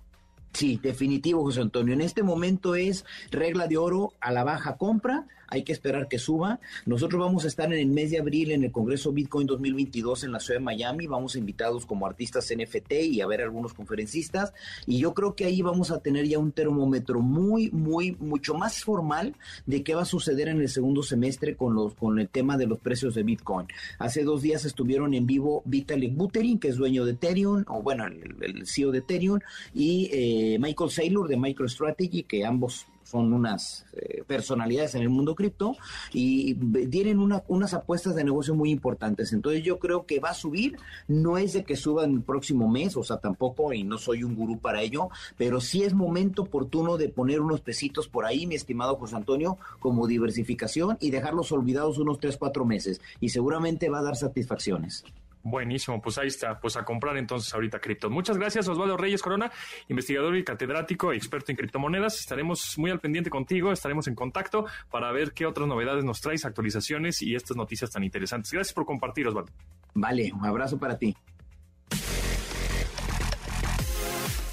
Sí, 0.53 0.81
definitivo, 0.83 1.43
José 1.43 1.61
Antonio. 1.61 1.95
En 1.95 2.01
este 2.01 2.23
momento 2.23 2.75
es 2.75 3.05
regla 3.31 3.69
de 3.69 3.77
oro 3.77 4.13
a 4.21 4.33
la 4.33 4.45
baja 4.45 4.77
compra 4.77 5.27
hay 5.51 5.65
que 5.65 5.73
esperar 5.73 6.09
que 6.09 6.19
suba. 6.19 6.61
Nosotros 6.87 7.21
vamos 7.21 7.45
a 7.45 7.49
estar 7.49 7.73
en 7.73 7.79
el 7.79 7.89
mes 7.89 8.11
de 8.11 8.19
abril 8.19 8.53
en 8.53 8.65
el 8.65 8.73
Congreso 8.73 9.13
Bitcoin 9.13 9.47
2022 9.47 10.25
en 10.25 10.33
la 10.33 10.41
ciudad 10.41 10.61
de 10.61 10.65
Miami, 10.65 11.07
vamos 11.07 11.37
invitados 11.37 11.85
como 11.85 12.07
artistas 12.07 12.51
NFT 12.57 12.93
y 12.93 13.21
a 13.21 13.27
ver 13.27 13.43
algunos 13.43 13.75
conferencistas 13.75 14.53
y 14.87 14.99
yo 14.99 15.13
creo 15.13 15.35
que 15.35 15.45
ahí 15.45 15.61
vamos 15.63 15.91
a 15.91 16.01
tener 16.01 16.27
ya 16.27 16.39
un 16.39 16.53
termómetro 16.53 17.21
muy, 17.21 17.71
muy, 17.71 18.17
mucho 18.21 18.55
más 18.55 18.83
formal 18.85 19.35
de 19.67 19.83
qué 19.83 19.95
va 19.95 20.03
a 20.03 20.07
suceder 20.07 20.49
en 20.49 20.61
el 20.61 20.69
segundo 20.69 21.03
semestre 21.03 21.57
con, 21.57 21.75
los, 21.75 21.95
con 21.95 22.19
el 22.19 22.29
tema 22.29 22.57
de 22.57 22.67
los 22.67 22.79
precios 22.79 23.15
de 23.15 23.23
Bitcoin. 23.23 23.67
Hace 23.99 24.23
dos 24.23 24.43
días 24.43 24.65
estuvieron 24.65 25.15
en 25.15 25.27
vivo 25.27 25.63
Vitalik 25.65 26.15
Buterin, 26.15 26.59
que 26.59 26.69
es 26.69 26.77
dueño 26.77 27.05
de 27.05 27.13
Ethereum, 27.13 27.65
o 27.69 27.83
bueno, 27.83 28.07
el, 28.07 28.67
CEO 28.67 28.93
de 28.93 28.99
Ethereum, 28.99 29.41
y 29.75 30.11
eh, 30.13 30.59
Michael 30.59 30.91
Saylor 30.91 31.29
de 31.29 31.37
MicroStrategy, 31.37 32.23
que 32.25 32.45
ambos 32.45 32.87
son 33.11 33.33
unas 33.33 33.85
eh, 33.93 34.23
personalidades 34.27 34.95
en 34.95 35.03
el 35.03 35.09
mundo 35.09 35.35
cripto 35.35 35.77
y 36.13 36.55
tienen 36.87 37.19
unas 37.19 37.75
apuestas 37.75 38.15
de 38.15 38.25
negocio 38.25 38.55
muy 38.55 38.71
importantes. 38.71 39.33
Entonces 39.33 39.63
yo 39.65 39.79
creo 39.79 40.07
que 40.07 40.21
va 40.21 40.31
a 40.31 40.35
subir, 40.35 40.77
no 41.09 41.37
es 41.37 41.53
de 41.53 41.65
que 41.65 41.77
suba 41.77 42.05
en 42.05 42.13
el 42.13 42.23
próximo 42.23 42.69
mes, 42.69 42.97
o 42.97 43.03
sea, 43.03 43.19
tampoco, 43.19 43.73
y 43.73 43.83
no 43.83 43.99
soy 43.99 44.23
un 44.23 44.37
gurú 44.37 44.59
para 44.59 44.83
ello, 44.83 45.09
pero 45.37 45.61
sí 45.61 45.83
es 45.83 45.95
momento 45.95 46.43
oportuno 46.43 46.97
de 46.97 47.09
poner 47.09 47.41
unos 47.41 47.61
pesitos 47.61 48.09
por 48.09 48.25
ahí, 48.25 48.47
mi 48.47 48.55
estimado 48.55 48.97
José 48.97 49.17
Antonio, 49.17 49.59
como 49.81 50.07
diversificación 50.07 50.97
y 51.01 51.11
dejarlos 51.11 51.53
olvidados 51.53 51.99
unos 51.99 52.21
3, 52.21 52.37
4 52.37 52.65
meses. 52.65 53.01
Y 53.21 53.31
seguramente 53.31 53.89
va 53.89 53.99
a 53.99 54.03
dar 54.03 54.17
satisfacciones. 54.17 55.05
Buenísimo, 55.43 56.03
pues 56.03 56.19
ahí 56.19 56.27
está, 56.27 56.61
pues 56.61 56.77
a 56.77 56.85
comprar 56.85 57.17
entonces 57.17 57.53
ahorita 57.55 57.81
cripto. 57.81 58.11
Muchas 58.11 58.37
gracias 58.37 58.69
Osvaldo 58.69 58.97
Reyes 58.97 59.23
Corona, 59.23 59.51
investigador 59.89 60.37
y 60.37 60.45
catedrático, 60.45 61.13
experto 61.13 61.51
en 61.51 61.57
criptomonedas. 61.57 62.21
Estaremos 62.21 62.77
muy 62.79 62.91
al 62.91 63.01
pendiente 63.01 63.31
contigo, 63.31 63.73
estaremos 63.73 64.07
en 64.07 64.15
contacto 64.15 64.67
para 64.91 65.11
ver 65.13 65.33
qué 65.33 65.47
otras 65.47 65.67
novedades 65.67 66.05
nos 66.05 66.21
traes, 66.21 66.45
actualizaciones 66.45 67.23
y 67.23 67.35
estas 67.35 67.57
noticias 67.57 67.91
tan 67.91 68.05
interesantes. 68.05 68.53
Gracias 68.53 68.75
por 68.75 68.85
compartir, 68.85 69.29
Osvaldo. 69.29 69.53
Vale, 69.95 70.31
un 70.33 70.45
abrazo 70.45 70.79
para 70.79 70.99
ti. 70.99 71.17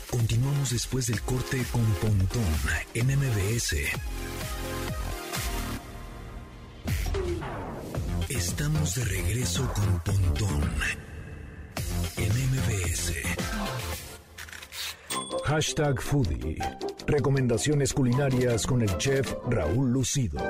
Continuamos 0.10 0.72
después 0.72 1.08
del 1.08 1.22
corte 1.22 1.64
con 1.72 1.84
Pontón 2.02 2.44
en 2.94 3.08
MBS. 3.08 3.76
Estamos 8.30 8.96
de 8.96 9.06
regreso 9.06 9.72
con 9.74 10.00
Pontón 10.02 10.62
en 12.18 12.30
MBS. 12.30 13.14
Hashtag 15.46 16.02
Foodie. 16.02 16.58
Recomendaciones 17.08 17.94
culinarias 17.94 18.68
con 18.68 18.82
el 18.82 18.98
chef 18.98 19.34
Raúl 19.48 19.94
Lucido. 19.94 20.42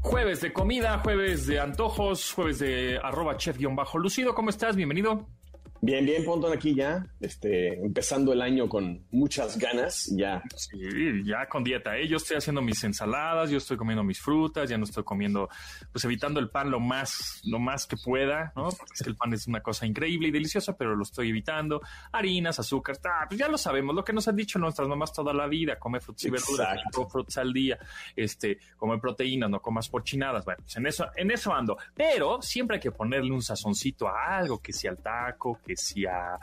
Jueves 0.00 0.40
de 0.40 0.54
comida, 0.54 0.98
jueves 1.00 1.46
de 1.46 1.60
antojos, 1.60 2.32
jueves 2.32 2.58
de 2.58 2.98
arroba 3.02 3.36
chef-lucido. 3.36 4.34
¿Cómo 4.34 4.48
estás? 4.48 4.74
Bienvenido. 4.74 5.28
Bien, 5.82 6.04
bien, 6.04 6.22
Pontón 6.26 6.52
aquí 6.52 6.74
ya, 6.74 7.06
este, 7.20 7.72
empezando 7.80 8.34
el 8.34 8.42
año 8.42 8.68
con 8.68 9.02
muchas 9.10 9.56
ganas, 9.58 10.12
ya. 10.14 10.42
Sí, 10.54 10.78
ya 11.24 11.46
con 11.48 11.64
dieta, 11.64 11.96
¿eh? 11.96 12.06
Yo 12.06 12.18
estoy 12.18 12.36
haciendo 12.36 12.60
mis 12.60 12.84
ensaladas, 12.84 13.48
yo 13.50 13.56
estoy 13.56 13.78
comiendo 13.78 14.04
mis 14.04 14.20
frutas, 14.20 14.68
ya 14.68 14.76
no 14.76 14.84
estoy 14.84 15.04
comiendo, 15.04 15.48
pues 15.90 16.04
evitando 16.04 16.38
el 16.38 16.50
pan 16.50 16.70
lo 16.70 16.80
más, 16.80 17.40
lo 17.44 17.58
más 17.58 17.86
que 17.86 17.96
pueda, 17.96 18.52
¿no? 18.56 18.68
Porque 18.68 18.92
es 18.94 19.02
que 19.02 19.08
el 19.08 19.16
pan 19.16 19.32
es 19.32 19.46
una 19.46 19.62
cosa 19.62 19.86
increíble 19.86 20.28
y 20.28 20.30
deliciosa, 20.30 20.76
pero 20.76 20.94
lo 20.94 21.02
estoy 21.02 21.30
evitando. 21.30 21.80
Harinas, 22.12 22.58
azúcar, 22.58 22.98
pues 23.26 23.40
ya 23.40 23.48
lo 23.48 23.56
sabemos, 23.56 23.94
lo 23.94 24.04
que 24.04 24.12
nos 24.12 24.28
han 24.28 24.36
dicho 24.36 24.58
nuestras 24.58 24.86
mamás 24.86 25.14
toda 25.14 25.32
la 25.32 25.46
vida, 25.46 25.78
come 25.78 25.98
frutas 26.00 26.24
y 26.26 26.30
verduras, 26.30 26.78
frutas 27.10 27.38
al 27.38 27.54
día, 27.54 27.78
este, 28.14 28.58
come 28.76 28.98
proteínas, 28.98 29.48
no 29.48 29.60
comas 29.62 29.88
porchinadas, 29.88 30.44
bueno, 30.44 30.62
pues 30.62 30.76
en 30.76 30.86
eso, 30.86 31.06
en 31.16 31.30
eso 31.30 31.54
ando. 31.54 31.78
Pero 31.94 32.42
siempre 32.42 32.76
hay 32.76 32.80
que 32.80 32.92
ponerle 32.92 33.32
un 33.32 33.40
sazoncito 33.42 34.06
a 34.06 34.36
algo, 34.36 34.60
que 34.60 34.74
sea 34.74 34.90
al 34.90 34.98
taco, 34.98 35.58
que 35.64 35.69
sea 35.76 36.38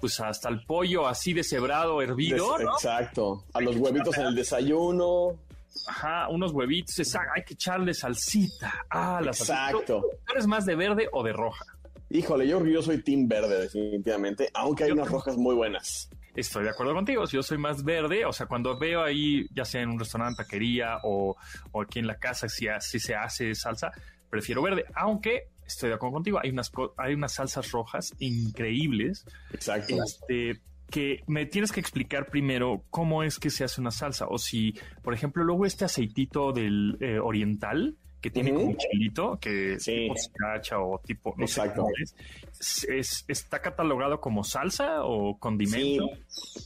pues 0.00 0.18
hasta 0.20 0.48
el 0.48 0.64
pollo 0.64 1.06
así 1.06 1.32
deshebrado, 1.32 2.02
hervido. 2.02 2.60
Exacto. 2.60 3.44
A 3.52 3.60
los 3.60 3.76
huevitos 3.76 4.16
en 4.18 4.26
el 4.26 4.34
desayuno. 4.34 5.38
Ajá, 5.86 6.28
unos 6.28 6.52
huevitos, 6.52 6.98
hay 7.34 7.44
que 7.44 7.54
echarle 7.54 7.94
salsita. 7.94 8.86
Ah, 8.90 9.20
la 9.22 9.30
Exacto. 9.30 10.04
¿Eres 10.30 10.46
más 10.46 10.66
de 10.66 10.74
verde 10.74 11.08
o 11.12 11.22
de 11.22 11.32
roja? 11.32 11.64
Híjole, 12.10 12.46
yo, 12.46 12.64
yo 12.64 12.82
soy 12.82 13.02
team 13.02 13.26
verde 13.26 13.58
definitivamente, 13.58 14.50
aunque 14.52 14.84
hay 14.84 14.90
unas 14.90 15.08
rojas 15.08 15.36
muy 15.36 15.54
buenas. 15.54 16.10
Estoy 16.34 16.64
de 16.64 16.70
acuerdo 16.70 16.94
contigo, 16.94 17.26
si 17.26 17.36
yo 17.36 17.42
soy 17.42 17.58
más 17.58 17.84
verde, 17.84 18.24
o 18.24 18.32
sea, 18.32 18.46
cuando 18.46 18.78
veo 18.78 19.02
ahí, 19.02 19.46
ya 19.54 19.64
sea 19.64 19.82
en 19.82 19.90
un 19.90 19.98
restaurante, 19.98 20.42
taquería 20.42 20.98
o, 21.04 21.36
o 21.72 21.82
aquí 21.82 21.98
en 21.98 22.06
la 22.06 22.16
casa, 22.16 22.48
si, 22.48 22.66
si 22.80 22.98
se 22.98 23.14
hace 23.14 23.54
salsa, 23.54 23.92
prefiero 24.30 24.62
verde, 24.62 24.84
aunque 24.94 25.48
estoy 25.72 25.90
de 25.90 25.96
acuerdo 25.96 26.14
contigo, 26.14 26.40
hay 26.42 26.50
unas, 26.50 26.70
hay 26.96 27.14
unas 27.14 27.32
salsas 27.32 27.70
rojas 27.70 28.14
increíbles. 28.18 29.24
Exacto. 29.52 29.96
Este, 30.02 30.60
que 30.90 31.22
me 31.26 31.46
tienes 31.46 31.72
que 31.72 31.80
explicar 31.80 32.28
primero 32.28 32.84
cómo 32.90 33.22
es 33.22 33.38
que 33.38 33.50
se 33.50 33.64
hace 33.64 33.80
una 33.80 33.90
salsa. 33.90 34.26
O 34.28 34.38
si, 34.38 34.74
por 35.02 35.14
ejemplo, 35.14 35.42
luego 35.42 35.64
este 35.64 35.86
aceitito 35.86 36.52
del 36.52 36.98
eh, 37.00 37.18
oriental, 37.18 37.96
que 38.20 38.30
tiene 38.30 38.52
como 38.52 38.66
un 38.66 38.76
chilito, 38.76 39.38
que 39.40 39.80
sí. 39.80 40.08
tipo 40.08 40.84
o 40.84 41.00
tipo, 41.04 41.34
no 41.36 41.44
Exacto. 41.44 41.86
es, 42.88 43.24
¿está 43.26 43.60
catalogado 43.60 44.20
como 44.20 44.44
salsa 44.44 45.04
o 45.04 45.38
condimento? 45.38 46.08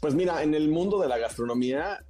Pues 0.00 0.14
mira, 0.14 0.42
en 0.42 0.54
el 0.54 0.68
mundo 0.68 1.00
de 1.00 1.08
la 1.08 1.16
gastronomía, 1.16 2.04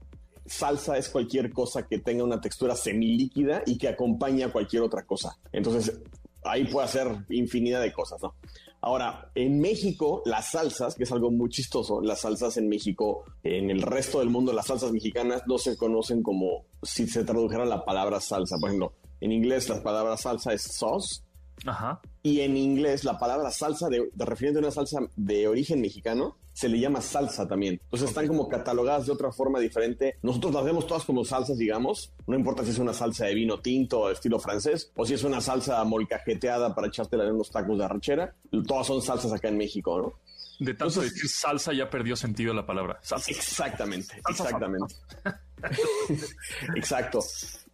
salsa 0.47 0.97
es 0.99 1.09
cualquier 1.09 1.53
cosa 1.53 1.87
que 1.87 1.99
tenga 1.99 2.25
una 2.25 2.41
textura 2.41 2.75
semilíquida 2.75 3.63
y 3.67 3.79
que 3.79 3.89
acompañe 3.89 4.43
a 4.43 4.51
cualquier 4.51 4.83
otra 4.83 5.05
cosa. 5.05 5.39
Entonces, 5.53 6.01
ahí 6.49 6.65
puede 6.65 6.87
hacer 6.87 7.09
infinidad 7.29 7.83
de 7.83 7.93
cosas, 7.93 8.21
¿no? 8.23 8.35
Ahora, 8.81 9.31
en 9.35 9.59
México, 9.59 10.23
las 10.27 10.53
salsas, 10.53 10.95
que 10.95 11.05
es 11.05 11.13
algo 11.13 11.31
muy 11.31 11.49
chistoso, 11.49 12.01
las 12.01 12.21
salsas 12.21 12.57
en 12.57 12.69
México, 12.69 13.25
en 13.43 13.71
el 13.71 13.83
resto 13.83 14.21
del 14.21 14.31
mundo, 14.31 14.53
las 14.53 14.67
salsas 14.67 14.93
mexicanas 14.93 15.43
no 15.47 15.59
se 15.59 15.77
conocen 15.77 16.23
como 16.23 16.67
si 16.83 17.07
se 17.09 17.25
tradujera 17.25 17.65
la 17.65 17.85
palabra 17.85 18.21
salsa. 18.21 18.57
Por 18.61 18.69
ejemplo, 18.69 18.93
en 19.21 19.33
inglés 19.33 19.69
la 19.69 19.83
palabra 19.83 20.17
salsa 20.17 20.53
es 20.53 20.63
sauce. 20.63 21.23
Ajá. 21.65 22.01
Y 22.23 22.41
en 22.41 22.57
inglés 22.57 23.05
la 23.05 23.19
palabra 23.19 23.51
salsa, 23.51 23.89
de, 23.89 24.11
de 24.13 24.25
refiriendo 24.25 24.61
a 24.61 24.65
una 24.65 24.71
salsa 24.71 25.01
de 25.17 25.49
origen 25.49 25.81
mexicano, 25.81 26.37
se 26.57 26.71
le 26.71 26.81
llama 26.81 27.03
salsa 27.03 27.47
también. 27.47 27.79
Entonces 27.83 28.09
están 28.09 28.27
como 28.27 28.49
catalogadas 28.49 29.05
de 29.05 29.13
otra 29.13 29.31
forma 29.31 29.61
diferente. 29.61 30.17
Nosotros 30.23 30.55
las 30.55 30.65
vemos 30.65 30.87
todas 30.87 31.05
como 31.05 31.23
salsas, 31.23 31.59
digamos. 31.59 32.15
No 32.27 32.35
importa 32.35 32.65
si 32.65 32.71
es 32.71 32.79
una 32.79 32.95
salsa 32.95 33.27
de 33.27 33.35
vino 33.35 33.61
tinto 33.61 34.11
estilo 34.11 34.39
francés 34.39 34.91
o 34.97 35.05
si 35.05 35.13
es 35.13 35.23
una 35.23 35.43
salsa 35.43 35.85
molcajeteada 35.85 36.75
para 36.75 36.89
echártela 36.89 37.25
en 37.25 37.35
unos 37.35 37.51
tacos 37.51 37.77
de 37.77 37.85
arrachera. 37.85 38.35
Todas 38.67 38.87
son 38.87 39.03
salsas 39.03 39.33
acá 39.35 39.49
en 39.49 39.59
México, 39.59 40.01
¿no? 40.01 40.15
De 40.59 40.73
tanto 40.73 41.03
decir 41.03 41.29
salsa 41.29 41.75
ya 41.75 41.91
perdió 41.91 42.17
sentido 42.17 42.55
la 42.55 42.65
palabra. 42.65 42.99
Salsa. 43.03 43.31
Exactamente, 43.31 44.15
exactamente. 44.27 44.95
Exacto. 46.77 47.21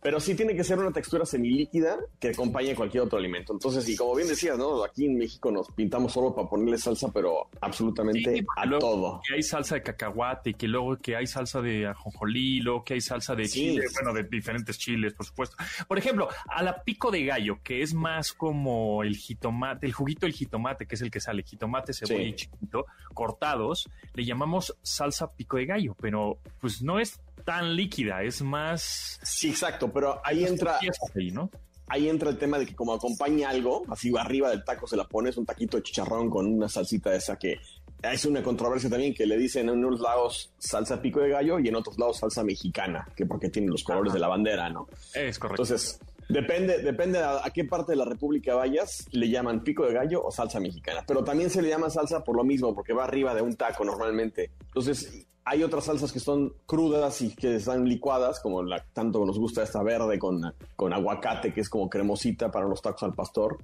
Pero 0.03 0.19
sí 0.19 0.35
tiene 0.35 0.57
que 0.57 0.65
ser 0.65 0.81
una 0.81 0.91
textura 0.91 1.25
semilíquida 1.25 1.97
que 2.19 2.31
acompañe 2.31 2.75
cualquier 2.75 3.05
otro 3.05 3.19
alimento. 3.19 3.53
Entonces, 3.53 3.89
y 3.89 3.97
como 3.97 4.17
bien 4.17 4.27
decías, 4.27 4.59
¿no? 4.59 4.83
Aquí 4.83 5.07
en 5.07 5.17
México 5.17 5.53
nos 5.53 5.69
pintamos 5.71 6.13
solo 6.13 6.35
para 6.35 6.49
ponerle 6.49 6.77
salsa, 6.77 7.13
pero 7.13 7.49
absolutamente 7.61 8.45
a 8.57 8.79
todo. 8.81 9.21
Que 9.27 9.37
hay 9.37 9.43
salsa 9.45 9.77
de 9.77 9.83
cacahuate, 9.85 10.55
que 10.55 10.67
luego 10.67 10.97
que 10.97 11.15
hay 11.15 11.29
salsa 11.29 11.61
de 11.61 11.87
ajonjolí, 11.87 12.61
luego 12.61 12.83
que 12.83 12.95
hay 12.95 13.01
salsa 13.01 13.37
de 13.37 13.47
chile, 13.47 13.85
bueno, 13.95 14.13
de 14.13 14.25
diferentes 14.25 14.77
chiles, 14.77 15.15
por 15.15 15.25
supuesto. 15.25 15.57
Por 15.87 15.99
ejemplo, 15.99 16.29
a 16.49 16.65
la 16.65 16.83
pico 16.83 17.13
de 17.13 17.25
gallo, 17.25 17.61
que 17.63 17.83
es 17.83 17.95
más 17.95 18.33
como 18.33 19.05
el 19.05 19.17
jitomate, 19.17 19.87
el 19.87 19.93
juguito 19.93 20.27
del 20.27 20.33
jitomate, 20.33 20.87
que 20.87 20.97
es 20.97 21.03
el 21.03 21.13
que 21.13 21.21
sale, 21.21 21.45
jitomate, 21.45 21.93
cebolla 21.93 22.25
y 22.25 22.35
chiquito, 22.35 22.87
cortados, 23.15 23.89
le 24.15 24.25
llamamos 24.25 24.77
salsa 24.83 25.31
pico 25.31 25.59
de 25.59 25.67
gallo, 25.67 25.95
pero 26.01 26.39
pues 26.61 26.83
no 26.83 26.99
es 26.99 27.21
tan 27.45 27.77
líquida, 27.77 28.23
es 28.23 28.43
más. 28.43 29.19
Sí, 29.23 29.51
exacto, 29.51 29.93
pero 29.93 30.21
ahí 30.25 30.45
entra. 30.45 30.79
Ahí, 31.15 31.31
¿no? 31.31 31.51
ahí 31.93 32.09
entra 32.09 32.31
el 32.31 32.39
tema 32.39 32.59
de 32.59 32.67
que 32.67 32.75
como 32.75 32.95
acompaña 32.95 33.51
algo, 33.51 33.85
así 33.91 34.11
arriba 34.17 34.49
del 34.49 34.65
taco 34.65 34.87
se 34.87 34.97
la 34.97 35.05
pones 35.05 35.37
un 35.37 35.45
taquito 35.45 35.77
de 35.77 35.83
chicharrón 35.83 36.31
con 36.31 36.47
una 36.47 36.69
salsita 36.69 37.15
esa 37.15 37.37
que 37.37 37.59
es 38.03 38.25
una 38.25 38.43
controversia 38.43 38.89
también 38.89 39.15
que 39.15 39.27
le 39.27 39.37
dicen 39.37 39.69
en 39.69 39.85
unos 39.85 40.01
lados 40.01 40.53
salsa 40.59 41.01
pico 41.01 41.21
de 41.21 41.29
gallo 41.29 41.59
y 41.59 41.69
en 41.69 41.77
otros 41.77 41.99
lados 41.99 42.19
salsa 42.19 42.43
mexicana, 42.43 43.07
que 43.15 43.27
porque 43.27 43.49
tiene 43.49 43.69
los 43.69 43.85
colores 43.85 44.13
de 44.13 44.19
la 44.19 44.29
bandera, 44.29 44.71
¿no? 44.71 44.89
Es 45.15 45.39
correcto. 45.39 45.63
Entonces, 45.63 46.01
depende, 46.29 46.79
depende 46.79 47.19
a, 47.19 47.45
a, 47.47 47.51
qué 47.51 47.65
parte 47.65 47.93
de 47.93 47.97
la 47.97 48.05
República 48.05 48.55
vayas, 48.55 49.07
le 49.13 49.29
llaman 49.29 49.63
pico 49.63 49.85
de 49.85 49.93
gallo 49.93 50.25
o 50.25 50.33
salsa 50.33 50.59
mexicana, 50.61 51.05
pero 51.07 51.23
también 51.23 51.51
se 51.51 51.63
le 51.63 51.69
llama 51.69 51.91
salsa 51.91 52.25
por 52.25 52.37
lo 52.37 52.43
mismo, 52.43 52.75
porque 52.75 52.93
va 52.93 53.05
arriba 53.05 53.35
de 53.35 53.43
un 53.43 53.55
taco 53.55 53.85
normalmente. 53.85 54.51
Entonces, 54.67 55.27
hay 55.45 55.63
otras 55.63 55.85
salsas 55.85 56.13
que 56.13 56.21
son 56.21 56.53
crudas 56.67 57.21
y 57.23 57.35
que 57.35 57.57
están 57.57 57.85
licuadas, 57.85 58.41
como 58.41 58.63
la 58.63 58.85
tanto 58.93 59.25
nos 59.27 59.39
gusta 59.39 59.63
esta 59.63 59.83
verde 59.83 60.19
con, 60.19 60.55
con 60.77 60.93
aguacate, 60.93 61.53
que 61.53 61.61
es 61.61 61.69
como 61.69 61.91
cremosita 61.91 62.51
para 62.51 62.67
los 62.67 62.81
tacos 62.81 63.03
al 63.03 63.15
pastor. 63.15 63.59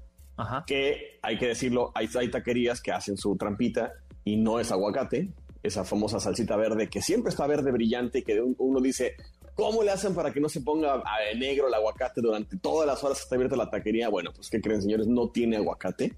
Que 0.66 1.18
hay 1.20 1.36
que 1.36 1.48
decirlo, 1.48 1.90
hay, 1.94 2.08
hay 2.16 2.30
taquerías 2.30 2.80
que 2.80 2.92
hacen 2.92 3.16
su 3.16 3.36
trampita 3.36 3.92
y 4.24 4.36
no 4.36 4.60
es 4.60 4.70
aguacate, 4.70 5.30
esa 5.62 5.84
famosa 5.84 6.20
salsita 6.20 6.56
verde 6.56 6.88
que 6.88 7.02
siempre 7.02 7.30
está 7.30 7.46
verde 7.46 7.72
brillante, 7.72 8.22
que 8.22 8.40
uno 8.40 8.80
dice, 8.80 9.16
¿Cómo 9.59 9.82
le 9.82 9.90
hacen 9.90 10.14
para 10.14 10.32
que 10.32 10.38
no 10.38 10.48
se 10.48 10.61
ponga 10.61 11.02
negro 11.36 11.66
el 11.66 11.74
aguacate 11.74 12.20
durante 12.20 12.56
todas 12.59 12.86
las 12.86 13.02
horas 13.02 13.18
que 13.18 13.22
está 13.24 13.34
abierta 13.34 13.56
la 13.56 13.68
taquería? 13.68 14.09
Bueno, 14.09 14.30
pues 14.32 14.48
¿qué 14.48 14.61
creen, 14.61 14.80
señores? 14.80 15.09
No 15.09 15.30
tiene 15.30 15.56
aguacate. 15.56 16.14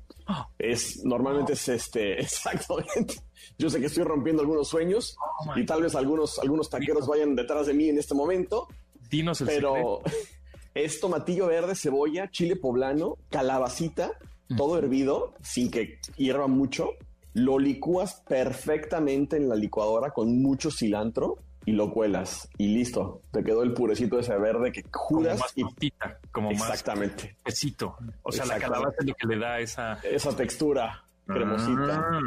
Es, 0.58 1.02
normalmente 1.06 1.54
es 1.54 1.66
este, 1.70 2.20
exactamente. 2.20 3.14
Yo 3.56 3.70
sé 3.70 3.80
que 3.80 3.86
estoy 3.86 4.04
rompiendo 4.04 4.42
algunos 4.42 4.68
sueños 4.68 5.16
oh 5.18 5.58
y 5.58 5.64
tal 5.64 5.80
vez 5.80 5.94
algunos, 5.94 6.38
algunos 6.38 6.68
taqueros 6.68 7.06
vayan 7.06 7.34
detrás 7.34 7.66
de 7.66 7.72
mí 7.72 7.88
en 7.88 7.96
este 7.96 8.14
momento. 8.14 8.68
Dinos 9.08 9.40
el 9.40 9.46
Pero 9.46 10.02
es 10.74 11.00
tomatillo 11.00 11.46
verde, 11.46 11.74
cebolla, 11.76 12.30
chile 12.30 12.56
poblano, 12.56 13.16
calabacita, 13.30 14.18
todo 14.54 14.76
hervido 14.76 15.32
sin 15.40 15.70
que 15.70 15.98
hierva 16.18 16.46
mucho. 16.46 16.90
Lo 17.32 17.58
licúas 17.58 18.22
perfectamente 18.28 19.38
en 19.38 19.48
la 19.48 19.54
licuadora 19.54 20.10
con 20.10 20.42
mucho 20.42 20.70
cilantro 20.70 21.38
y 21.64 21.72
lo 21.72 21.92
cuelas 21.92 22.48
y 22.58 22.68
listo. 22.68 23.22
Te 23.30 23.44
quedó 23.44 23.62
el 23.62 23.72
purecito 23.72 24.18
ese 24.18 24.36
verde 24.38 24.72
que 24.72 24.84
juras. 24.92 25.40
Como 25.54 25.70
más 25.70 25.80
y... 25.80 25.92
como 26.32 26.50
Exactamente. 26.50 27.36
Pesito. 27.42 27.96
O 28.22 28.32
sea, 28.32 28.46
la 28.46 28.58
calabaza 28.58 28.96
es 29.00 29.06
lo 29.06 29.14
que 29.14 29.26
le 29.26 29.38
da 29.38 29.60
esa... 29.60 29.94
Esa 30.02 30.34
textura 30.34 31.04
cremosita. 31.26 32.20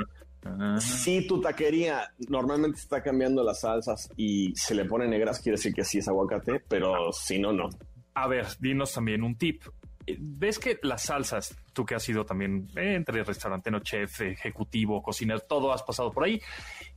Ah, 0.45 0.77
si 0.79 1.25
tu 1.25 1.39
taquería 1.39 2.11
normalmente 2.27 2.79
está 2.79 3.01
cambiando 3.01 3.43
las 3.43 3.61
salsas 3.61 4.09
y 4.17 4.53
se 4.55 4.75
le 4.75 4.86
pone 4.86 5.07
negras, 5.07 5.39
quiere 5.39 5.57
decir 5.57 5.73
que 5.73 5.86
sí 5.86 5.99
es 5.99 6.07
aguacate, 6.07 6.61
pero 6.67 7.11
si 7.13 7.39
no, 7.39 7.53
no. 7.53 7.69
A 8.13 8.27
ver, 8.27 8.47
dinos 8.59 8.93
también 8.93 9.23
un 9.23 9.38
tip. 9.38 9.63
Eh, 10.06 10.18
ves 10.20 10.60
que 10.60 10.80
las 10.84 11.04
salsas, 11.04 11.56
tú 11.74 11.86
que 11.86 11.95
has 11.95 12.04
sido 12.04 12.26
también 12.26 12.68
entre 12.76 13.24
restaurantero, 13.24 13.80
chef, 13.80 14.22
ejecutivo, 14.22 15.01
cocinero, 15.01 15.39
todo 15.39 15.72
has 15.72 15.84
pasado 15.84 16.12
por 16.12 16.26
ahí. 16.26 16.41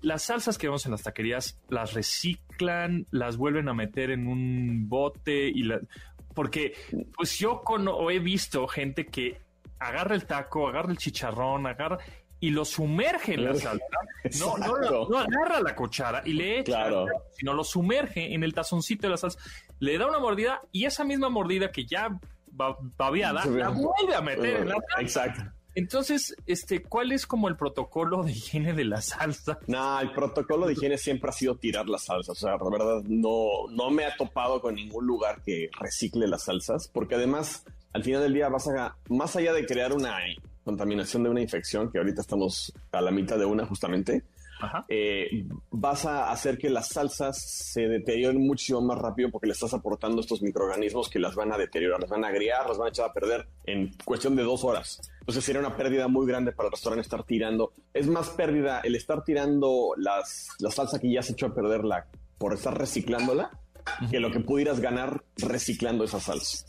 Las 0.01 0.25
salsas 0.25 0.59
que 0.59 0.67
vemos 0.67 0.85
en 0.87 0.93
las 0.93 1.03
taquerías 1.03 1.59
las 1.69 1.95
reciclan, 1.95 3.07
las 3.11 3.37
vuelven 3.37 3.69
a 3.69 3.75
meter 3.75 4.11
en 4.11 4.27
un 4.27 4.89
bote 4.89 5.49
y 5.49 5.63
la, 5.63 5.81
porque 6.35 6.75
pues 7.17 7.39
yo 7.39 7.63
con, 7.63 7.89
he 8.11 8.19
visto 8.19 8.67
gente 8.69 9.07
que 9.07 9.41
agarra 9.79 10.15
el 10.15 10.27
taco, 10.27 10.69
agarra 10.69 10.91
el 10.91 10.99
chicharrón, 10.99 11.67
agarra 11.67 11.99
y 12.41 12.51
lo 12.51 12.65
sumerge 12.65 13.35
en 13.35 13.45
la 13.45 13.55
salsa. 13.55 13.85
No, 14.41 14.57
no, 14.59 15.19
agarra 15.19 15.61
la 15.61 15.77
cuchara 15.77 16.21
y 16.25 16.33
le 16.33 16.59
echa, 16.59 16.89
sino 17.31 17.55
lo 17.55 17.63
sumerge 17.63 18.35
en 18.35 18.43
el 18.43 18.53
tazoncito 18.53 19.07
de 19.07 19.11
la 19.13 19.17
salsa, 19.17 19.39
le 19.79 19.97
da 19.99 20.09
una 20.09 20.19
mordida 20.19 20.61
y 20.73 20.85
esa 20.85 21.05
misma 21.05 21.29
mordida 21.29 21.71
que 21.71 21.87
ya 21.87 22.19
babeada, 22.97 23.45
la 23.47 23.69
vuelve 23.69 24.15
a 24.15 24.21
meter 24.21 24.63
en 24.63 24.69
la 24.69 24.77
salsa. 24.77 25.01
Exacto. 25.01 25.57
Entonces, 25.77 26.35
este, 26.47 26.83
¿cuál 26.83 27.13
es 27.13 27.27
como 27.27 27.49
el 27.49 27.57
protocolo 27.57 28.23
de 28.23 28.33
higiene 28.33 28.73
de 28.73 28.85
la 28.87 29.03
salsa? 29.03 29.59
No, 29.67 30.01
el 30.01 30.11
protocolo 30.11 30.67
de 30.67 30.73
higiene 30.73 30.97
siempre 30.97 31.29
ha 31.29 31.33
sido 31.35 31.57
tirar 31.57 31.87
las 31.87 32.05
salsas. 32.05 32.31
O 32.31 32.35
sea, 32.35 32.57
la 32.57 32.71
verdad, 32.71 33.03
no, 33.07 33.69
no 33.71 33.91
me 33.91 34.07
ha 34.07 34.17
topado 34.17 34.63
con 34.63 34.75
ningún 34.75 35.07
lugar 35.07 35.43
que 35.45 35.69
recicle 35.79 36.27
las 36.29 36.45
salsas, 36.45 36.89
porque 36.89 37.15
además, 37.15 37.67
al 37.93 38.03
final 38.03 38.23
del 38.23 38.33
día 38.33 38.49
vas 38.49 38.67
a, 38.69 38.97
más 39.11 39.37
allá 39.37 39.53
de 39.53 39.67
crear 39.67 39.93
una 39.93 40.17
contaminación 40.65 41.25
de 41.25 41.29
una 41.29 41.43
infección, 41.43 41.93
que 41.93 41.99
ahorita 41.99 42.23
estamos 42.23 42.73
a 42.91 43.03
la 43.03 43.11
mitad 43.11 43.39
de 43.39 43.45
una 43.45 43.67
justamente, 43.67 44.25
eh, 44.89 45.47
vas 45.71 46.07
a 46.07 46.31
hacer 46.31 46.59
que 46.59 46.71
las 46.71 46.89
salsas 46.89 47.41
se 47.41 47.89
deterioren 47.89 48.47
muchísimo 48.47 48.81
más 48.81 48.99
rápido 48.99 49.31
porque 49.31 49.47
le 49.47 49.53
estás 49.53 49.75
aportando 49.75 50.21
estos 50.21 50.43
microorganismos 50.43 51.09
que 51.09 51.19
las 51.19 51.35
van 51.35 51.53
a 51.53 51.59
deteriorar, 51.59 52.01
las 52.01 52.11
van 52.11 52.25
a 52.25 52.29
agriar, 52.29 52.69
las 52.69 52.79
van 52.79 52.87
a 52.87 52.91
echar 52.91 53.11
a 53.11 53.13
perder 53.13 53.49
en 53.65 53.91
cuestión 54.05 54.37
de 54.37 54.43
dos 54.43 54.65
horas. 54.65 55.01
Entonces 55.21 55.45
sería 55.45 55.61
una 55.61 55.77
pérdida 55.77 56.09
muy 56.09 56.27
grande 56.27 56.53
para 56.53 56.69
el 56.69 56.73
restaurante 56.73 57.03
estar 57.03 57.25
tirando. 57.25 57.73
Es 57.93 58.07
más 58.07 58.31
pérdida 58.31 58.81
el 58.81 58.95
estar 58.95 59.25
tirando 59.25 59.93
las, 59.97 60.51
la 60.59 60.71
salsa 60.71 60.99
que 60.99 61.11
ya 61.11 61.23
se 61.23 61.33
echó 61.33 61.47
a 61.47 61.55
perderla 61.55 62.07
por 62.39 62.55
estar 62.55 62.77
reciclándola 62.77 63.51
que 64.11 64.21
lo 64.21 64.31
que 64.31 64.41
pudieras 64.41 64.81
ganar 64.81 65.23
reciclando 65.37 66.05
esa 66.05 66.21
salsa 66.21 66.67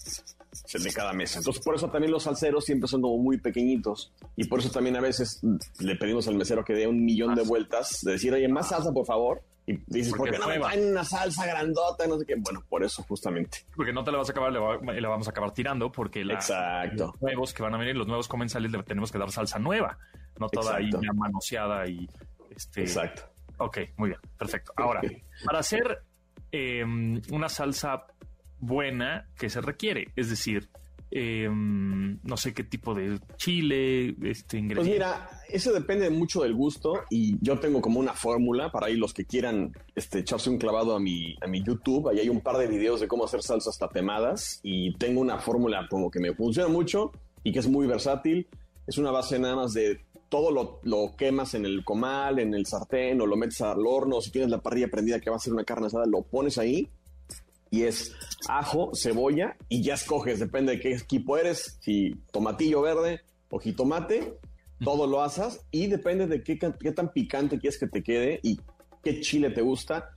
de 0.72 0.94
cada 0.94 1.14
mesa. 1.14 1.40
Entonces, 1.40 1.64
por 1.64 1.76
eso 1.76 1.90
también 1.90 2.12
los 2.12 2.24
salseros 2.24 2.66
siempre 2.66 2.88
son 2.88 3.02
como 3.02 3.18
muy 3.18 3.38
pequeñitos. 3.40 4.14
Y 4.36 4.46
por 4.46 4.60
eso 4.60 4.70
también 4.70 4.96
a 4.96 5.02
veces 5.02 5.42
le 5.80 5.96
pedimos 5.96 6.28
al 6.28 6.36
mesero 6.36 6.64
que 6.64 6.74
dé 6.74 6.88
un 6.88 7.04
millón 7.04 7.36
de 7.36 7.44
vueltas, 7.44 8.00
de 8.02 8.14
decir, 8.14 8.34
oye, 8.34 8.48
más 8.48 8.70
salsa, 8.70 8.92
por 8.92 9.06
favor. 9.06 9.42
Y 9.66 9.78
dices, 9.88 10.14
¿por 10.14 10.32
qué 10.32 10.40
no 10.40 10.48
me 10.48 10.60
traen 10.60 10.92
una 10.92 11.04
salsa 11.04 11.46
grandota? 11.46 12.08
No 12.08 12.18
sé 12.18 12.26
qué. 12.26 12.36
Bueno, 12.38 12.64
por 12.70 12.84
eso, 12.84 13.04
justamente. 13.04 13.66
Porque 13.76 13.92
no 13.92 14.04
te 14.04 14.12
la 14.12 14.20
vas 14.20 14.30
a 14.30 14.32
acabar, 14.32 14.52
le, 14.54 15.02
la 15.02 15.10
vamos 15.10 15.28
a 15.28 15.32
acabar 15.32 15.52
tirando, 15.52 15.92
porque 15.92 16.22
Exacto. 16.22 17.08
los 17.08 17.22
nuevos 17.22 17.54
que 17.54 17.64
van 17.64 17.76
a 17.76 17.78
venir, 17.78 17.98
los 17.98 18.08
nuevos 18.08 18.30
comensales, 18.30 18.72
le 18.72 18.82
tenemos 18.84 19.12
que 19.12 19.18
dar 19.18 19.30
salsa 19.30 19.60
nueva, 19.60 19.98
no 20.40 20.48
toda 20.48 20.78
ahí 20.78 20.90
ya 20.90 21.12
manoseada 21.14 21.86
y. 21.88 22.08
Este... 22.56 22.82
Exacto. 22.82 23.24
Ok, 23.58 23.80
muy 23.98 24.10
bien, 24.10 24.22
perfecto. 24.38 24.72
Ahora, 24.78 25.02
para 25.44 25.60
hacer 25.60 26.02
em, 26.52 27.22
una 27.32 27.50
salsa 27.50 28.06
buena 28.60 29.28
que 29.38 29.50
se 29.50 29.62
requiere. 29.62 30.08
Es 30.16 30.30
decir, 30.30 30.70
em, 31.12 32.20
no 32.24 32.38
sé 32.38 32.54
qué 32.54 32.64
tipo 32.64 32.94
de 32.94 33.20
chile, 33.38 34.16
este 34.24 34.58
ingrediente. 34.58 34.76
Pues 34.76 34.88
mira, 34.88 35.30
eso 35.50 35.72
depende 35.72 36.10
mucho 36.10 36.44
del 36.44 36.54
gusto 36.54 37.04
y 37.10 37.38
yo 37.42 37.60
tengo 37.60 37.82
como 37.82 38.00
una 38.00 38.14
fórmula 38.14 38.72
para 38.72 38.88
ahí 38.88 38.96
los 38.96 39.14
que 39.14 39.26
quieran 39.26 39.72
este, 39.96 40.20
echarse 40.20 40.50
un 40.50 40.58
clavado 40.58 40.96
a 40.96 41.00
mi, 41.00 41.36
a 41.42 41.48
mi 41.48 41.64
YouTube. 41.64 42.10
Ahí 42.10 42.20
hay 42.20 42.30
un 42.30 42.42
par 42.42 42.58
de 42.58 42.68
videos 42.68 43.00
de 43.00 43.08
cómo 43.08 43.26
hacer 43.26 43.42
salsas 43.42 43.78
tatemadas 43.78 44.60
y 44.64 44.94
tengo 44.96 45.22
una 45.22 45.40
fórmula 45.40 45.88
como 45.90 46.12
que 46.12 46.20
me 46.20 46.34
funciona 46.34 46.70
mucho 46.70 47.12
y 47.44 47.52
que 47.52 47.60
es 47.60 47.68
muy 47.68 47.88
versátil. 47.88 48.48
Es 48.86 48.98
una 48.98 49.12
base 49.12 49.38
nada 49.40 49.56
más 49.56 49.74
de 49.74 50.02
todo 50.30 50.52
lo, 50.52 50.82
lo, 50.84 51.16
quemas 51.16 51.54
en 51.54 51.66
el 51.66 51.86
comal, 51.86 52.40
en 52.40 52.54
el 52.54 52.66
sartén 52.66 53.22
o 53.22 53.26
lo 53.26 53.38
metes 53.38 53.62
al 53.62 53.86
horno. 53.86 54.20
Si 54.20 54.32
tienes 54.32 54.50
la 54.50 54.62
parrilla 54.62 54.90
prendida 54.90 55.20
que 55.20 55.30
va 55.30 55.38
a 55.38 55.40
ser 55.40 55.54
una 55.54 55.64
carne 55.64 55.88
asada, 55.88 56.06
lo 56.06 56.24
pones 56.24 56.58
ahí 56.58 56.90
y 57.72 57.84
es 57.84 58.14
ajo, 58.48 58.92
cebolla 58.96 59.58
y 59.70 59.84
ya 59.84 59.96
escoges, 59.96 60.40
depende 60.40 60.74
de 60.74 60.80
qué 60.80 60.94
equipo 60.94 61.38
eres, 61.38 61.78
si 61.82 62.16
tomatillo 62.32 62.82
verde 62.82 63.22
o 63.50 63.60
jitomate, 63.60 64.38
todo 64.84 65.08
lo 65.08 65.22
asas 65.22 65.66
y 65.72 65.88
depende 65.88 66.28
de 66.28 66.44
qué, 66.44 66.58
qué, 66.58 66.92
tan 66.92 67.12
picante 67.12 67.60
quieres 67.60 67.80
que 67.80 67.88
te 67.88 68.04
quede 68.04 68.40
y 68.44 68.60
qué 69.04 69.22
chile 69.22 69.50
te 69.50 69.62
gusta, 69.62 70.10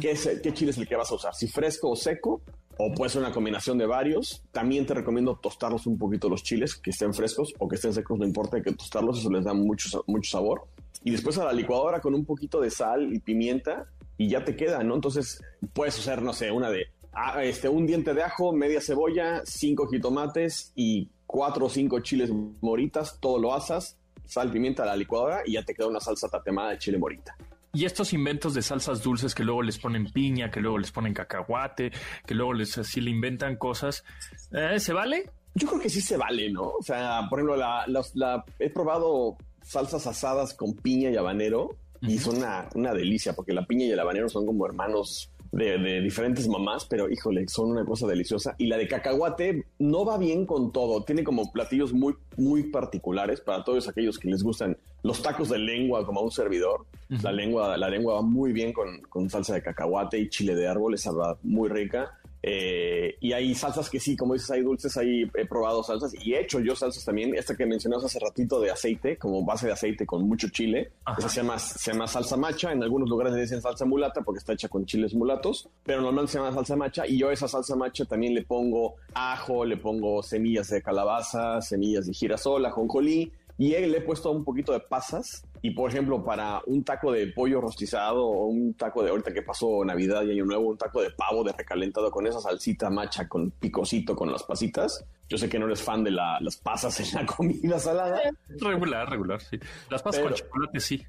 qué, 0.00 0.18
qué 0.42 0.52
chile 0.52 0.70
es 0.70 0.78
el 0.78 0.88
que 0.88 0.96
vas 0.96 1.10
a 1.10 1.14
usar, 1.14 1.34
si 1.34 1.48
fresco 1.48 1.90
o 1.90 1.96
seco 1.96 2.42
o 2.78 2.92
puede 2.92 3.10
ser 3.10 3.22
una 3.22 3.32
combinación 3.32 3.78
de 3.78 3.86
varios. 3.86 4.42
También 4.52 4.86
te 4.86 4.94
recomiendo 4.94 5.36
tostarlos 5.36 5.86
un 5.86 5.98
poquito 5.98 6.28
los 6.28 6.42
chiles, 6.42 6.74
que 6.74 6.90
estén 6.90 7.14
frescos 7.14 7.52
o 7.58 7.68
que 7.68 7.76
estén 7.76 7.92
secos, 7.92 8.18
no 8.18 8.26
importa, 8.26 8.60
que 8.60 8.72
tostarlos, 8.72 9.20
eso 9.20 9.30
les 9.30 9.44
da 9.44 9.54
mucho, 9.54 10.04
mucho 10.06 10.30
sabor. 10.30 10.66
Y 11.04 11.10
después 11.10 11.38
a 11.38 11.44
la 11.44 11.52
licuadora 11.52 12.00
con 12.00 12.14
un 12.14 12.24
poquito 12.24 12.60
de 12.60 12.70
sal 12.70 13.12
y 13.12 13.18
pimienta 13.18 13.86
y 14.16 14.28
ya 14.28 14.44
te 14.44 14.56
queda, 14.56 14.82
¿no? 14.82 14.94
Entonces 14.94 15.42
puedes 15.72 15.98
hacer, 15.98 16.22
no 16.22 16.32
sé, 16.32 16.50
una 16.50 16.70
de 16.70 16.88
ah, 17.12 17.42
este, 17.44 17.68
un 17.68 17.86
diente 17.86 18.14
de 18.14 18.22
ajo, 18.22 18.52
media 18.52 18.80
cebolla, 18.80 19.42
cinco 19.44 19.88
jitomates 19.88 20.72
y 20.74 21.08
cuatro 21.26 21.66
o 21.66 21.68
cinco 21.68 22.00
chiles 22.00 22.30
moritas, 22.60 23.18
todo 23.20 23.38
lo 23.38 23.54
asas, 23.54 23.98
sal, 24.24 24.50
pimienta 24.50 24.82
a 24.82 24.86
la 24.86 24.96
licuadora 24.96 25.42
y 25.44 25.52
ya 25.52 25.64
te 25.64 25.74
queda 25.74 25.88
una 25.88 26.00
salsa 26.00 26.28
tatemada 26.28 26.70
de 26.70 26.78
chile 26.78 26.98
morita. 26.98 27.36
Y 27.72 27.86
estos 27.86 28.12
inventos 28.12 28.54
de 28.54 28.62
salsas 28.62 29.02
dulces 29.02 29.34
que 29.34 29.42
luego 29.42 29.62
les 29.62 29.78
ponen 29.78 30.06
piña, 30.12 30.48
que 30.48 30.60
luego 30.60 30.78
les 30.78 30.92
ponen 30.92 31.12
cacahuate, 31.12 31.90
que 32.24 32.34
luego 32.34 32.52
les 32.52 32.78
así 32.78 33.00
le 33.00 33.10
inventan 33.10 33.56
cosas, 33.56 34.04
¿eh? 34.52 34.78
¿se 34.78 34.92
vale? 34.92 35.28
Yo 35.56 35.66
creo 35.66 35.80
que 35.80 35.90
sí 35.90 36.00
se 36.00 36.16
vale, 36.16 36.50
¿no? 36.52 36.74
O 36.78 36.82
sea, 36.82 37.26
por 37.28 37.40
ejemplo, 37.40 37.56
la, 37.56 37.84
la, 38.14 38.44
he 38.60 38.70
probado 38.70 39.36
salsas 39.62 40.06
asadas 40.06 40.54
con 40.54 40.74
piña 40.74 41.10
y 41.10 41.16
habanero 41.16 41.76
y 42.00 42.18
son 42.18 42.38
una, 42.38 42.68
una, 42.74 42.92
delicia 42.92 43.32
porque 43.32 43.52
la 43.52 43.66
piña 43.66 43.86
y 43.86 43.90
el 43.90 44.00
habanero 44.00 44.28
son 44.28 44.44
como 44.46 44.66
hermanos 44.66 45.30
de, 45.56 46.00
diferentes 46.00 46.48
mamás, 46.48 46.84
pero 46.84 47.08
híjole, 47.08 47.46
son 47.48 47.70
una 47.70 47.84
cosa 47.84 48.06
deliciosa. 48.06 48.54
Y 48.58 48.66
la 48.66 48.76
de 48.76 48.88
cacahuate 48.88 49.64
no 49.78 50.04
va 50.04 50.18
bien 50.18 50.46
con 50.46 50.72
todo. 50.72 51.04
Tiene 51.04 51.22
como 51.22 51.52
platillos 51.52 51.92
muy, 51.92 52.14
muy 52.36 52.64
particulares 52.64 53.40
para 53.40 53.62
todos 53.62 53.88
aquellos 53.88 54.18
que 54.18 54.28
les 54.28 54.42
gustan 54.42 54.76
los 55.02 55.22
tacos 55.22 55.50
de 55.50 55.58
lengua 55.58 56.04
como 56.04 56.20
a 56.20 56.24
un 56.24 56.30
servidor. 56.30 56.86
La 57.22 57.32
lengua, 57.32 57.76
la 57.76 57.88
lengua 57.88 58.14
va 58.14 58.22
muy 58.22 58.52
bien 58.52 58.72
con, 58.72 59.00
con 59.02 59.30
salsa 59.30 59.54
de 59.54 59.62
cacahuate 59.62 60.18
y 60.18 60.28
chile 60.28 60.54
de 60.54 60.66
árbol, 60.66 60.94
esa 60.94 61.12
va 61.12 61.38
muy 61.42 61.68
rica. 61.68 62.18
Eh, 62.46 63.16
y 63.20 63.32
hay 63.32 63.54
salsas 63.54 63.88
que 63.88 63.98
sí, 63.98 64.18
como 64.18 64.34
dices, 64.34 64.50
hay 64.50 64.60
dulces, 64.60 64.94
ahí 64.98 65.22
he 65.34 65.46
probado 65.46 65.82
salsas 65.82 66.12
y 66.22 66.34
he 66.34 66.42
hecho 66.42 66.60
yo 66.60 66.76
salsas 66.76 67.02
también. 67.02 67.34
Esta 67.34 67.56
que 67.56 67.64
mencionabas 67.64 68.04
hace 68.04 68.18
ratito 68.18 68.60
de 68.60 68.70
aceite, 68.70 69.16
como 69.16 69.42
base 69.42 69.66
de 69.66 69.72
aceite 69.72 70.04
con 70.04 70.28
mucho 70.28 70.50
chile. 70.50 70.92
Esa 71.18 71.28
se 71.30 71.36
llama, 71.40 71.58
se 71.58 71.90
llama 71.90 72.06
salsa 72.06 72.36
macha. 72.36 72.70
En 72.70 72.82
algunos 72.82 73.08
lugares 73.08 73.32
le 73.32 73.40
dicen 73.40 73.62
salsa 73.62 73.86
mulata 73.86 74.20
porque 74.20 74.40
está 74.40 74.52
hecha 74.52 74.68
con 74.68 74.84
chiles 74.84 75.14
mulatos, 75.14 75.70
pero 75.84 76.02
normalmente 76.02 76.32
se 76.32 76.38
llama 76.38 76.52
salsa 76.52 76.76
macha. 76.76 77.06
Y 77.06 77.16
yo 77.16 77.30
a 77.30 77.32
esa 77.32 77.48
salsa 77.48 77.76
macha 77.76 78.04
también 78.04 78.34
le 78.34 78.42
pongo 78.42 78.96
ajo, 79.14 79.64
le 79.64 79.78
pongo 79.78 80.22
semillas 80.22 80.68
de 80.68 80.82
calabaza, 80.82 81.62
semillas 81.62 82.06
de 82.06 82.12
girasol, 82.12 82.66
ajonjolí 82.66 83.32
y 83.56 83.68
le 83.70 83.98
he 83.98 84.00
puesto 84.00 84.30
un 84.30 84.44
poquito 84.44 84.72
de 84.72 84.80
pasas. 84.80 85.44
Y 85.64 85.70
por 85.70 85.88
ejemplo, 85.88 86.22
para 86.22 86.60
un 86.66 86.84
taco 86.84 87.10
de 87.10 87.28
pollo 87.28 87.58
rostizado 87.58 88.26
o 88.26 88.48
un 88.48 88.74
taco 88.74 89.02
de 89.02 89.08
ahorita 89.08 89.32
que 89.32 89.40
pasó 89.40 89.82
Navidad 89.82 90.22
y 90.24 90.32
Año 90.32 90.44
Nuevo, 90.44 90.68
un 90.68 90.76
taco 90.76 91.00
de 91.00 91.10
pavo 91.10 91.42
de 91.42 91.52
recalentado 91.52 92.10
con 92.10 92.26
esa 92.26 92.38
salsita 92.38 92.90
macha, 92.90 93.26
con 93.26 93.50
picosito, 93.50 94.14
con 94.14 94.30
las 94.30 94.42
pasitas. 94.42 95.06
Yo 95.26 95.38
sé 95.38 95.48
que 95.48 95.58
no 95.58 95.64
eres 95.64 95.80
fan 95.80 96.04
de 96.04 96.10
las 96.10 96.58
pasas 96.58 97.00
en 97.00 97.18
la 97.18 97.24
comida 97.34 97.78
salada. 97.78 98.20
Regular, 98.60 99.08
regular, 99.08 99.40
sí. 99.40 99.58
Las 99.88 100.02
pasas 100.02 100.22
con 100.22 100.34
chocolate, 100.34 100.80
sí. 100.80 101.02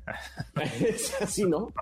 es 0.87 1.21
así, 1.21 1.43
¿no? 1.43 1.73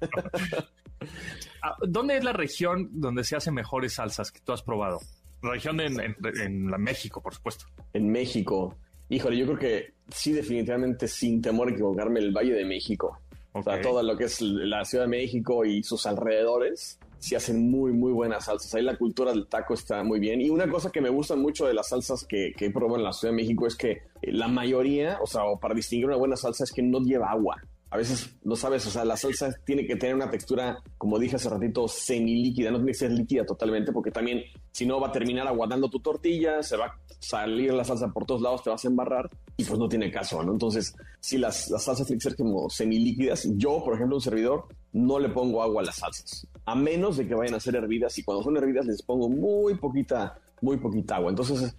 Ah, 1.61 1.75
¿Dónde 1.87 2.17
es 2.17 2.23
la 2.23 2.33
región 2.33 2.89
donde 2.93 3.23
se 3.23 3.35
hacen 3.35 3.53
mejores 3.53 3.93
salsas 3.93 4.31
que 4.31 4.39
tú 4.39 4.51
has 4.51 4.63
probado? 4.63 4.99
La 5.43 5.51
región 5.51 5.79
en, 5.79 5.99
en, 5.99 6.15
en 6.41 6.65
México, 6.81 7.21
por 7.21 7.35
supuesto. 7.35 7.65
En 7.93 8.11
México. 8.11 8.75
Híjole, 9.13 9.37
yo 9.37 9.45
creo 9.45 9.59
que 9.59 9.93
sí, 10.09 10.31
definitivamente, 10.31 11.07
sin 11.07 11.39
temor 11.39 11.67
a 11.67 11.71
equivocarme, 11.71 12.19
el 12.19 12.31
Valle 12.31 12.53
de 12.53 12.65
México. 12.65 13.19
O 13.51 13.61
sea, 13.61 13.79
todo 13.79 14.01
lo 14.01 14.17
que 14.17 14.23
es 14.23 14.41
la 14.41 14.83
Ciudad 14.83 15.03
de 15.03 15.09
México 15.09 15.63
y 15.63 15.83
sus 15.83 16.07
alrededores, 16.07 16.97
sí 17.19 17.35
hacen 17.35 17.69
muy, 17.69 17.91
muy 17.91 18.11
buenas 18.11 18.45
salsas. 18.45 18.73
Ahí 18.73 18.81
la 18.81 18.97
cultura 18.97 19.31
del 19.31 19.45
taco 19.45 19.75
está 19.75 20.03
muy 20.03 20.19
bien. 20.19 20.41
Y 20.41 20.49
una 20.49 20.67
cosa 20.67 20.91
que 20.91 20.99
me 20.99 21.09
gusta 21.09 21.35
mucho 21.35 21.67
de 21.67 21.75
las 21.75 21.89
salsas 21.89 22.25
que, 22.25 22.53
que 22.57 22.65
he 22.65 22.71
probado 22.71 22.97
en 22.97 23.03
la 23.03 23.13
Ciudad 23.13 23.31
de 23.31 23.37
México 23.37 23.67
es 23.67 23.75
que 23.75 24.01
la 24.23 24.47
mayoría, 24.47 25.19
o 25.21 25.27
sea, 25.27 25.43
para 25.61 25.75
distinguir 25.75 26.07
una 26.07 26.17
buena 26.17 26.35
salsa 26.35 26.63
es 26.63 26.71
que 26.71 26.81
no 26.81 26.99
lleva 27.01 27.29
agua 27.29 27.61
a 27.93 27.97
veces 27.97 28.27
no 28.43 28.55
sabes, 28.55 28.87
o 28.87 28.89
sea, 28.89 29.05
la 29.05 29.15
salsa 29.15 29.53
tiene 29.63 29.85
que 29.85 29.95
tener 29.95 30.15
una 30.15 30.27
textura, 30.27 30.79
como 30.97 31.19
dije 31.19 31.35
hace 31.35 31.47
ratito, 31.47 31.87
semilíquida, 31.87 32.71
no 32.71 32.77
tiene 32.77 32.91
que 32.91 32.97
ser 32.97 33.11
líquida 33.11 33.45
totalmente, 33.45 33.91
porque 33.91 34.09
también 34.09 34.41
si 34.71 34.87
no 34.87 34.99
va 34.99 35.09
a 35.09 35.11
terminar 35.11 35.47
aguadando 35.47 35.87
tu 35.91 35.99
tortilla, 35.99 36.63
se 36.63 36.75
va 36.75 36.87
a 36.87 36.99
salir 37.19 37.71
la 37.71 37.83
salsa 37.83 38.07
por 38.07 38.25
todos 38.25 38.41
lados, 38.41 38.63
te 38.63 38.71
vas 38.71 38.83
a 38.83 38.87
embarrar 38.87 39.29
y 39.57 39.63
pues 39.63 39.77
no 39.77 39.87
tiene 39.87 40.09
caso, 40.09 40.41
¿no? 40.41 40.53
Entonces, 40.53 40.95
si 41.19 41.37
las, 41.37 41.69
las 41.69 41.83
salsas 41.83 42.07
tienen 42.07 42.17
que 42.17 42.29
ser 42.29 42.35
como 42.35 42.67
semilíquidas, 42.67 43.47
yo, 43.57 43.83
por 43.83 43.93
ejemplo, 43.93 44.15
un 44.15 44.21
servidor, 44.23 44.65
no 44.91 45.19
le 45.19 45.29
pongo 45.29 45.61
agua 45.61 45.83
a 45.83 45.85
las 45.85 45.97
salsas, 45.97 46.47
a 46.65 46.73
menos 46.73 47.17
de 47.17 47.27
que 47.27 47.35
vayan 47.35 47.53
a 47.53 47.59
ser 47.59 47.75
hervidas 47.75 48.17
y 48.17 48.23
cuando 48.23 48.43
son 48.43 48.57
hervidas 48.57 48.87
les 48.87 49.03
pongo 49.03 49.29
muy 49.29 49.75
poquita, 49.75 50.39
muy 50.61 50.77
poquita 50.77 51.17
agua. 51.17 51.29
Entonces, 51.29 51.75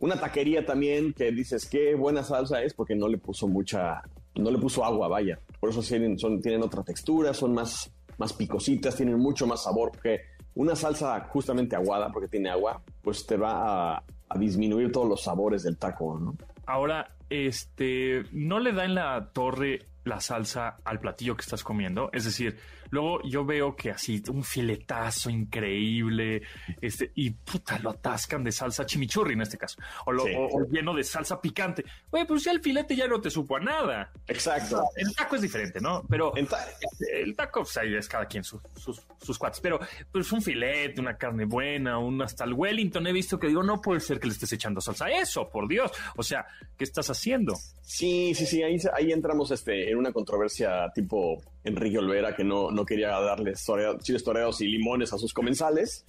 una 0.00 0.18
taquería 0.18 0.66
también 0.66 1.12
que 1.12 1.30
dices 1.30 1.66
qué 1.66 1.94
buena 1.94 2.24
salsa 2.24 2.60
es 2.64 2.74
porque 2.74 2.96
no 2.96 3.06
le 3.06 3.18
puso 3.18 3.46
mucha, 3.46 4.02
no 4.34 4.50
le 4.50 4.58
puso 4.58 4.84
agua, 4.84 5.08
vaya. 5.08 5.38
Por 5.60 5.70
eso 5.70 5.82
tienen, 5.82 6.62
otra 6.62 6.82
textura, 6.82 7.34
son 7.34 7.52
más, 7.54 7.92
más 8.18 8.32
picositas, 8.32 8.96
tienen 8.96 9.18
mucho 9.18 9.46
más 9.46 9.64
sabor, 9.64 9.92
porque 9.92 10.20
una 10.54 10.76
salsa 10.76 11.20
justamente 11.28 11.76
aguada, 11.76 12.10
porque 12.12 12.28
tiene 12.28 12.50
agua, 12.50 12.82
pues 13.02 13.26
te 13.26 13.36
va 13.36 13.94
a, 13.94 14.04
a 14.28 14.38
disminuir 14.38 14.90
todos 14.92 15.08
los 15.08 15.22
sabores 15.22 15.62
del 15.62 15.76
taco, 15.76 16.18
¿no? 16.18 16.36
Ahora, 16.66 17.08
este, 17.30 18.24
¿no 18.32 18.60
le 18.60 18.72
da 18.72 18.84
en 18.84 18.94
la 18.94 19.30
torre 19.32 19.86
la 20.04 20.20
salsa 20.20 20.76
al 20.84 21.00
platillo 21.00 21.36
que 21.36 21.42
estás 21.42 21.64
comiendo? 21.64 22.10
Es 22.12 22.24
decir, 22.24 22.58
Luego 22.92 23.22
yo 23.22 23.42
veo 23.42 23.74
que 23.74 23.90
así 23.90 24.22
un 24.28 24.44
filetazo 24.44 25.30
increíble, 25.30 26.42
este, 26.78 27.10
y 27.14 27.30
puta, 27.30 27.78
lo 27.78 27.88
atascan 27.88 28.44
de 28.44 28.52
salsa 28.52 28.84
chimichurri 28.84 29.32
en 29.32 29.40
este 29.40 29.56
caso, 29.56 29.80
o, 30.04 30.12
lo, 30.12 30.26
lleno 30.70 30.94
de 30.94 31.02
salsa 31.02 31.40
picante. 31.40 31.86
Oye, 32.10 32.26
pues 32.26 32.44
ya 32.44 32.52
el 32.52 32.60
filete 32.60 32.94
ya 32.94 33.08
no 33.08 33.18
te 33.18 33.30
supo 33.30 33.56
a 33.56 33.60
nada. 33.60 34.12
Exacto. 34.26 34.84
El 34.94 35.14
taco 35.14 35.36
es 35.36 35.42
diferente, 35.42 35.80
¿no? 35.80 36.04
Pero 36.06 36.34
el 36.36 37.34
taco, 37.34 37.62
pues 37.62 37.74
ahí 37.78 37.94
es 37.94 38.06
cada 38.06 38.26
quien 38.26 38.44
sus, 38.44 38.60
sus, 38.76 39.38
cuates. 39.38 39.60
Pero 39.60 39.80
pues 40.12 40.30
un 40.30 40.42
filete, 40.42 41.00
una 41.00 41.16
carne 41.16 41.46
buena, 41.46 41.96
un 41.96 42.20
hasta 42.20 42.44
el 42.44 42.52
Wellington 42.52 43.06
he 43.06 43.12
visto 43.12 43.38
que 43.38 43.46
digo, 43.46 43.62
no 43.62 43.80
puede 43.80 44.00
ser 44.00 44.20
que 44.20 44.26
le 44.26 44.34
estés 44.34 44.52
echando 44.52 44.82
salsa 44.82 45.06
a 45.06 45.12
eso, 45.12 45.48
por 45.48 45.66
Dios. 45.66 45.90
O 46.14 46.22
sea, 46.22 46.46
¿qué 46.76 46.84
estás 46.84 47.08
haciendo? 47.08 47.54
Sí, 47.80 48.34
sí, 48.34 48.44
sí, 48.44 48.62
ahí, 48.62 48.76
ahí 48.92 49.12
entramos 49.12 49.50
este, 49.50 49.90
en 49.90 49.96
una 49.96 50.12
controversia 50.12 50.90
tipo 50.94 51.40
Enrique 51.64 51.98
Olvera, 51.98 52.34
que 52.34 52.44
no, 52.44 52.70
no 52.70 52.84
quería 52.84 53.08
darle 53.08 53.54
chiles 54.00 54.24
toreados 54.24 54.60
y 54.60 54.66
limones 54.66 55.12
a 55.12 55.18
sus 55.18 55.32
comensales. 55.32 56.06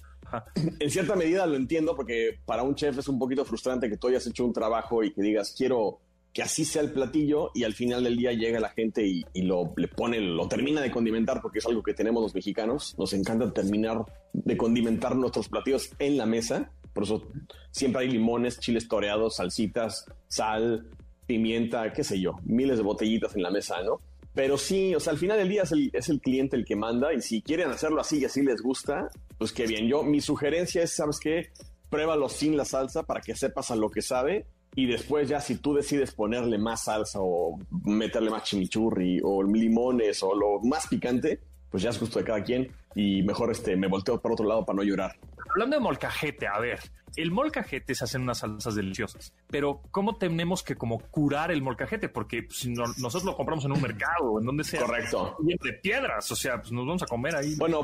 En 0.80 0.90
cierta 0.90 1.14
medida 1.14 1.46
lo 1.46 1.54
entiendo 1.54 1.94
porque 1.94 2.40
para 2.44 2.62
un 2.62 2.74
chef 2.74 2.98
es 2.98 3.08
un 3.08 3.18
poquito 3.18 3.44
frustrante 3.44 3.88
que 3.88 3.96
tú 3.96 4.08
hayas 4.08 4.26
hecho 4.26 4.44
un 4.44 4.52
trabajo 4.52 5.04
y 5.04 5.12
que 5.12 5.22
digas 5.22 5.54
quiero 5.56 6.00
que 6.34 6.42
así 6.42 6.64
sea 6.64 6.82
el 6.82 6.90
platillo 6.90 7.52
y 7.54 7.62
al 7.62 7.74
final 7.74 8.02
del 8.02 8.16
día 8.16 8.32
llega 8.32 8.58
la 8.58 8.70
gente 8.70 9.06
y, 9.06 9.24
lo 9.42 9.72
le 9.76 9.86
pone, 9.86 10.20
lo 10.20 10.48
termina 10.48 10.80
de 10.80 10.90
condimentar 10.90 11.40
porque 11.40 11.60
es 11.60 11.66
algo 11.66 11.82
que 11.82 11.94
tenemos 11.94 12.20
los 12.20 12.34
mexicanos. 12.34 12.96
Nos 12.98 13.12
encanta 13.12 13.52
terminar 13.52 14.04
de 14.32 14.56
condimentar 14.56 15.14
nuestros 15.14 15.48
platillos 15.48 15.92
en 16.00 16.16
la 16.16 16.26
mesa. 16.26 16.72
Por 16.92 17.04
eso 17.04 17.22
siempre 17.70 18.02
hay 18.02 18.10
limones, 18.10 18.58
chiles 18.58 18.88
toreados, 18.88 19.36
salsitas, 19.36 20.06
sal, 20.26 20.90
pimienta, 21.26 21.92
qué 21.92 22.02
sé 22.02 22.20
yo, 22.20 22.34
miles 22.44 22.78
de 22.78 22.82
botellitas 22.82 23.36
en 23.36 23.42
la 23.42 23.50
mesa, 23.50 23.80
¿no? 23.84 23.98
Pero 24.34 24.58
sí, 24.58 24.94
o 24.94 25.00
sea, 25.00 25.12
al 25.12 25.18
final 25.18 25.38
del 25.38 25.48
día 25.48 25.62
es 25.62 25.72
el, 25.72 25.90
el 25.92 26.20
cliente 26.20 26.56
el 26.56 26.64
que 26.64 26.74
manda 26.74 27.14
y 27.14 27.20
si 27.20 27.40
quieren 27.40 27.70
hacerlo 27.70 28.00
así 28.00 28.18
y 28.18 28.24
así 28.24 28.42
les 28.42 28.60
gusta, 28.60 29.08
pues 29.38 29.52
qué 29.52 29.66
bien. 29.66 29.86
Yo, 29.86 30.02
mi 30.02 30.20
sugerencia 30.20 30.82
es, 30.82 30.92
¿sabes 30.92 31.20
qué? 31.20 31.50
Pruébalo 31.88 32.28
sin 32.28 32.56
la 32.56 32.64
salsa 32.64 33.04
para 33.04 33.20
que 33.20 33.36
sepas 33.36 33.70
a 33.70 33.76
lo 33.76 33.90
que 33.90 34.02
sabe 34.02 34.46
y 34.74 34.86
después 34.86 35.28
ya 35.28 35.40
si 35.40 35.56
tú 35.56 35.74
decides 35.74 36.12
ponerle 36.12 36.58
más 36.58 36.84
salsa 36.84 37.20
o 37.22 37.58
meterle 37.84 38.30
más 38.30 38.42
chimichurri 38.42 39.20
o 39.22 39.42
limones 39.44 40.20
o 40.24 40.34
lo 40.34 40.60
más 40.62 40.88
picante, 40.88 41.40
pues 41.70 41.82
ya 41.84 41.90
es 41.90 42.00
gusto 42.00 42.18
de 42.18 42.24
cada 42.24 42.42
quien 42.42 42.72
y 42.94 43.22
mejor 43.22 43.50
este 43.50 43.76
me 43.76 43.88
volteo 43.88 44.20
para 44.20 44.34
otro 44.34 44.46
lado 44.46 44.64
para 44.64 44.76
no 44.76 44.82
llorar. 44.82 45.16
Hablando 45.50 45.76
de 45.76 45.82
molcajete, 45.82 46.46
a 46.46 46.58
ver, 46.58 46.80
el 47.16 47.30
molcajete 47.30 47.94
se 47.94 48.04
hacen 48.04 48.22
unas 48.22 48.38
salsas 48.38 48.74
deliciosas, 48.74 49.32
pero 49.48 49.82
¿cómo 49.90 50.16
tenemos 50.16 50.62
que 50.62 50.74
como 50.74 50.98
curar 50.98 51.50
el 51.52 51.62
molcajete? 51.62 52.08
Porque 52.08 52.46
si 52.50 52.70
nosotros 52.70 53.24
lo 53.24 53.36
compramos 53.36 53.64
en 53.64 53.72
un 53.72 53.80
mercado 53.80 54.40
en 54.40 54.46
donde 54.46 54.64
sea. 54.64 54.80
Correcto. 54.80 55.36
De 55.40 55.72
piedras, 55.74 56.30
o 56.30 56.36
sea, 56.36 56.60
pues 56.60 56.72
nos 56.72 56.86
vamos 56.86 57.02
a 57.02 57.06
comer 57.06 57.36
ahí. 57.36 57.54
Bueno, 57.56 57.82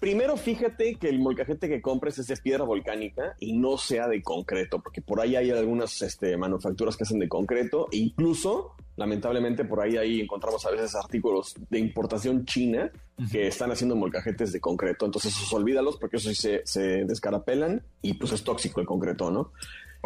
primero 0.00 0.36
fíjate 0.36 0.96
que 0.96 1.08
el 1.08 1.18
molcajete 1.18 1.68
que 1.68 1.82
compres 1.82 2.18
es 2.18 2.28
de 2.28 2.36
piedra 2.36 2.64
volcánica 2.64 3.34
y 3.40 3.58
no 3.58 3.78
sea 3.78 4.06
de 4.06 4.22
concreto, 4.22 4.80
porque 4.80 5.02
por 5.02 5.20
ahí 5.20 5.34
hay 5.34 5.50
algunas 5.50 6.00
este, 6.02 6.36
manufacturas 6.36 6.96
que 6.96 7.04
hacen 7.04 7.18
de 7.18 7.28
concreto 7.28 7.88
e 7.90 7.96
incluso 7.96 8.76
lamentablemente 8.98 9.64
por 9.64 9.80
ahí, 9.80 9.96
ahí 9.96 10.20
encontramos 10.20 10.66
a 10.66 10.70
veces 10.70 10.94
artículos 10.96 11.54
de 11.70 11.78
importación 11.78 12.44
china 12.44 12.90
que 13.30 13.46
están 13.46 13.70
haciendo 13.70 13.94
molcajetes 13.94 14.47
de 14.52 14.60
concreto. 14.60 15.06
Entonces, 15.06 15.34
esos 15.34 15.52
olvídalos 15.52 15.96
porque 15.96 16.16
eso 16.16 16.28
sí 16.28 16.34
se, 16.34 16.62
se 16.64 17.04
descarapelan 17.04 17.82
y 18.02 18.14
pues 18.14 18.32
es 18.32 18.44
tóxico 18.44 18.80
el 18.80 18.86
concreto, 18.86 19.30
¿no? 19.30 19.52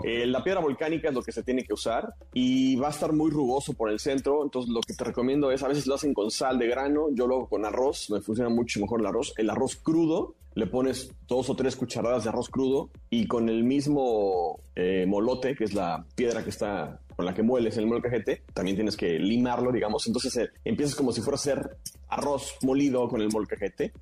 Eh, 0.05 0.27
la 0.27 0.43
piedra 0.43 0.61
volcánica 0.61 1.09
es 1.09 1.15
lo 1.15 1.23
que 1.23 1.33
se 1.33 1.43
tiene 1.43 1.65
que 1.65 1.75
usar 1.75 2.15
y 2.33 2.77
va 2.77 2.89
a 2.89 2.91
estar 2.91 3.13
muy 3.13 3.31
rugoso 3.31 3.75
por 3.75 3.91
el 3.91 4.01
centro. 4.01 4.43
Entonces, 4.43 4.71
lo 4.73 4.81
que 4.81 4.95
te 4.95 5.05
recomiendo 5.05 5.51
es 5.51 5.63
a 5.63 5.69
veces 5.69 5.87
lo 5.87 5.95
hacen 5.95 6.15
con 6.15 6.31
sal 6.31 6.59
de 6.59 6.67
grano. 6.67 7.09
Yo 7.13 7.27
lo 7.27 7.37
hago 7.37 7.49
con 7.49 7.65
arroz, 7.65 8.11
me 8.11 8.21
funciona 8.21 8.51
mucho 8.51 8.81
mejor 8.81 9.01
el 9.01 9.07
arroz. 9.07 9.35
El 9.37 9.51
arroz 9.51 9.77
crudo, 9.77 10.35
le 10.55 10.67
pones 10.67 11.13
dos 11.29 11.51
o 11.51 11.57
tres 11.57 11.77
cucharadas 11.77 12.25
de 12.25 12.31
arroz 12.31 12.49
crudo 12.49 12.91
y 13.11 13.27
con 13.27 13.49
el 13.49 13.65
mismo 13.65 14.61
eh, 14.75 15.05
molote, 15.07 15.55
que 15.55 15.65
es 15.65 15.75
la 15.75 16.07
piedra 16.15 16.43
que 16.43 16.51
está 16.51 17.01
con 17.17 17.27
la 17.27 17.35
que 17.35 17.43
mueles 17.43 17.77
el 17.77 17.87
molcajete, 17.87 18.43
también 18.55 18.77
tienes 18.77 18.97
que 18.97 19.19
limarlo, 19.19 19.73
digamos. 19.73 20.07
Entonces 20.07 20.37
eh, 20.37 20.51
empiezas 20.65 20.95
como 20.95 21.13
si 21.13 21.21
fuera 21.21 21.37
a 21.37 21.39
ser 21.39 21.77
arroz 22.09 22.57
molido 22.63 23.09
con 23.09 23.23
el 23.23 23.31
molcajete 23.31 23.93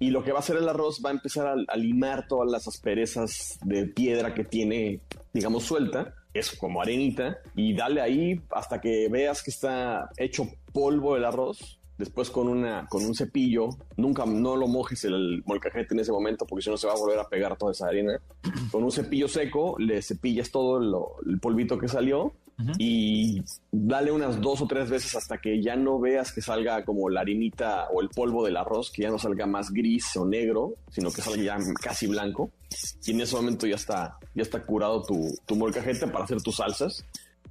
y 0.00 0.10
lo 0.10 0.24
que 0.24 0.32
va 0.32 0.38
a 0.38 0.40
hacer 0.40 0.56
el 0.56 0.68
arroz 0.68 1.00
va 1.04 1.10
a 1.10 1.12
empezar 1.12 1.46
a, 1.46 1.76
limar 1.76 2.26
todas 2.26 2.50
las 2.50 2.66
asperezas 2.66 3.58
de 3.64 3.86
piedra 3.86 4.34
que 4.34 4.44
tiene, 4.44 5.00
digamos, 5.32 5.64
suelta. 5.64 6.14
Es 6.34 6.50
como 6.52 6.80
arenita 6.82 7.38
y 7.56 7.74
dale 7.74 8.00
ahí 8.00 8.40
hasta 8.50 8.80
que 8.80 9.08
veas 9.08 9.42
que 9.42 9.50
está 9.50 10.10
hecho 10.16 10.48
polvo 10.72 11.16
el 11.16 11.24
arroz 11.24 11.80
después 12.00 12.30
con 12.30 12.48
una 12.48 12.86
con 12.88 13.04
un 13.04 13.14
cepillo, 13.14 13.68
nunca 13.96 14.24
no 14.26 14.56
lo 14.56 14.66
mojes 14.66 15.04
el 15.04 15.42
molcajete 15.44 15.94
en 15.94 16.00
ese 16.00 16.10
momento 16.10 16.46
porque 16.46 16.62
si 16.62 16.70
no 16.70 16.76
se 16.76 16.86
va 16.86 16.94
a 16.94 16.96
volver 16.96 17.18
a 17.18 17.28
pegar 17.28 17.56
toda 17.56 17.72
esa 17.72 17.86
harina. 17.86 18.18
Con 18.72 18.82
un 18.82 18.90
cepillo 18.90 19.28
seco 19.28 19.76
le 19.78 20.02
cepillas 20.02 20.50
todo 20.50 21.20
el 21.24 21.38
polvito 21.40 21.78
que 21.78 21.88
salió 21.88 22.32
y 22.78 23.42
dale 23.70 24.10
unas 24.10 24.40
dos 24.40 24.60
o 24.60 24.66
tres 24.66 24.90
veces 24.90 25.14
hasta 25.14 25.38
que 25.38 25.62
ya 25.62 25.76
no 25.76 25.98
veas 25.98 26.32
que 26.32 26.40
salga 26.40 26.84
como 26.84 27.08
la 27.08 27.20
harinita 27.20 27.88
o 27.90 28.00
el 28.00 28.08
polvo 28.08 28.44
del 28.44 28.56
arroz, 28.56 28.90
que 28.90 29.02
ya 29.02 29.10
no 29.10 29.18
salga 29.18 29.46
más 29.46 29.70
gris 29.70 30.16
o 30.16 30.26
negro, 30.26 30.74
sino 30.90 31.10
que 31.10 31.22
salga 31.22 31.42
ya 31.42 31.58
casi 31.80 32.06
blanco. 32.06 32.50
Y 33.04 33.12
en 33.12 33.20
ese 33.20 33.36
momento 33.36 33.66
ya 33.66 33.76
está, 33.76 34.18
ya 34.34 34.42
está 34.42 34.62
curado 34.62 35.02
tu, 35.02 35.28
tu 35.46 35.56
molcajete 35.56 36.06
para 36.08 36.24
hacer 36.24 36.40
tus 36.42 36.56
salsas. 36.56 37.04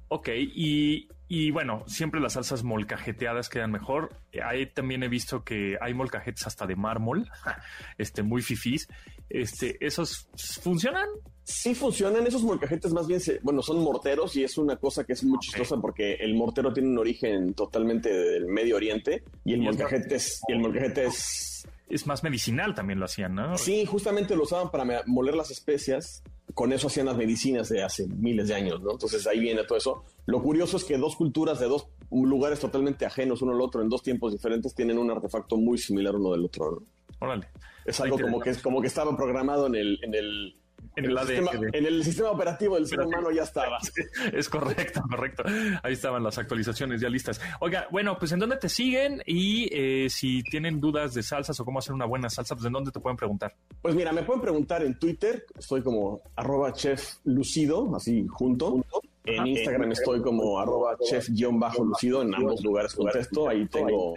Ok, 0.08 0.28
y, 0.34 1.08
y 1.28 1.52
bueno, 1.52 1.84
siempre 1.86 2.20
las 2.20 2.32
salsas 2.32 2.64
molcajeteadas 2.64 3.48
quedan 3.48 3.70
mejor. 3.70 4.16
Ahí 4.44 4.66
también 4.66 5.04
he 5.04 5.08
visto 5.08 5.44
que 5.44 5.76
hay 5.80 5.94
molcajetes 5.94 6.44
hasta 6.48 6.66
de 6.66 6.74
mármol, 6.74 7.30
este, 7.98 8.24
muy 8.24 8.42
fifís. 8.42 8.88
Este, 9.28 9.76
¿Esos 9.78 10.28
funcionan? 10.60 11.06
Sí 11.50 11.74
funcionan. 11.74 12.26
Esos 12.26 12.42
molcajetes 12.42 12.92
más 12.92 13.06
bien, 13.06 13.20
bueno, 13.42 13.62
son 13.62 13.82
morteros 13.82 14.36
y 14.36 14.44
es 14.44 14.56
una 14.56 14.76
cosa 14.76 15.04
que 15.04 15.14
es 15.14 15.24
muy 15.24 15.38
chistosa 15.40 15.76
porque 15.80 16.14
el 16.14 16.34
mortero 16.34 16.72
tiene 16.72 16.88
un 16.88 16.98
origen 16.98 17.54
totalmente 17.54 18.12
del 18.12 18.46
Medio 18.46 18.76
Oriente 18.76 19.24
y 19.44 19.54
el 19.54 19.62
molcajete 19.62 20.14
es, 20.16 20.40
y 20.48 20.52
el 20.52 20.60
molcajete 20.60 21.06
es 21.06 21.50
es 21.90 22.06
más 22.06 22.22
medicinal 22.22 22.74
también 22.74 23.00
lo 23.00 23.04
hacían, 23.04 23.34
¿no? 23.34 23.58
Sí, 23.58 23.84
justamente 23.84 24.36
lo 24.36 24.44
usaban 24.44 24.70
para 24.70 25.02
moler 25.06 25.34
las 25.34 25.50
especias. 25.50 26.22
Con 26.54 26.72
eso 26.72 26.86
hacían 26.86 27.06
las 27.06 27.16
medicinas 27.16 27.68
de 27.68 27.82
hace 27.82 28.06
miles 28.08 28.48
de 28.48 28.54
años, 28.54 28.80
¿no? 28.80 28.92
Entonces 28.92 29.26
ahí 29.26 29.38
viene 29.38 29.64
todo 29.64 29.78
eso. 29.78 30.04
Lo 30.26 30.42
curioso 30.42 30.76
es 30.76 30.84
que 30.84 30.98
dos 30.98 31.16
culturas 31.16 31.60
de 31.60 31.66
dos 31.66 31.88
lugares 32.10 32.58
totalmente 32.58 33.06
ajenos 33.06 33.42
uno 33.42 33.52
al 33.52 33.60
otro 33.60 33.82
en 33.82 33.88
dos 33.88 34.02
tiempos 34.02 34.32
diferentes 34.32 34.74
tienen 34.74 34.98
un 34.98 35.10
artefacto 35.10 35.56
muy 35.56 35.78
similar 35.78 36.16
uno 36.16 36.32
del 36.32 36.44
otro. 36.44 36.70
¿no? 36.70 36.82
Órale. 37.20 37.46
Es 37.84 38.00
algo 38.00 38.18
como 38.18 38.40
que, 38.40 38.54
como 38.56 38.80
que 38.80 38.88
estaba 38.88 39.16
programado 39.16 39.66
en 39.66 39.74
el, 39.74 39.98
en 40.02 40.14
el 40.14 40.56
en 40.96 41.04
el, 41.04 41.18
sistema, 41.18 41.50
en 41.72 41.86
el, 41.86 42.04
sistema, 42.04 42.30
operativo 42.30 42.74
del 42.76 42.86
ser 42.86 43.00
humano 43.00 43.30
ya 43.30 43.42
estaba. 43.42 43.78
Es 44.32 44.48
correcto, 44.48 45.02
correcto. 45.08 45.44
Ahí 45.82 45.92
estaban 45.92 46.22
las 46.22 46.38
actualizaciones 46.38 47.00
ya 47.00 47.08
listas. 47.08 47.40
Oiga, 47.60 47.86
bueno, 47.90 48.18
pues 48.18 48.32
¿en 48.32 48.38
dónde 48.38 48.56
te 48.56 48.68
siguen? 48.68 49.22
Y 49.26 49.68
eh, 49.72 50.08
si 50.10 50.42
tienen 50.42 50.80
dudas 50.80 51.14
de 51.14 51.22
salsas 51.22 51.58
o 51.60 51.64
cómo 51.64 51.78
hacer 51.78 51.94
una 51.94 52.06
buena 52.06 52.28
salsa, 52.28 52.54
pues 52.54 52.66
¿en 52.66 52.72
dónde 52.72 52.90
te 52.90 53.00
pueden 53.00 53.16
preguntar? 53.16 53.54
Pues 53.80 53.94
mira, 53.94 54.12
me 54.12 54.22
pueden 54.22 54.42
preguntar 54.42 54.82
en 54.82 54.98
Twitter, 54.98 55.44
estoy 55.58 55.82
como 55.82 56.22
arroba 56.36 56.72
chef 56.72 57.16
lucido, 57.24 57.94
así 57.94 58.26
junto. 58.28 58.84
En 59.24 59.46
Instagram 59.46 59.92
estoy 59.92 60.22
como 60.22 60.58
arroba 60.58 60.96
chef-lucido, 60.98 62.22
en 62.22 62.34
ambos 62.34 62.62
lugares 62.62 62.94
contesto. 62.94 63.48
Ahí 63.48 63.66
tengo 63.68 64.14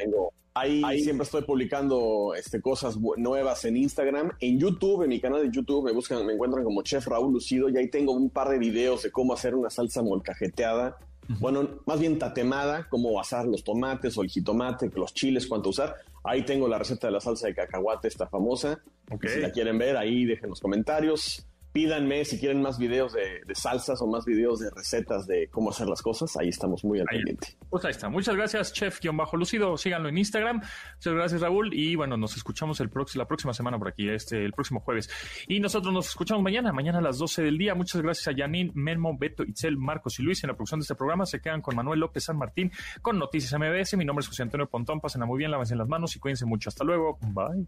Ahí, 0.55 1.01
siempre 1.01 1.23
estoy 1.23 1.41
publicando 1.41 2.33
este, 2.37 2.61
cosas 2.61 2.97
nuevas 3.17 3.65
en 3.65 3.77
Instagram. 3.77 4.31
En 4.39 4.59
YouTube, 4.59 5.03
en 5.03 5.09
mi 5.09 5.19
canal 5.19 5.41
de 5.41 5.55
YouTube, 5.55 5.85
me 5.85 5.91
buscan, 5.91 6.23
me 6.25 6.33
encuentran 6.33 6.63
como 6.63 6.83
Chef 6.83 7.07
Raúl 7.07 7.33
Lucido. 7.33 7.69
Y 7.69 7.77
ahí 7.77 7.89
tengo 7.89 8.11
un 8.11 8.29
par 8.29 8.49
de 8.49 8.59
videos 8.59 9.01
de 9.03 9.11
cómo 9.11 9.33
hacer 9.33 9.55
una 9.55 9.69
salsa 9.69 10.03
molcajeteada. 10.03 10.97
Bueno, 11.39 11.79
más 11.85 11.99
bien 11.99 12.19
tatemada, 12.19 12.87
cómo 12.89 13.19
asar 13.19 13.45
los 13.45 13.63
tomates 13.63 14.17
o 14.17 14.21
el 14.21 14.29
jitomate, 14.29 14.91
los 14.93 15.13
chiles, 15.13 15.47
cuánto 15.47 15.69
usar. 15.69 15.95
Ahí 16.23 16.43
tengo 16.43 16.67
la 16.67 16.77
receta 16.77 17.07
de 17.07 17.13
la 17.13 17.19
salsa 17.19 17.47
de 17.47 17.55
cacahuate, 17.55 18.07
esta 18.07 18.27
famosa. 18.27 18.79
Si 19.21 19.39
la 19.39 19.51
quieren 19.51 19.77
ver, 19.77 19.97
ahí 19.97 20.25
dejen 20.25 20.49
los 20.49 20.59
comentarios 20.59 21.47
pídanme 21.73 22.23
si 22.23 22.39
quieren 22.39 22.61
más 22.61 22.77
videos 22.77 23.13
de, 23.13 23.41
salsas 23.53 24.01
o 24.01 24.07
más 24.07 24.25
videos 24.25 24.59
de 24.59 24.69
recetas 24.69 25.27
de 25.27 25.47
cómo 25.49 25.71
hacer 25.71 25.87
las 25.87 26.01
cosas. 26.01 26.37
Ahí 26.37 26.49
estamos 26.49 26.83
muy 26.85 26.99
al 26.99 27.05
pendiente. 27.07 27.57
Pues 27.69 27.83
ahí 27.83 27.91
está. 27.91 28.09
Muchas 28.09 28.35
gracias, 28.35 28.71
chef-lucido. 28.71 29.75
Síganlo 29.77 30.09
en 30.09 30.17
Instagram. 30.17 30.61
Muchas 30.95 31.13
gracias, 31.13 31.41
Raúl. 31.41 31.73
Y 31.73 31.95
bueno, 31.95 32.15
nos 32.15 32.37
escuchamos 32.37 32.79
el 32.79 32.89
la 33.15 33.25
próxima 33.25 33.53
semana 33.53 33.79
por 33.79 33.87
aquí, 33.87 34.07
este, 34.07 34.45
el 34.45 34.53
próximo 34.53 34.79
jueves. 34.79 35.09
Y 35.47 35.59
nosotros 35.59 35.91
nos 35.91 36.07
escuchamos 36.07 36.43
mañana, 36.43 36.71
mañana 36.71 36.99
a 36.99 37.01
las 37.01 37.17
12 37.17 37.41
del 37.41 37.57
día. 37.57 37.73
Muchas 37.73 38.01
gracias 38.01 38.27
a 38.27 38.37
Janine, 38.37 38.71
Menmo, 38.75 39.17
Beto, 39.17 39.43
Itzel, 39.43 39.77
Marcos 39.77 40.19
y 40.19 40.23
Luis 40.23 40.43
en 40.43 40.49
la 40.49 40.53
producción 40.53 40.79
de 40.79 40.83
este 40.83 40.95
programa. 40.95 41.25
Se 41.25 41.41
quedan 41.41 41.61
con 41.61 41.75
Manuel 41.75 41.99
López 41.99 42.25
San 42.25 42.37
Martín 42.37 42.71
con 43.01 43.17
Noticias 43.17 43.51
MBS. 43.59 43.97
Mi 43.97 44.05
nombre 44.05 44.21
es 44.21 44.27
José 44.27 44.43
Antonio 44.43 44.69
Pontón. 44.69 45.01
Pásenla 45.01 45.25
muy 45.25 45.39
bien, 45.39 45.49
lávense 45.49 45.75
las 45.75 45.87
manos 45.87 46.15
y 46.15 46.19
cuídense 46.19 46.45
mucho. 46.45 46.69
Hasta 46.69 46.83
luego. 46.83 47.17
Bye. 47.21 47.65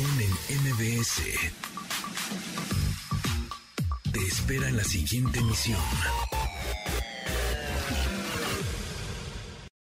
En 0.00 0.30
MBS. 0.62 1.20
Te 4.10 4.18
espera 4.18 4.70
la 4.70 4.82
siguiente 4.82 5.40
emisión. 5.40 5.78